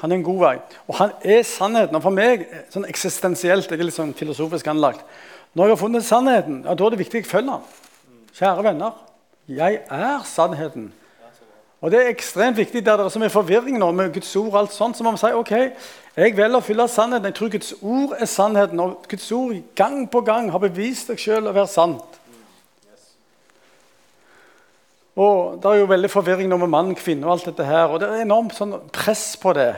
Han 0.00 0.12
er 0.12 0.16
en 0.16 0.24
god 0.24 0.40
vei. 0.40 0.54
Og 0.88 0.96
han 1.02 1.12
er 1.20 1.42
sannheten. 1.44 1.98
Og 1.98 2.04
for 2.06 2.16
meg, 2.16 2.46
sånn 2.72 2.88
eksistensielt, 2.88 3.68
jeg 3.68 3.80
er 3.80 3.88
litt 3.90 3.98
sånn 3.98 4.16
filosofisk 4.16 4.70
anlagt 4.72 5.04
Når 5.52 5.66
jeg 5.66 5.74
har 5.74 5.80
funnet 5.80 6.06
sannheten, 6.06 6.62
ja, 6.64 6.74
da 6.78 6.86
er 6.86 6.94
det 6.94 7.02
viktig 7.02 7.24
jeg 7.24 7.28
følger 7.28 7.58
den. 7.58 8.24
Kjære 8.38 8.64
venner, 8.64 8.96
jeg 9.50 9.80
er 9.90 10.24
sannheten. 10.24 10.92
Og 11.80 11.90
Det 11.90 12.00
er 12.00 12.10
ekstremt 12.10 12.56
viktig 12.56 12.84
der 12.84 12.96
det 12.96 13.06
er 13.06 13.08
som 13.08 13.22
er 13.22 13.32
forvirring 13.32 13.78
nå 13.78 13.90
med 13.90 14.12
Guds 14.12 14.36
ord. 14.36 14.52
og 14.52 14.58
alt 14.58 14.72
sånt, 14.72 14.96
Så 14.96 15.04
må 15.04 15.10
man 15.10 15.18
si 15.18 15.26
ok, 15.26 15.50
jeg 16.16 16.36
velger 16.36 16.56
å 16.56 16.60
fylle 16.60 16.88
sannheten. 16.88 17.24
Jeg 17.24 17.34
tror 17.34 17.48
Guds 17.48 17.74
ord 17.82 18.16
er 18.18 18.26
sannheten. 18.26 18.80
Og 18.80 19.04
Guds 19.08 19.32
ord 19.32 19.54
gang 19.74 20.10
på 20.10 20.20
gang 20.20 20.50
har 20.50 20.58
bevist 20.58 21.08
deg 21.08 21.18
sjøl 21.18 21.48
å 21.48 21.54
være 21.54 21.68
sant. 21.68 22.20
Og 25.16 25.62
Det 25.62 25.70
er 25.70 25.80
jo 25.80 25.86
veldig 25.86 26.10
forvirring 26.10 26.48
nå 26.48 26.56
med 26.56 26.68
mann, 26.68 26.94
kvinne 26.94 27.26
og 27.26 27.32
alt 27.32 27.44
dette 27.44 27.64
her. 27.64 27.88
Og 27.88 28.00
det 28.00 28.08
er 28.08 28.24
enormt 28.24 28.54
sånn 28.54 28.76
press 28.92 29.36
på 29.36 29.54
det. 29.54 29.74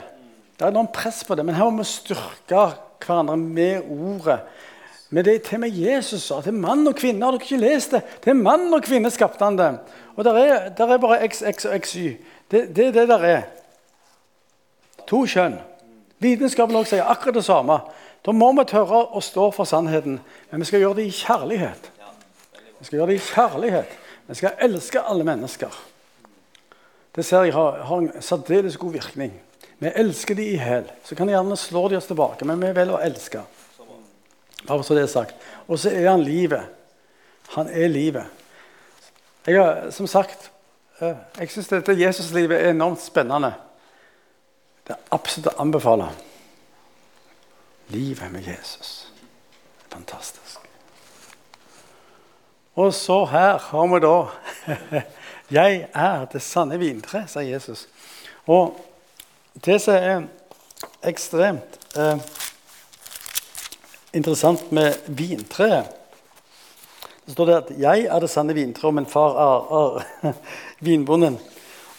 Det 0.59 0.67
er 0.67 0.71
enormt 0.71 0.93
press 0.93 1.25
på 1.25 1.35
det, 1.35 1.45
Men 1.47 1.55
her 1.55 1.71
må 1.71 1.79
vi 1.79 1.85
styrke 1.85 2.75
hverandre 3.07 3.37
med 3.37 3.83
ordet. 3.89 4.41
Men 5.13 5.25
det 5.25 5.35
er 5.35 5.43
til 5.45 5.59
og 5.59 5.61
med 5.67 5.77
Jesus 5.77 6.23
sa 6.25 6.39
til 6.41 6.57
mann 6.57 6.87
og 6.89 6.95
kvinne. 6.97 7.25
Har 7.25 7.35
dere 7.35 7.45
ikke 7.45 7.61
lest 7.61 7.93
det? 7.93 8.01
Til 8.25 8.37
mann 8.39 8.73
og 8.73 8.81
kvinne 8.85 9.11
skapte 9.13 9.45
han 9.45 9.59
det. 9.59 9.75
Og 10.17 10.25
der 10.25 10.39
er, 10.41 10.69
der 10.73 10.95
er 10.95 11.03
bare 11.03 11.21
X, 11.29 11.43
X 11.53 11.67
og 11.69 11.77
XY. 11.85 12.15
Det, 12.51 12.63
det 12.77 12.87
er 12.87 12.95
det 12.97 13.09
der 13.11 13.27
er. 13.29 13.43
To 15.07 15.27
kjønn. 15.29 15.59
Vitenskapen 16.23 16.77
også 16.79 16.95
sier 16.95 17.13
akkurat 17.13 17.37
det 17.37 17.45
samme. 17.45 17.79
Da 18.25 18.33
må 18.33 18.53
vi 18.57 18.65
tørre 18.71 19.05
å 19.13 19.21
stå 19.21 19.51
for 19.53 19.69
sannheten, 19.69 20.21
men 20.51 20.63
vi 20.63 20.69
skal 20.69 20.81
gjøre 20.81 21.01
det 21.01 21.09
i 21.11 21.15
kjærlighet. 21.17 21.89
Vi 22.79 22.87
skal 22.87 23.01
gjøre 23.01 23.11
det 23.11 23.17
i 23.19 23.25
kjærlighet. 23.27 23.97
Vi 24.29 24.37
skal 24.39 24.61
elske 24.65 25.03
alle 25.13 25.27
mennesker. 25.27 25.81
Det 27.13 27.25
ser 27.27 27.49
jeg 27.51 27.57
har, 27.57 27.83
har 27.85 27.99
en 28.01 28.23
særdeles 28.23 28.79
god 28.81 28.95
virkning. 28.97 29.35
Vi 29.83 29.91
elsker 29.93 30.39
de 30.39 30.47
i 30.55 30.57
hæl. 30.57 30.87
Så 31.05 31.19
kan 31.19 31.29
de 31.29 31.35
gjerne 31.35 31.59
slå 31.59 31.89
de 31.91 31.99
oss 31.99 32.09
tilbake, 32.09 32.47
men 32.49 32.63
vi 32.63 32.71
velger 32.73 32.97
å 32.97 33.03
elske. 33.05 33.43
Bare 34.67 34.85
så 34.85 34.95
det 34.95 35.03
er 35.03 35.11
sagt. 35.11 35.35
Og 35.69 35.79
så 35.79 35.91
er 35.91 36.11
han 36.11 36.23
livet. 36.23 36.63
Han 37.57 37.69
er 37.69 37.89
livet. 37.89 38.25
Jeg 39.47 39.59
har, 39.59 39.91
som 39.91 40.07
sagt, 40.07 40.51
eh, 41.01 41.17
jeg 41.39 41.51
syns 41.51 41.69
dette 41.69 41.99
Jesuslivet 41.99 42.61
er 42.61 42.71
enormt 42.71 43.03
spennende. 43.03 43.53
Det 44.87 44.95
er 44.95 45.15
absolutt 45.15 45.53
å 45.53 45.61
anbefale. 45.63 46.09
Livet 47.93 48.33
med 48.33 48.47
Jesus. 48.47 49.13
Fantastisk. 49.93 50.59
Og 52.75 52.95
så 52.95 53.25
her 53.29 53.59
har 53.59 53.87
vi 53.87 54.01
da 54.01 54.17
'Jeg 55.53 55.89
er 55.95 56.25
det 56.25 56.43
sanne 56.43 56.79
vintre', 56.79 57.27
sier 57.29 57.43
Jesus. 57.43 57.89
Og 58.47 58.81
det 59.65 59.81
som 59.83 59.95
er 59.95 60.23
ekstremt 61.03 61.79
eh, 61.97 62.19
interessant 64.13 64.73
med 64.73 64.97
vintreet 65.07 65.99
Det 67.27 67.33
står 67.33 67.47
det 67.47 67.57
at 67.57 67.71
'jeg 67.79 68.05
er 68.11 68.21
det 68.21 68.31
sanne 68.31 68.55
vintreet, 68.55 68.85
og 68.85 68.95
min 68.95 69.07
far 69.07 69.37
er, 69.39 69.59
er 69.73 70.33
vinbonden'. 70.87 71.39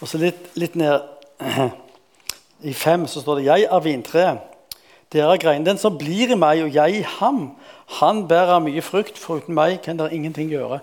Og 0.02 0.08
så 0.08 0.18
litt, 0.18 0.52
litt 0.56 0.76
ned 0.76 1.00
i 2.62 2.74
fem 2.74 3.08
så 3.08 3.22
står 3.22 3.36
det 3.36 3.46
'Jeg 3.46 3.68
er 3.72 3.80
vintreet, 3.80 4.40
dere 5.14 5.34
er 5.34 5.38
greinen'. 5.38 5.66
Den 5.66 5.78
som 5.78 5.98
blir 5.98 6.32
i 6.32 6.36
meg, 6.36 6.64
og 6.64 6.74
jeg 6.74 6.96
i 6.96 7.02
ham, 7.02 7.56
han 7.88 8.28
bærer 8.28 8.60
mye 8.60 8.82
frukt, 8.82 9.18
for 9.18 9.36
uten 9.36 9.56
meg 9.56 9.82
kan 9.82 9.98
dere 9.98 10.14
ingenting 10.14 10.50
gjøre. 10.50 10.80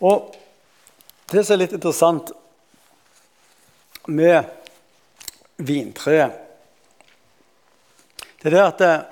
Og 0.00 0.34
det 1.32 1.46
som 1.46 1.54
er 1.54 1.58
litt 1.58 1.72
interessant 1.72 2.32
med 4.08 4.44
vintreet, 5.56 6.32
det 8.42 8.46
er 8.46 8.50
det 8.50 8.66
at 8.66 8.78
det, 8.78 9.04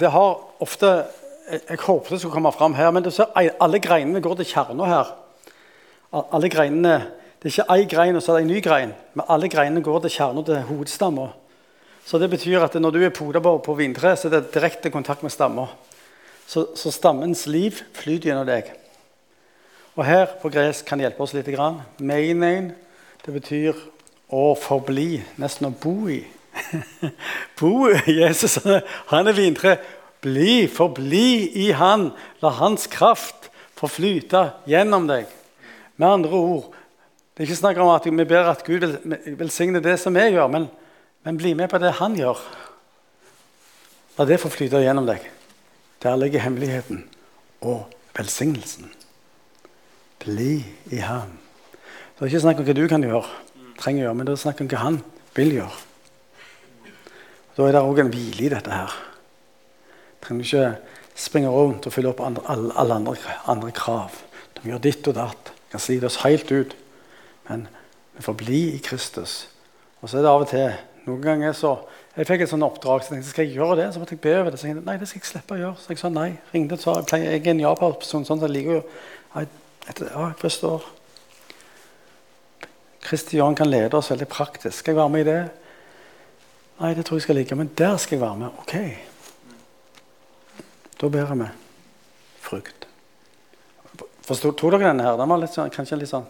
det 0.00 0.10
har 0.10 0.45
ofte 0.62 0.90
jeg, 1.50 1.60
jeg 1.68 1.78
håpet 1.86 2.10
det 2.10 2.20
skulle 2.20 2.34
komme 2.34 2.52
fram 2.52 2.74
her, 2.74 2.90
men 2.90 3.06
ser, 3.10 3.30
alle 3.36 3.80
greinene 3.82 4.22
går 4.22 4.40
til 4.40 4.50
kjerna 4.54 4.90
her. 4.90 5.14
Alle 6.12 6.50
greinene, 6.50 6.98
Det 7.36 7.52
er 7.52 7.62
ikke 7.62 7.74
én 7.74 7.88
grein 7.88 8.16
og 8.16 8.22
så 8.22 8.32
er 8.32 8.36
det 8.36 8.46
en 8.46 8.54
ny 8.54 8.60
grein, 8.64 8.92
men 9.14 9.26
alle 9.28 9.48
greinene 9.48 9.82
går 9.84 10.00
til 10.00 10.10
kjerna 10.10 10.42
til 10.42 10.62
hovedstamma. 10.66 11.26
Så 12.06 12.18
det 12.18 12.30
betyr 12.30 12.64
at 12.64 12.74
når 12.74 12.90
du 12.90 13.02
er 13.04 13.10
poda 13.10 13.40
på, 13.40 13.58
på 13.58 13.74
vintreet, 13.74 14.18
så 14.18 14.28
er 14.28 14.36
det 14.36 14.54
direkte 14.54 14.90
kontakt 14.90 15.22
med 15.22 15.30
stamma. 15.30 15.66
Så, 16.46 16.66
så, 16.74 16.90
stammens 16.90 17.46
liv 17.46 17.80
flyter 17.94 18.30
gjennom 18.30 18.46
deg. 18.46 18.70
Og 19.96 20.04
her 20.06 20.26
på 20.42 20.48
gresk 20.48 20.86
kan 20.86 20.98
det 20.98 21.08
hjelpe 21.08 21.22
oss 21.22 21.34
litt. 21.34 21.50
Meinein, 21.98 22.72
det 23.24 23.34
betyr 23.34 23.78
å 24.30 24.54
forbli, 24.54 25.20
nesten 25.36 25.68
å 25.68 25.74
bo 25.74 26.08
i. 26.08 26.20
bo 27.60 27.90
Jesus. 28.06 28.58
Han 29.10 29.26
er 29.26 29.36
vintre. 29.36 29.76
Bli, 30.24 30.66
forbli 30.68 31.50
i 31.66 31.70
Han. 31.76 32.10
La 32.42 32.52
Hans 32.58 32.86
kraft 32.90 33.50
få 33.76 33.90
flyte 33.90 34.48
gjennom 34.68 35.08
deg. 35.10 35.28
Med 35.96 36.08
andre 36.08 36.36
ord 36.36 36.72
Det 37.36 37.44
er 37.44 37.50
ikke 37.50 37.58
snakk 37.58 37.78
om 37.84 37.90
at 37.92 38.06
vi 38.08 38.24
ber 38.24 38.46
at 38.48 38.62
Gud 38.64 38.84
velsigne 39.36 39.82
det 39.84 39.98
som 40.00 40.14
vi 40.16 40.22
gjør, 40.32 40.46
men, 40.48 40.70
men 41.20 41.36
bli 41.36 41.52
med 41.52 41.68
på 41.68 41.76
det 41.82 41.90
Han 41.98 42.16
gjør. 42.16 42.40
La 44.16 44.24
det 44.24 44.38
få 44.40 44.48
flyte 44.48 44.80
gjennom 44.80 45.04
deg. 45.04 45.20
Der 46.00 46.16
ligger 46.16 46.40
hemmeligheten 46.40 47.02
og 47.60 47.92
velsignelsen. 48.16 48.88
Bli 50.24 50.64
i 50.92 51.02
ham. 51.04 51.36
Det 52.16 52.24
er 52.24 52.30
ikke 52.30 52.40
snakk 52.46 52.62
om 52.62 52.68
hva 52.68 52.74
du 52.76 52.86
kan 52.88 53.04
gjøre, 53.04 53.28
trenger 53.76 54.00
å 54.00 54.06
gjøre, 54.06 54.16
men 54.16 54.28
det 54.28 54.32
er 54.32 54.40
snakk 54.40 54.62
om 54.64 54.70
hva 54.72 54.80
han 54.80 54.98
vil 55.36 55.52
gjøre. 55.58 55.82
Da 57.56 57.66
er 57.66 57.76
det 57.76 57.84
òg 57.84 58.00
en 58.00 58.12
hvile 58.12 58.46
i 58.46 58.52
dette 58.52 58.72
her. 58.72 58.96
Trenger 60.26 60.44
ikke 60.44 60.96
springe 61.16 61.50
rundt 61.52 61.86
og 61.86 61.94
fylle 61.94 62.10
opp 62.10 62.20
andre, 62.24 62.42
alle, 62.52 62.72
alle 62.76 62.98
andre, 62.98 63.16
andre, 63.48 63.70
krav. 63.72 64.18
De 64.58 64.68
gjør 64.68 64.82
ditt 64.82 65.08
og 65.08 65.16
datt. 65.16 65.52
Kan 65.70 65.82
slite 65.82 66.10
oss 66.10 66.20
helt 66.24 66.50
ut. 66.50 66.74
Men 67.48 67.68
vi 68.16 68.24
får 68.26 68.36
bli 68.42 68.62
i 68.74 68.82
Kristus. 68.82 69.46
Og 70.02 70.10
så 70.10 70.18
er 70.18 70.26
det 70.26 70.32
av 70.32 70.44
og 70.44 70.50
til 70.50 70.68
Noen 71.06 71.22
ganger 71.22 71.52
så 71.54 71.76
Jeg 72.16 72.26
fikk 72.26 72.42
et 72.42 72.50
sånt 72.50 72.64
oppdrag, 72.64 73.02
så 73.04 73.12
jeg 73.12 73.20
tenkte 73.20 73.30
skal 73.30 73.44
jeg 73.44 73.58
gjøre 73.58 73.74
det? 73.76 73.86
Så 73.92 74.00
måtte 74.00 74.14
jeg 74.16 74.20
be 74.24 74.30
over 74.38 74.50
det. 74.50 74.58
Så 74.58 74.66
jeg 74.66 74.74
tenkte, 74.74 74.86
nei, 74.88 74.96
det 74.98 75.08
skal 75.10 75.20
jeg 75.20 75.28
slippe 75.28 75.54
å 75.54 75.58
gjøre. 75.60 75.80
Så 75.82 75.90
jeg 75.92 76.00
sa 76.00 76.10
nei. 76.10 76.30
Ringte 76.54 76.78
og 76.78 76.80
sa 76.80 76.94
jeg, 77.02 77.26
jeg 77.26 77.42
er 77.42 77.50
en 77.52 77.60
japansk 77.60 78.06
sånn, 78.08 78.24
så 78.24 78.38
jeg 78.40 78.54
liker 78.54 78.78
jo 78.78 78.84
ja, 79.36 79.42
jeg 80.00 80.38
forstår. 80.40 80.86
Kristian 83.04 83.54
kan 83.54 83.68
lede 83.68 84.00
oss 84.00 84.08
veldig 84.10 84.28
praktisk. 84.32 84.78
Skal 84.78 84.94
jeg 84.94 85.00
være 85.02 85.12
med 85.12 85.26
i 85.26 85.28
det? 85.28 85.42
Nei, 86.80 86.94
det 86.96 87.04
tror 87.06 87.20
jeg 87.20 87.26
skal 87.28 87.38
like. 87.38 87.60
Men 87.60 87.70
der 87.78 88.00
skal 88.00 88.16
jeg 88.16 88.24
være 88.24 88.40
med. 88.40 88.64
Ok. 88.64 88.74
Da 91.00 91.08
ber 91.12 91.32
vi 91.34 91.48
frukt. 92.40 92.86
Forstod 94.26 94.58
dere 94.58 94.88
denne 94.88 95.04
her? 95.04 95.16
Den 95.18 95.30
var 95.30 95.40
litt 95.42 95.54
sånn, 95.54 95.70
kanskje 95.70 96.00
litt 96.00 96.10
sånn 96.10 96.26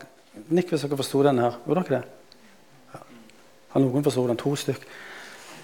Nikk 0.52 0.68
hvis 0.72 0.82
dere 0.84 0.98
forsto 0.98 1.22
denne 1.24 1.46
her. 1.46 1.54
Gjorde 1.64 1.84
dere 1.86 2.00
det? 2.00 2.32
Ja. 2.92 2.98
Har 3.72 3.84
noen 3.84 4.04
forstått 4.04 4.28
den? 4.32 4.40
To 4.42 4.52
stykk. 4.58 4.82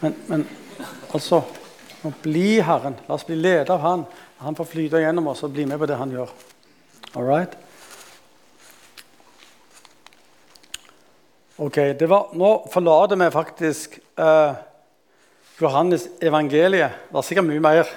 Men, 0.01 0.15
men 0.31 0.47
altså 1.13 1.43
Bli 2.23 2.61
Herren. 2.65 2.97
La 3.07 3.15
oss 3.15 3.27
bli 3.27 3.37
ledet 3.39 3.71
av 3.71 3.83
Han. 3.85 4.07
Han 4.43 4.57
får 4.59 4.71
flyte 4.73 5.03
gjennom 5.03 5.29
oss 5.31 5.45
og 5.47 5.53
bli 5.55 5.67
med 5.69 5.79
på 5.79 5.87
det 5.87 5.99
Han 6.01 6.15
gjør. 6.15 6.33
All 7.13 7.29
right? 7.29 7.53
Ok, 11.63 11.77
var, 12.09 12.33
Nå 12.35 12.51
forlater 12.73 13.21
vi 13.21 13.29
faktisk 13.31 13.99
uh, 14.19 14.57
Johannes 15.61 16.09
evangeliet. 16.25 17.05
Det 17.13 17.21
er 17.21 17.29
sikkert 17.29 17.47
mye 17.51 17.63
mer 17.63 17.93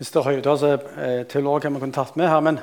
hvis 0.00 0.10
det 0.10 0.16
er 0.16 0.30
høyder, 0.30 0.56
så 0.56 0.68
er 0.96 1.24
teologer 1.28 1.68
vi 1.68 1.80
kunne 1.82 1.92
tatt 1.92 2.14
med 2.16 2.30
her. 2.32 2.40
Men, 2.40 2.58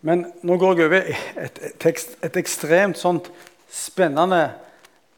men, 0.00 0.22
nå 0.40 0.56
går 0.56 0.78
jeg 0.78 0.86
over 0.86 1.10
et, 1.42 1.58
et, 1.84 2.06
et 2.24 2.36
ekstremt 2.40 2.96
sånt 2.96 3.28
spennende 3.68 4.38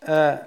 eh, 0.02 0.40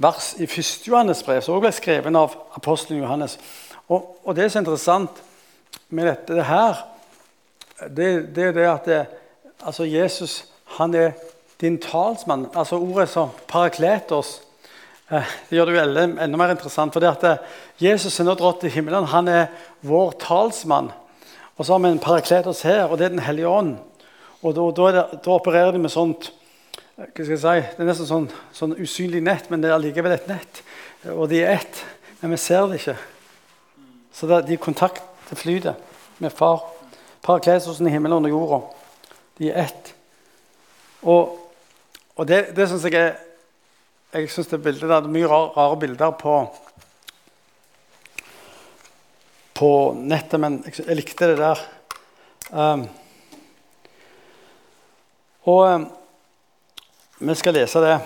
vers 0.00 0.30
i 0.40 0.48
1. 0.48 0.70
Johannes 0.88 1.20
brev, 1.26 1.42
som 1.44 1.58
også 1.58 1.66
ble 1.66 1.74
skrevet 1.76 2.16
av 2.22 2.38
apostelen 2.56 3.02
Johannes. 3.02 3.36
Og, 3.90 4.16
og, 4.24 4.32
det 4.38 4.48
som 4.48 4.62
er 4.62 4.64
interessant 4.64 5.20
med 5.92 6.08
dette 6.14 6.40
det 6.40 6.48
her, 6.48 6.80
det, 7.84 8.10
det 8.32 8.46
er 8.46 8.56
det 8.56 8.68
at 8.70 8.88
det, 8.88 9.02
altså 9.60 9.84
Jesus 9.84 10.46
han 10.78 10.96
er 10.96 11.12
din 11.60 11.76
talsmann. 11.76 12.48
Altså 12.56 12.80
Ordet 12.80 13.10
som 13.12 13.36
parakletos 13.44 14.38
eh, 14.40 14.49
det 15.10 15.56
gjør 15.56 15.66
det 15.66 15.74
jo 15.74 15.82
enda, 15.82 16.38
mer 16.38 16.52
interessant. 16.54 16.94
For 16.94 17.02
det 17.02 17.10
at 17.10 17.24
eh, 17.26 17.54
Jesus 17.82 18.20
er 18.20 18.28
nå 18.28 18.36
dratt 18.38 18.60
til 18.62 18.70
himmelen. 18.70 19.08
Han 19.10 19.28
er 19.30 19.48
vår 19.86 20.14
talsmann. 20.22 20.92
Og 21.56 21.66
så 21.66 21.74
har 21.74 21.80
vi 21.82 21.90
en 21.90 22.02
parakletos 22.02 22.62
her, 22.62 22.84
og 22.86 22.98
det 22.98 23.08
er 23.08 23.16
Den 23.16 23.24
hellige 23.26 23.48
ånd. 23.48 23.76
Og 24.40 24.54
da, 24.54 24.66
da, 24.76 24.90
det, 24.94 25.22
da 25.24 25.32
opererer 25.34 25.74
de 25.74 25.82
med 25.82 25.92
sånt 25.92 26.30
eh, 26.30 27.08
hva 27.08 27.24
skal 27.24 27.34
jeg 27.34 27.42
si, 27.42 27.56
Det 27.74 27.82
er 27.82 27.88
nesten 27.90 28.08
sånn, 28.08 28.28
sånn 28.54 28.76
usynlig 28.78 29.22
nett, 29.26 29.50
men 29.50 29.64
det 29.64 29.72
er 29.72 29.78
allikevel 29.80 30.14
et 30.14 30.28
nett. 30.30 30.62
Og 31.10 31.26
de 31.32 31.40
er 31.42 31.56
ett, 31.56 31.82
men 32.20 32.36
vi 32.36 32.38
ser 32.40 32.68
det 32.70 32.78
ikke. 32.78 32.94
Så 34.14 34.28
det, 34.30 34.44
de 34.46 34.54
er 34.54 34.60
i 34.60 34.62
kontakt, 34.62 35.02
det 35.30 35.38
flyter, 35.40 35.74
med 36.22 36.34
far. 36.36 36.62
Parakletosen 37.24 37.88
i 37.88 37.92
himmelen 37.92 38.28
og 38.28 38.30
jorda. 38.30 38.60
De 39.40 39.50
er 39.50 39.66
ett. 39.66 39.90
Og, 41.02 41.34
og 42.14 42.28
det, 42.28 42.44
det 42.54 42.68
syns 42.70 42.86
jeg 42.86 42.96
er 43.00 43.18
Jeg 44.12 44.30
synes 44.30 44.48
det, 44.50 44.62
bildet 44.62 44.88
der, 44.88 45.00
det 45.04 45.06
er 45.06 45.14
mye 45.14 45.28
rare, 45.30 45.52
rare 45.54 45.76
bilder 45.78 46.10
på 46.18 46.40
på 49.54 49.68
nettet, 49.94 50.40
men 50.40 50.56
jeg, 50.64 50.80
jeg 50.86 50.96
likte 50.96 51.28
det 51.28 51.36
der. 51.38 51.60
Um, 52.50 52.86
og 55.52 55.60
um, 55.74 55.84
vi 57.20 57.36
skal 57.38 57.54
lese 57.54 57.82
det. 57.84 57.98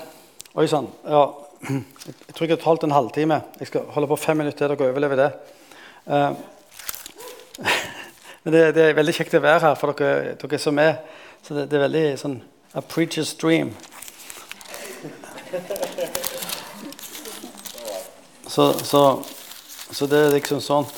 Oi 0.58 0.66
sann. 0.68 0.90
Ja, 1.06 1.22
jeg 1.70 2.34
tror 2.34 2.46
jeg 2.46 2.56
har 2.56 2.62
talt 2.66 2.84
en 2.84 2.96
halvtime. 2.96 3.40
Jeg 3.60 3.70
skal 3.70 3.86
holde 3.94 4.10
på 4.10 4.20
fem 4.20 4.42
minutter 4.42 4.66
til 4.66 4.74
dere 4.74 4.90
overlever 4.90 5.22
det. 5.22 5.30
Um, 6.04 6.36
men 8.42 8.58
det, 8.58 8.66
det, 8.74 8.88
er 8.90 8.98
veldig 8.98 9.16
kjekt 9.22 9.38
å 9.38 9.44
være 9.46 9.64
her 9.68 9.80
for 9.80 9.96
dere, 9.96 10.36
dere 10.42 10.60
som 10.60 10.82
er. 10.82 10.98
Så 11.46 11.56
det, 11.56 11.68
det 11.70 11.80
er 11.80 11.86
veldig 11.86 12.06
sånn 12.26 12.40
A 12.74 12.82
preacher's 12.82 13.32
dream. 13.38 13.70
Så, 18.54 18.72
så, 18.72 19.22
så, 19.90 20.06
det 20.06 20.18
er 20.18 20.34
liksom 20.36 20.60
sånt. 20.62 20.92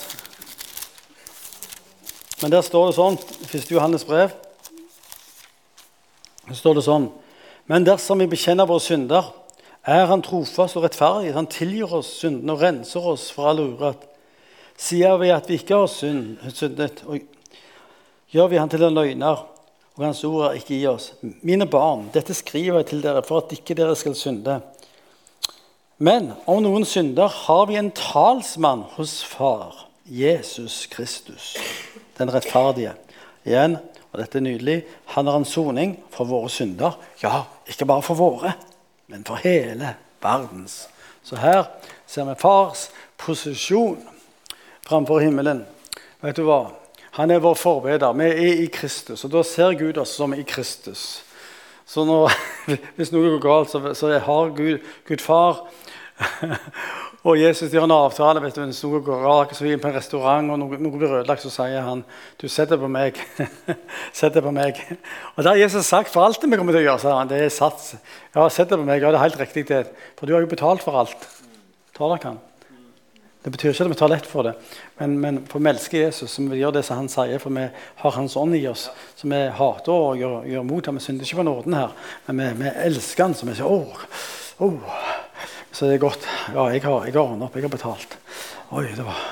Men 2.42 2.53
der 2.53 2.61
står 2.61 2.90
det 2.90 2.97
sånn, 2.99 3.16
i 3.16 3.47
1. 3.49 3.71
Johannes 3.73 4.05
brev 4.05 4.35
der 6.47 6.59
står 6.59 6.77
det 6.77 6.83
sånn 6.85 7.07
Men 7.64 7.87
dersom 7.88 8.21
vi 8.21 8.29
bekjenner 8.29 8.69
våre 8.69 8.85
synder, 8.85 9.33
er 9.88 10.05
Han 10.11 10.21
trofast 10.21 10.77
og 10.77 10.85
rettferdig. 10.85 11.33
Han 11.33 11.49
tilgir 11.49 11.97
oss 11.97 12.12
syndene 12.21 12.53
og 12.53 12.61
renser 12.61 13.09
oss 13.14 13.31
for 13.33 13.49
all 13.49 13.64
urett. 13.64 14.05
Sier 14.77 15.16
vi 15.16 15.33
at 15.33 15.49
vi 15.49 15.57
ikke 15.57 15.81
har 15.81 15.88
syndet, 15.88 17.01
gjør 18.37 18.53
vi 18.53 18.61
Han 18.61 18.69
til 18.69 18.85
en 18.85 19.01
løgner 19.01 19.47
og 19.97 20.05
Hans 20.05 20.21
ord 20.29 20.51
er 20.51 20.61
ikke 20.61 20.77
i 20.77 20.85
oss. 20.90 21.14
Mine 21.40 21.64
barn, 21.73 22.11
dette 22.12 22.37
skriver 22.37 22.83
jeg 22.83 22.92
til 22.92 23.05
dere 23.09 23.25
for 23.25 23.40
at 23.40 23.57
ikke 23.57 23.79
dere 23.79 23.97
skal 23.97 24.12
synde. 24.12 24.61
Men 25.97 26.33
om 26.45 26.61
noen 26.61 26.85
synder, 26.85 27.31
har 27.33 27.67
vi 27.71 27.79
en 27.81 27.89
talsmann 27.97 28.83
hos 28.99 29.23
Far, 29.25 29.87
Jesus 30.05 30.85
Kristus, 30.93 31.55
den 32.19 32.29
rettferdige. 32.35 32.93
Igjen, 33.49 33.79
og 34.13 34.21
dette 34.21 34.37
er 34.37 34.45
nydelig, 34.45 34.77
han 35.15 35.31
har 35.31 35.39
en 35.41 35.49
soning 35.49 35.95
for 36.13 36.29
våre 36.29 36.51
synder. 36.53 36.99
Ja, 37.23 37.47
ikke 37.65 37.89
bare 37.89 38.05
for 38.05 38.21
våre, 38.21 38.53
men 39.09 39.25
for 39.25 39.41
hele 39.41 39.94
verdens. 40.21 40.83
Så 41.25 41.40
her 41.40 41.65
ser 42.05 42.29
vi 42.29 42.37
fars 42.44 42.90
posisjon 43.17 44.03
framfor 44.85 45.25
himmelen. 45.25 45.65
Vet 46.21 46.37
du 46.37 46.44
hva? 46.44 46.75
Han 47.17 47.33
er 47.33 47.40
vår 47.40 47.57
forbeder. 47.57 48.13
Vi 48.21 48.29
er 48.29 48.63
i 48.67 48.69
Kristus, 48.69 49.25
og 49.25 49.33
da 49.33 49.40
ser 49.49 49.79
Gud 49.81 49.97
oss 49.97 50.13
som 50.21 50.37
i 50.37 50.44
Kristus. 50.44 51.23
Så 51.87 52.05
nå, 52.07 52.25
hvis 52.97 53.13
noe 53.15 53.37
går 53.37 53.43
galt, 53.45 53.71
så, 53.73 53.83
så 53.95 54.11
har 54.19 54.55
Gud, 54.57 54.83
Gud 55.07 55.23
far 55.23 55.67
og 57.27 57.37
Jesus 57.37 57.73
gjør 57.73 57.85
en 57.85 57.95
avtale. 57.97 58.41
vet 58.43 58.57
du, 58.57 58.63
Hvis 58.65 58.83
noe 58.85 59.03
går 59.05 59.25
galt, 59.25 59.55
så 59.57 59.67
er 59.69 59.81
på 59.83 59.91
en 59.91 59.97
restaurant 59.97 60.53
og 60.55 60.61
noe, 60.63 60.79
noe 60.81 60.97
blir 60.99 61.13
ødelagt, 61.19 61.45
så 61.45 61.53
sier 61.53 61.85
han 61.85 62.05
du 62.41 62.47
setter 62.49 62.81
på 62.81 62.89
meg. 62.91 63.21
setter 64.21 64.45
på 64.45 64.55
meg. 64.55 64.81
Og 65.35 65.43
det 65.43 65.53
har 65.53 65.61
Jesus 65.61 65.91
sagt 65.91 66.13
for 66.15 66.27
alt 66.27 66.41
det 66.41 66.51
vi 66.51 66.59
kommer 66.61 66.77
til 66.77 66.85
å 66.85 66.89
gjøre. 66.89 67.03
sa 67.05 67.17
han, 67.19 67.31
det 67.31 67.43
er 67.45 67.53
sats. 67.53 67.95
Ja, 68.35 68.49
sett 68.49 68.73
det 68.73 68.81
på 68.81 68.89
meg. 68.89 69.03
Ja, 69.03 69.13
det 69.13 69.21
er 69.21 69.27
helt 69.29 69.41
riktig. 69.45 69.67
det. 69.71 69.87
For 70.19 70.27
du 70.27 70.37
har 70.37 70.45
jo 70.45 70.53
betalt 70.53 70.85
for 70.87 70.99
alt. 71.03 71.29
Tar 71.97 72.15
dere 72.15 72.33
han? 72.33 72.45
Det 73.47 73.53
betyr 73.55 73.71
ikke 73.71 73.85
at 73.87 73.90
vi 73.92 73.97
tar 74.01 74.11
lett 74.11 74.25
for 74.27 74.42
det, 74.42 74.53
men, 74.99 75.13
men 75.23 75.37
for 75.47 75.63
vi 75.63 75.71
elsker 75.71 76.01
Jesus, 76.01 76.33
så 76.35 76.42
vi 76.51 76.57
gjør 76.59 76.73
det 76.75 76.81
som 76.83 76.99
han 76.99 77.11
sier, 77.13 77.38
for 77.38 77.55
vi 77.55 77.69
har 78.01 78.15
Hans 78.17 78.35
ånd 78.40 78.57
i 78.59 78.65
oss. 78.67 78.88
Så 79.15 79.31
vi 79.31 79.38
hater 79.55 79.92
og 79.94 80.19
gjør, 80.19 80.49
gjør 80.51 80.65
mot 80.67 80.90
ham. 80.90 80.99
Vi 80.99 81.05
synder 81.05 81.29
ikke 81.29 81.38
på 81.38 81.47
nåden 81.47 81.77
her, 81.79 81.94
men 82.27 82.42
vi, 82.42 82.65
vi 82.65 82.73
elsker 82.88 83.29
han, 83.29 83.38
så 83.38 83.47
vi 83.47 83.55
sier 83.55 83.71
åh, 83.71 84.03
åh. 84.67 84.99
Så 85.71 85.87
det 85.87 85.94
er 85.94 86.03
godt. 86.09 86.27
Ja, 86.57 86.67
jeg 86.75 86.83
har, 86.88 87.07
jeg 87.07 87.15
har 87.15 87.23
ordnet 87.23 87.47
opp. 87.47 87.55
Jeg 87.55 87.69
har 87.69 87.75
betalt. 87.77 88.19
Oi, 88.75 88.85
det 88.99 89.07
var, 89.07 89.25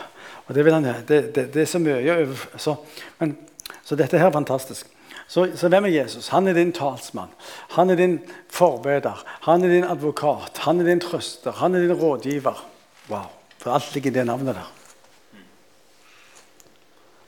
og 0.47 0.55
det 0.55 0.63
vil 0.63 0.79
han 0.79 0.91
det, 1.11 1.21
det, 1.35 1.49
det 1.51 1.67
er 1.67 1.71
så 1.75 1.83
mye 1.83 2.31
så, 2.55 2.79
men, 3.19 3.35
så 3.83 3.99
dette 3.99 4.23
her 4.23 4.31
er 4.31 4.39
fantastisk. 4.39 4.95
Så, 5.27 5.49
så, 5.59 5.67
hvem 5.73 5.91
er 5.91 5.99
Jesus? 5.99 6.31
Han 6.31 6.47
er 6.47 6.55
din 6.55 6.71
talsmann. 6.71 7.35
Han 7.75 7.91
er 7.91 7.99
din 7.99 8.21
forbeder. 8.47 9.27
Han 9.51 9.67
er 9.67 9.75
din 9.75 9.91
advokat. 9.91 10.69
Han 10.69 10.79
er 10.79 10.95
din 10.95 11.03
trøster. 11.03 11.65
Han 11.65 11.75
er 11.75 11.89
din 11.89 11.99
rådgiver. 11.99 12.69
Wow. 13.11 13.33
For 13.65 13.73
alt 13.73 13.95
ligger 13.95 14.11
i 14.11 14.15
det 14.15 14.27
navnet 14.29 14.55
der. 14.55 14.73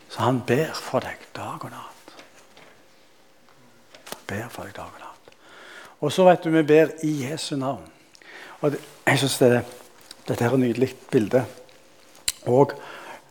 Så 0.09 0.20
han 0.20 0.43
ber 0.47 0.74
for 0.76 1.01
deg 1.01 1.22
dag 1.37 1.64
og 1.64 1.70
natt. 1.72 2.12
Ber 4.28 4.51
for 4.53 4.68
deg 4.68 4.76
dag 4.76 4.91
og 4.91 5.01
natt. 5.01 5.32
Og 6.05 6.12
så 6.12 6.26
vet 6.28 6.45
du, 6.45 6.51
vi 6.53 6.62
ber 6.68 6.93
i 7.09 7.14
Jesu 7.24 7.55
navn. 7.57 7.89
Og 8.61 8.74
det, 8.74 8.82
jeg 9.07 9.18
synes 9.18 9.39
det, 9.39 9.64
Dette 10.28 10.45
er 10.45 10.53
et 10.53 10.61
nydelig 10.61 10.91
bilde. 11.11 11.45
Og 12.51 12.72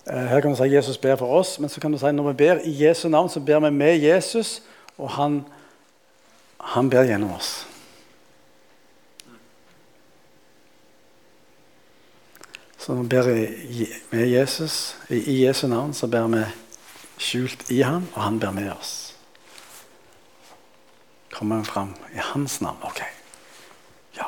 eh, 0.08 0.26
Her 0.32 0.42
kan 0.42 0.54
du 0.54 0.58
si 0.58 0.72
Jesus 0.74 0.98
ber 0.98 1.18
for 1.20 1.38
oss, 1.40 1.60
men 1.60 1.70
så 1.70 1.82
kan 1.82 1.92
du 1.92 2.00
si 2.00 2.12
når 2.12 2.32
vi 2.32 2.38
ber 2.40 2.64
i 2.64 2.74
Jesu 2.86 3.10
navn, 3.10 3.30
så 3.30 3.40
ber 3.40 3.60
vi 3.60 3.70
med 3.70 3.98
Jesus, 4.02 4.62
og 4.98 5.10
han, 5.12 5.44
han 6.60 6.90
ber 6.90 7.04
gjennom 7.04 7.36
oss. 7.36 7.68
Så 12.86 12.94
vi 12.94 13.04
ber 13.04 13.26
med 14.10 14.28
Jesus, 14.28 14.96
i, 15.08 15.46
Jesu 15.46 15.68
navn, 15.68 15.94
så 15.94 16.06
ber 16.08 16.28
vi 16.30 16.42
skjult 17.18 17.64
i 17.74 17.80
han, 17.82 18.04
og 18.14 18.20
han 18.22 18.36
ber 18.38 18.52
med 18.54 18.68
oss. 18.76 18.92
Kommer 21.34 21.64
vi 21.64 21.66
fram 21.66 21.96
i 22.14 22.22
hans 22.22 22.60
navn? 22.62 22.78
Ok. 22.86 23.02
Ja. 24.20 24.28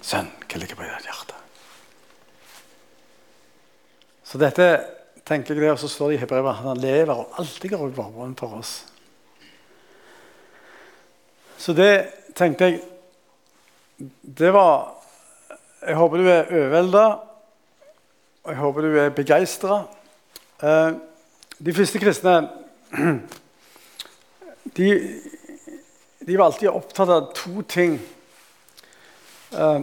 Sønn, 0.00 0.30
hva 0.48 0.60
ligger 0.62 0.78
på 0.80 0.86
ditt 0.86 1.10
hjerte? 1.10 1.42
Så 4.32 4.40
dette 4.40 4.70
tenker 5.28 5.52
jeg 5.52 5.66
det, 5.66 5.74
og 5.74 5.84
så 5.84 5.92
står 5.92 6.14
det 6.14 6.16
i 6.16 6.22
Hebrevet 6.24 6.54
at 6.54 6.64
han 6.64 6.82
lever 6.86 7.12
og 7.12 7.36
alltid 7.36 7.74
går 7.74 7.92
i 7.92 7.98
varmen 8.00 8.32
for 8.40 8.62
oss. 8.62 8.72
Så 11.60 11.76
det 11.76 11.92
tenkte 12.32 12.70
jeg 12.70 12.80
Det 14.24 14.56
var 14.56 14.88
Jeg 15.84 16.00
håper 16.00 16.16
du 16.16 16.32
er 16.32 16.48
overvelda, 16.48 17.06
og 18.44 18.52
jeg 18.52 18.60
håper 18.60 18.84
du 18.84 18.96
er 19.00 19.12
begeistra. 19.16 19.76
Eh, 20.60 20.96
de 21.64 21.72
første 21.72 22.00
kristne 22.00 22.34
de, 24.76 24.88
de, 26.20 26.36
var 26.36 26.44
alltid 26.50 26.68
opptatt 26.68 27.08
av 27.08 27.30
to 27.36 27.62
ting 27.64 27.96
uh, 29.56 29.80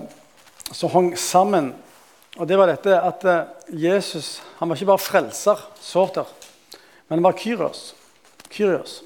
som 0.69 0.93
hang 0.93 1.09
sammen. 1.17 1.71
Og 2.37 2.45
det 2.47 2.59
var 2.61 2.69
dette 2.69 2.99
at 3.01 3.25
uh, 3.25 3.49
Jesus 3.73 4.35
han 4.59 4.69
var 4.69 4.77
ikke 4.77 4.91
bare 4.91 5.05
frelser, 5.07 5.65
sorter, 5.81 6.29
men 7.09 7.17
han 7.17 7.25
var 7.25 7.39
Kyrios. 7.41 7.95
Kyrios. 8.53 8.99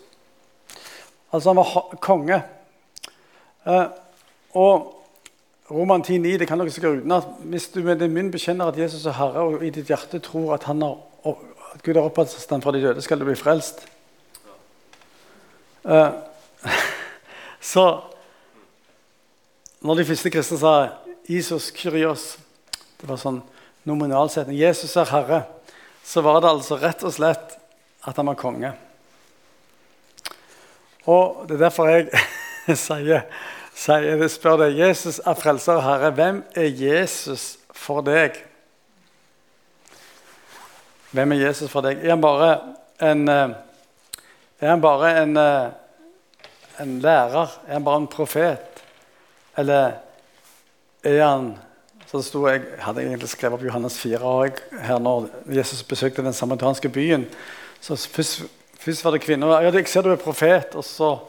Altså 1.32 1.53
han 1.53 1.62
var 1.62 1.95
konge. 2.03 2.41
Og 4.51 4.94
Roman 5.72 6.03
10,9 6.03 6.38
det 6.38 6.47
kan 6.47 6.61
dere 6.61 6.70
sikkert 6.70 6.99
uten 7.01 7.11
at 7.16 7.26
Hvis 7.41 7.68
du 7.74 7.80
med 7.82 7.97
din 7.99 8.13
munn 8.13 8.32
bekjenner 8.32 8.70
at 8.70 8.78
Jesus 8.78 9.05
er 9.05 9.18
Herre, 9.18 9.41
og 9.41 9.63
i 9.66 9.72
ditt 9.74 9.89
hjerte 9.89 10.20
tror 10.22 10.53
at 10.53 10.68
har 10.70 10.97
at 11.76 11.84
Gud 11.84 11.97
har 11.97 12.05
opprettet 12.05 12.63
fra 12.63 12.72
de 12.72 12.82
døde, 12.82 13.01
skal 13.01 13.20
du 13.20 13.26
bli 13.26 13.36
frelst. 13.36 13.82
Uh, 15.84 16.13
så 17.74 18.01
når 19.82 19.95
de 19.95 20.05
første 20.05 20.30
kristne 20.30 20.57
sa 20.57 20.89
'Isos 21.28 21.72
Kyrios' 21.76 22.38
Det 23.01 23.09
var 23.09 23.18
sånn 23.18 23.41
nominalsetning. 23.84 24.57
Jesus 24.57 24.95
er 24.95 25.09
Herre. 25.09 25.43
Så 26.03 26.22
var 26.22 26.39
det 26.41 26.49
altså 26.49 26.78
rett 26.80 27.03
og 27.03 27.13
slett 27.13 27.57
at 28.05 28.16
han 28.16 28.26
var 28.26 28.38
konge. 28.39 28.72
Og 31.05 31.43
det 31.47 31.57
er 31.57 31.66
derfor 31.66 31.89
jeg 31.91 32.09
sier, 32.88 33.28
sier 33.76 34.28
spør 34.32 34.59
deg 34.63 34.80
Jesus 34.80 35.19
er 35.19 35.38
frelser 35.38 35.80
og 35.80 35.86
herre. 35.86 36.11
Hvem 36.15 36.43
er 36.55 36.69
Jesus 36.71 37.57
for 37.76 38.05
deg? 38.05 38.38
Hvem 41.15 41.36
er 41.36 41.43
Jesus 41.47 41.71
for 41.71 41.86
deg? 41.86 41.99
Er 42.03 42.15
han 42.15 42.23
bare 42.23 42.51
en, 43.03 43.28
eh, 43.30 43.55
er 44.61 44.69
han 44.69 44.82
bare 44.82 45.11
en, 45.21 45.38
eh, 45.38 45.69
en 46.80 46.99
lærer? 46.99 47.59
Er 47.67 47.73
han 47.73 47.84
bare 47.84 47.97
en 47.97 48.07
profet? 48.07 48.82
Eller 49.57 49.93
er 51.03 51.23
han 51.23 51.57
så 52.05 52.17
det 52.17 52.26
sto, 52.26 52.47
Jeg 52.47 52.61
hadde 52.80 53.01
egentlig 53.01 53.30
skrevet 53.30 53.57
opp 53.57 53.63
Johannes 53.65 53.97
4 53.97 54.19
år, 54.23 54.49
her 54.82 54.99
når 54.99 55.30
Jesus 55.51 55.84
besøkte 55.84 56.23
den 56.23 56.34
samaritanske 56.34 56.89
byen. 56.89 57.26
Så 57.82 57.95
først, 57.95 58.43
først 58.80 59.03
var 59.03 59.11
det 59.11 59.21
kvinner. 59.21 59.61
Ja, 59.61 59.71
'Jeg 59.71 59.88
ser 59.88 60.01
du 60.01 60.11
er 60.11 60.15
profet.' 60.15 60.76
Og 60.76 60.84
så 60.84 61.19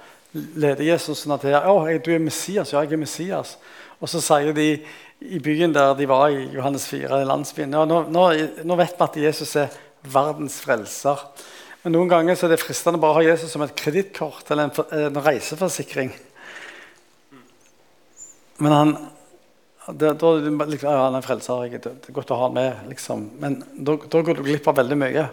leder 0.57 0.84
Jesus 0.87 1.24
sånn 1.24 1.39
til 1.41 1.55
ja, 1.55 1.62
'Du 1.99 2.12
er 2.14 2.22
Messias.' 2.22 2.72
Ja, 2.72 2.82
jeg 2.82 2.93
er 2.93 3.03
Messias. 3.03 3.57
Og 4.01 4.09
så 4.09 4.20
sier 4.20 4.53
de 4.53 4.84
i 5.20 5.39
byen 5.41 5.72
der 5.72 5.95
de 5.97 6.09
var 6.09 6.28
i 6.28 6.49
Johannes 6.53 6.87
4, 6.91 7.24
landsbyen. 7.24 7.72
Ja, 7.72 7.84
nå, 7.89 8.03
nå, 8.12 8.24
nå, 8.64 8.76
vet 8.76 8.97
vi 8.99 9.05
at 9.05 9.16
Jesus 9.16 9.57
er 9.57 9.72
verdens 10.03 10.59
frelser. 10.61 11.22
Men 11.82 11.95
noen 11.97 12.11
ganger 12.11 12.37
er 12.37 12.53
det 12.53 12.61
fristende 12.61 13.01
bare 13.01 13.14
å 13.14 13.18
ha 13.20 13.24
Jesus 13.24 13.53
som 13.55 13.64
et 13.64 13.76
kredittkort 13.78 14.51
eller 14.51 14.68
en, 14.68 14.87
en, 14.99 15.20
reiseforsikring. 15.24 16.12
Men 18.59 18.72
han 18.72 18.97
det, 19.87 20.16
da 20.18 20.32
liksom, 20.34 20.89
ja, 20.91 21.05
han 21.05 21.14
er 21.14 21.22
frelser. 21.22 21.76
Det 21.78 21.93
er 22.11 22.14
godt 22.14 22.32
å 22.34 22.41
ha 22.41 22.49
han 22.49 22.57
med. 22.57 22.89
Liksom. 22.91 23.22
Men 23.39 23.61
da, 23.70 23.95
da, 23.95 24.22
går 24.26 24.41
du 24.41 24.43
glipp 24.49 24.66
av 24.66 24.80
veldig 24.80 24.99
mye. 24.99 25.26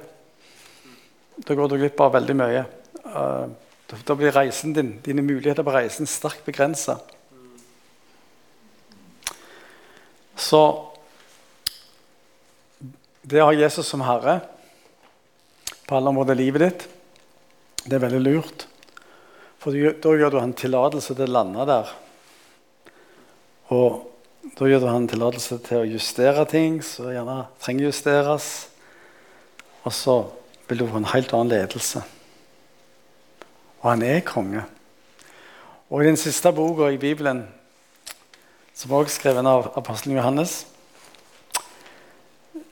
Da 1.42 1.56
går 1.58 1.72
du 1.72 1.80
glipp 1.82 2.04
av 2.06 2.14
veldig 2.14 2.36
mye. 2.38 2.62
Uh, 3.02 3.50
da, 4.06 4.16
blir 4.16 4.34
reisen 4.34 4.74
din, 4.74 4.96
dine 5.06 5.22
muligheter 5.26 5.66
på 5.66 5.74
reisen 5.76 6.10
sterkt 6.10 6.46
begrensa. 6.48 6.98
Så 10.36 10.62
det 13.22 13.42
å 13.42 13.48
ha 13.52 13.56
Jesus 13.56 13.88
som 13.88 14.04
herre 14.04 14.40
på 15.88 15.96
alle 15.96 16.12
områder 16.12 16.36
i 16.36 16.46
livet 16.46 16.64
ditt, 16.66 16.88
det 17.86 17.98
er 17.98 18.06
veldig 18.06 18.24
lurt. 18.24 18.66
For 19.64 19.76
da 19.76 20.16
gjør 20.18 20.34
du 20.34 20.40
han 20.42 20.56
tillatelse 20.58 21.16
til 21.16 21.30
å 21.30 21.36
lande 21.38 21.68
der. 21.68 21.92
Og 23.72 24.02
da 24.58 24.68
gjør 24.68 24.84
du 24.84 24.90
han 24.90 25.08
tillatelse 25.08 25.60
til 25.64 25.84
å 25.84 25.88
justere 25.88 26.44
ting 26.52 26.82
som 26.84 27.12
gjerne 27.12 27.46
trenger 27.64 27.88
justeres. 27.88 28.50
Og 29.84 29.96
så 29.96 30.18
vil 30.68 30.84
du 30.84 30.90
få 30.90 31.00
en 31.00 31.14
helt 31.14 31.32
annen 31.36 31.54
ledelse. 31.56 32.04
Og 33.84 33.92
han 33.92 34.02
er 34.08 34.24
konge. 34.24 34.64
Og 35.92 36.04
i 36.04 36.08
den 36.08 36.18
siste 36.18 36.52
boka 36.56 36.88
i 36.90 36.98
Bibelen 36.98 37.44
som 38.74 38.92
også 38.92 39.12
er 39.12 39.18
skrevet 39.20 39.48
av 39.48 39.68
apostelen 39.78 40.18
Johannes. 40.18 40.64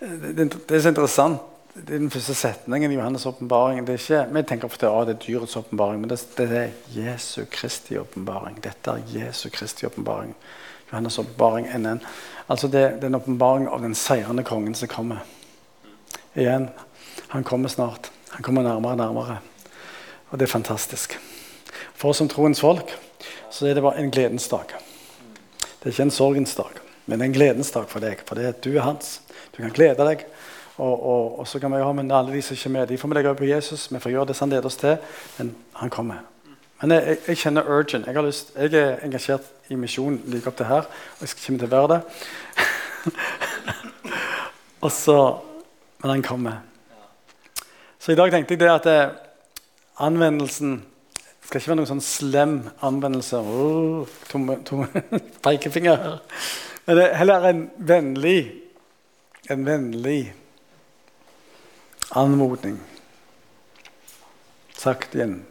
Det, 0.02 0.48
er 0.72 0.80
så 0.82 0.90
interessant. 0.90 1.44
Det 1.76 1.94
er 1.94 2.02
den 2.02 2.12
første 2.12 2.34
setningen 2.36 2.92
i 2.92 2.98
Johannes' 2.98 3.28
åpenbaring. 3.28 3.86
Vi 3.88 4.44
tenker 4.44 4.66
ofte 4.66 4.90
at 4.90 5.08
det 5.08 5.16
er 5.16 5.22
dyrets 5.28 5.56
åpenbaring, 5.56 6.02
men 6.02 6.10
det, 6.10 6.48
er 6.48 6.74
Jesu 6.96 7.46
Kristi 7.52 8.00
åpenbaring. 8.00 8.58
Dette 8.64 8.96
er 8.98 9.06
Jesu 9.14 9.50
Kristi 9.54 9.86
åpenbaring. 9.86 10.34
Johannes' 10.92 11.20
åpenbaring 11.20 11.70
NN. 11.78 12.02
Altså 12.50 12.68
det, 12.68 12.82
det 12.98 13.04
er 13.04 13.14
en 13.14 13.22
åpenbaring 13.22 13.70
av 13.70 13.86
den 13.86 13.96
seirende 13.96 14.44
kongen 14.44 14.76
som 14.76 14.90
kommer. 14.90 15.22
Igjen, 16.34 16.70
han 17.28 17.44
kommer 17.44 17.70
snart. 17.70 18.12
Han 18.30 18.44
kommer 18.44 18.64
nærmere 18.64 18.92
og 18.92 18.98
nærmere. 18.98 19.40
Og 20.32 20.40
det 20.40 20.48
er 20.48 20.52
fantastisk. 20.52 21.18
For 21.94 22.12
oss 22.12 22.22
som 22.24 22.30
troens 22.32 22.62
folk 22.64 22.96
så 23.52 23.68
er 23.68 23.76
det 23.76 23.84
bare 23.84 24.00
en 24.00 24.12
gledens 24.12 24.48
dag. 24.48 24.72
Det 25.60 25.90
er 25.90 25.94
ikke 25.94 26.08
en 26.08 26.14
sorgens 26.16 26.56
dag, 26.56 26.80
men 27.06 27.22
en 27.22 27.34
gledens 27.36 27.72
dag 27.72 27.90
for 27.92 28.04
deg. 28.04 28.24
For 28.26 28.40
det 28.40 28.46
er 28.46 28.56
at 28.56 28.64
du 28.64 28.72
er 28.72 28.86
hans. 28.86 29.20
Du 29.52 29.62
kan 29.62 29.74
glede 29.76 30.08
deg. 30.08 30.26
Og, 30.78 30.94
og, 30.94 31.40
og 31.40 31.48
så 31.48 31.60
kan 31.60 31.74
vi 31.74 31.82
ha 31.84 31.92
med 31.94 32.12
alle 32.16 32.34
de 32.34 32.42
som 32.42 32.56
ikke 32.56 32.70
er 32.70 32.76
med. 32.78 32.88
De 32.88 32.98
får 32.98 33.12
vi 33.12 33.18
legge 33.18 33.34
på 33.36 33.50
Jesus. 33.50 33.90
Vi 33.92 34.00
får 34.00 34.12
gjøre 34.12 34.28
det 34.32 34.36
som 34.38 34.48
han 34.48 34.56
leder 34.56 34.70
oss 34.70 34.80
til. 34.80 34.98
Men 35.38 35.56
han 35.74 35.90
kommer. 35.90 36.24
Men 36.82 36.96
jeg, 36.96 37.08
jeg, 37.08 37.18
jeg 37.28 37.38
kjenner 37.38 37.68
urgent. 37.70 38.08
Jeg, 38.08 38.24
lyst, 38.24 38.54
jeg, 38.56 38.74
er 38.74 39.04
engasjert 39.06 39.52
i 39.70 39.78
misjon 39.78 40.22
like 40.32 40.50
opp 40.50 40.58
til 40.58 40.70
her. 40.72 40.88
Og 41.20 41.28
jeg 41.28 41.36
kommer 41.44 41.62
til 41.62 41.68
å 41.68 41.76
være 41.76 41.92
det. 41.92 42.00
og 44.86 44.92
så, 44.96 45.18
Men 46.02 46.16
han 46.16 46.24
kommer. 46.24 46.64
Så 48.00 48.16
i 48.16 48.18
dag 48.18 48.32
tenkte 48.32 48.56
jeg 48.56 48.64
det 48.64 48.72
at 48.72 48.88
det, 50.02 50.32
eh, 50.72 50.80
skal 51.46 51.62
ikke 51.62 51.72
være 51.72 51.80
noen 51.82 51.92
sånn 51.92 52.04
slem 52.06 52.58
anvendelse. 52.82 53.38
Oh, 53.38 54.10
tomme, 54.30 54.60
tomme 54.66 54.88
pekefinger. 55.46 56.20
Men 56.86 56.98
det 56.98 57.08
er 57.08 57.22
heller 57.22 57.48
en 57.52 57.64
vennlig 57.78 58.62
en 59.52 59.66
vennlig 59.66 60.34
anmodning. 62.10 62.80
Sagt 64.78 65.16
i 65.16 65.22
en 65.22 65.46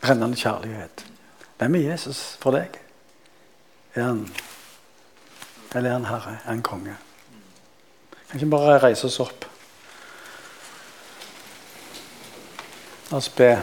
brennende 0.00 0.36
kjærlighet. 0.36 1.04
Hvem 1.58 1.74
er 1.74 1.90
Jesus 1.90 2.22
for 2.40 2.56
deg? 2.56 2.80
Er 3.94 4.08
han 4.10 4.26
Eller 5.74 5.90
er 5.90 5.94
han 5.94 6.04
herre? 6.06 6.32
Er 6.44 6.48
han 6.52 6.62
konge? 6.62 6.96
Kan 8.30 8.40
ikke 8.40 8.50
bare 8.50 8.78
reise 8.78 9.06
oss 9.06 9.20
opp? 9.20 9.44
La 13.14 13.18
oss 13.18 13.28
be. 13.28 13.62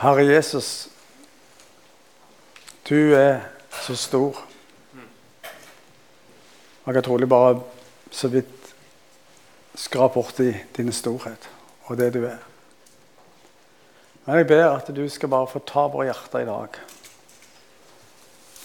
Herre 0.00 0.24
Jesus, 0.26 0.88
du 2.88 3.14
er 3.14 3.40
så 3.70 3.94
stor. 3.94 4.42
Jeg 6.86 6.94
har 6.94 7.00
trolig 7.06 7.30
bare 7.30 7.62
så 8.10 8.34
vidt 8.34 8.74
skrapt 9.78 10.18
borti 10.18 10.50
din 10.74 10.90
storhet 10.90 11.50
og 11.86 12.02
det 12.02 12.10
du 12.18 12.24
er. 12.26 12.42
Men 14.26 14.42
jeg 14.42 14.50
ber 14.50 14.68
at 14.72 14.90
du 14.90 15.04
skal 15.06 15.30
bare 15.30 15.54
få 15.54 15.62
ta 15.62 15.86
våre 15.86 16.10
hjerter 16.10 16.42
i 16.42 16.50
dag. 16.50 16.82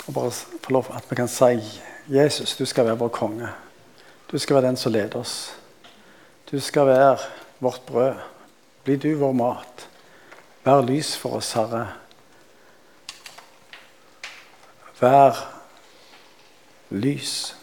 Og 0.07 0.13
bare 0.13 0.31
få 0.31 0.71
lov 0.71 0.91
at 0.95 1.05
vi 1.09 1.15
kan 1.15 1.27
si 1.27 1.81
Jesus, 2.07 2.57
du 2.57 2.65
skal 2.65 2.85
være 2.85 2.97
vår 2.97 3.07
konge. 3.07 3.49
Du 4.31 4.37
skal 4.37 4.55
være 4.55 4.67
den 4.67 4.77
som 4.77 4.91
leder 4.91 5.19
oss. 5.19 5.55
Du 6.51 6.59
skal 6.59 6.87
være 6.87 7.17
vårt 7.59 7.81
brød. 7.87 8.13
Bli 8.83 8.95
du 8.95 9.15
vår 9.15 9.31
mat. 9.31 9.87
Vær 10.63 10.81
lys 10.81 11.15
for 11.17 11.39
oss, 11.39 11.53
Herre. 11.53 11.87
Vær 14.99 15.39
lys. 16.89 17.55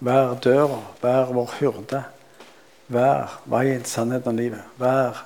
Vær 0.00 0.34
døra. 0.34 0.80
Vær 1.02 1.32
vår 1.34 1.54
hyrde. 1.58 2.04
Vær 2.88 3.40
veien, 3.44 3.84
sannheten 3.84 4.28
og 4.28 4.34
livet. 4.34 4.62
Vær 4.78 5.24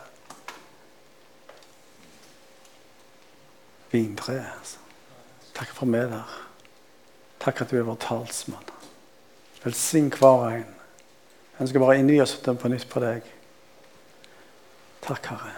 vintreet. 3.93 4.82
Takk 5.63 5.75
for 5.79 5.87
meg 5.87 6.09
der. 6.11 6.31
Takk 7.39 7.61
at 7.63 7.71
du 7.71 7.77
er 7.79 7.85
vår 7.87 8.01
talsmann. 8.03 8.71
Velsign 9.63 10.09
hver 10.11 10.49
en. 10.49 10.65
Jeg 11.53 11.63
ønsker 11.63 11.79
bare 11.79 11.95
å 11.95 12.01
innvie 12.01 12.25
oss 12.25 12.35
på 12.35 12.71
nytt 12.73 12.89
på 12.91 13.03
deg. 13.05 13.29
Takk, 15.07 15.29
Herre. 15.31 15.53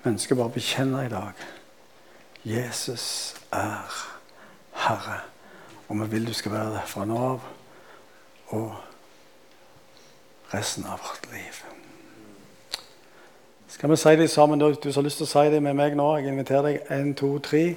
Vi 0.00 0.08
ønsker 0.14 0.38
bare 0.38 0.48
å 0.48 0.54
bekjenne 0.54 1.04
i 1.04 1.12
dag 1.12 1.44
Jesus 2.48 3.36
er 3.52 4.00
Herre. 4.86 5.20
Og 5.92 6.00
vi 6.00 6.08
vil 6.14 6.30
du 6.30 6.32
skal 6.32 6.56
være 6.56 6.78
det 6.78 6.88
fra 6.88 7.04
nå 7.04 7.20
av 7.20 7.44
og 8.56 8.72
resten 10.54 10.88
av 10.88 11.04
vårt 11.04 11.28
liv. 11.34 11.60
Skal 13.68 13.92
vi 13.92 14.00
si 14.00 14.16
det 14.16 14.32
sammen? 14.32 14.58
Du 14.58 14.72
som 14.88 15.02
har 15.02 15.10
lyst 15.12 15.20
til 15.20 15.28
å 15.28 15.34
si 15.36 15.48
det 15.52 15.60
med 15.60 15.76
meg 15.76 16.00
nå? 16.00 16.14
Jeg 16.16 16.32
inviterer 16.32 16.70
deg. 16.70 16.84
En, 16.96 17.12
to, 17.12 17.36
tre. 17.44 17.74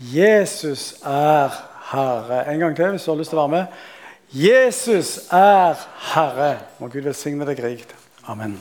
Jesus 0.00 0.94
er 1.04 1.52
Herre. 1.92 2.52
En 2.52 2.58
gang 2.58 2.76
til 2.76 2.90
hvis 2.90 3.04
du 3.04 3.10
har 3.10 3.18
lyst 3.20 3.34
til 3.34 3.38
å 3.38 3.44
være 3.44 3.56
med. 3.56 3.80
Jesus 4.32 5.16
er 5.28 5.80
Herre. 6.14 6.52
Må 6.80 6.88
Gud 6.88 7.04
velsigne 7.04 7.48
deg 7.48 7.60
rikt. 7.64 7.92
Amen. 8.24 8.56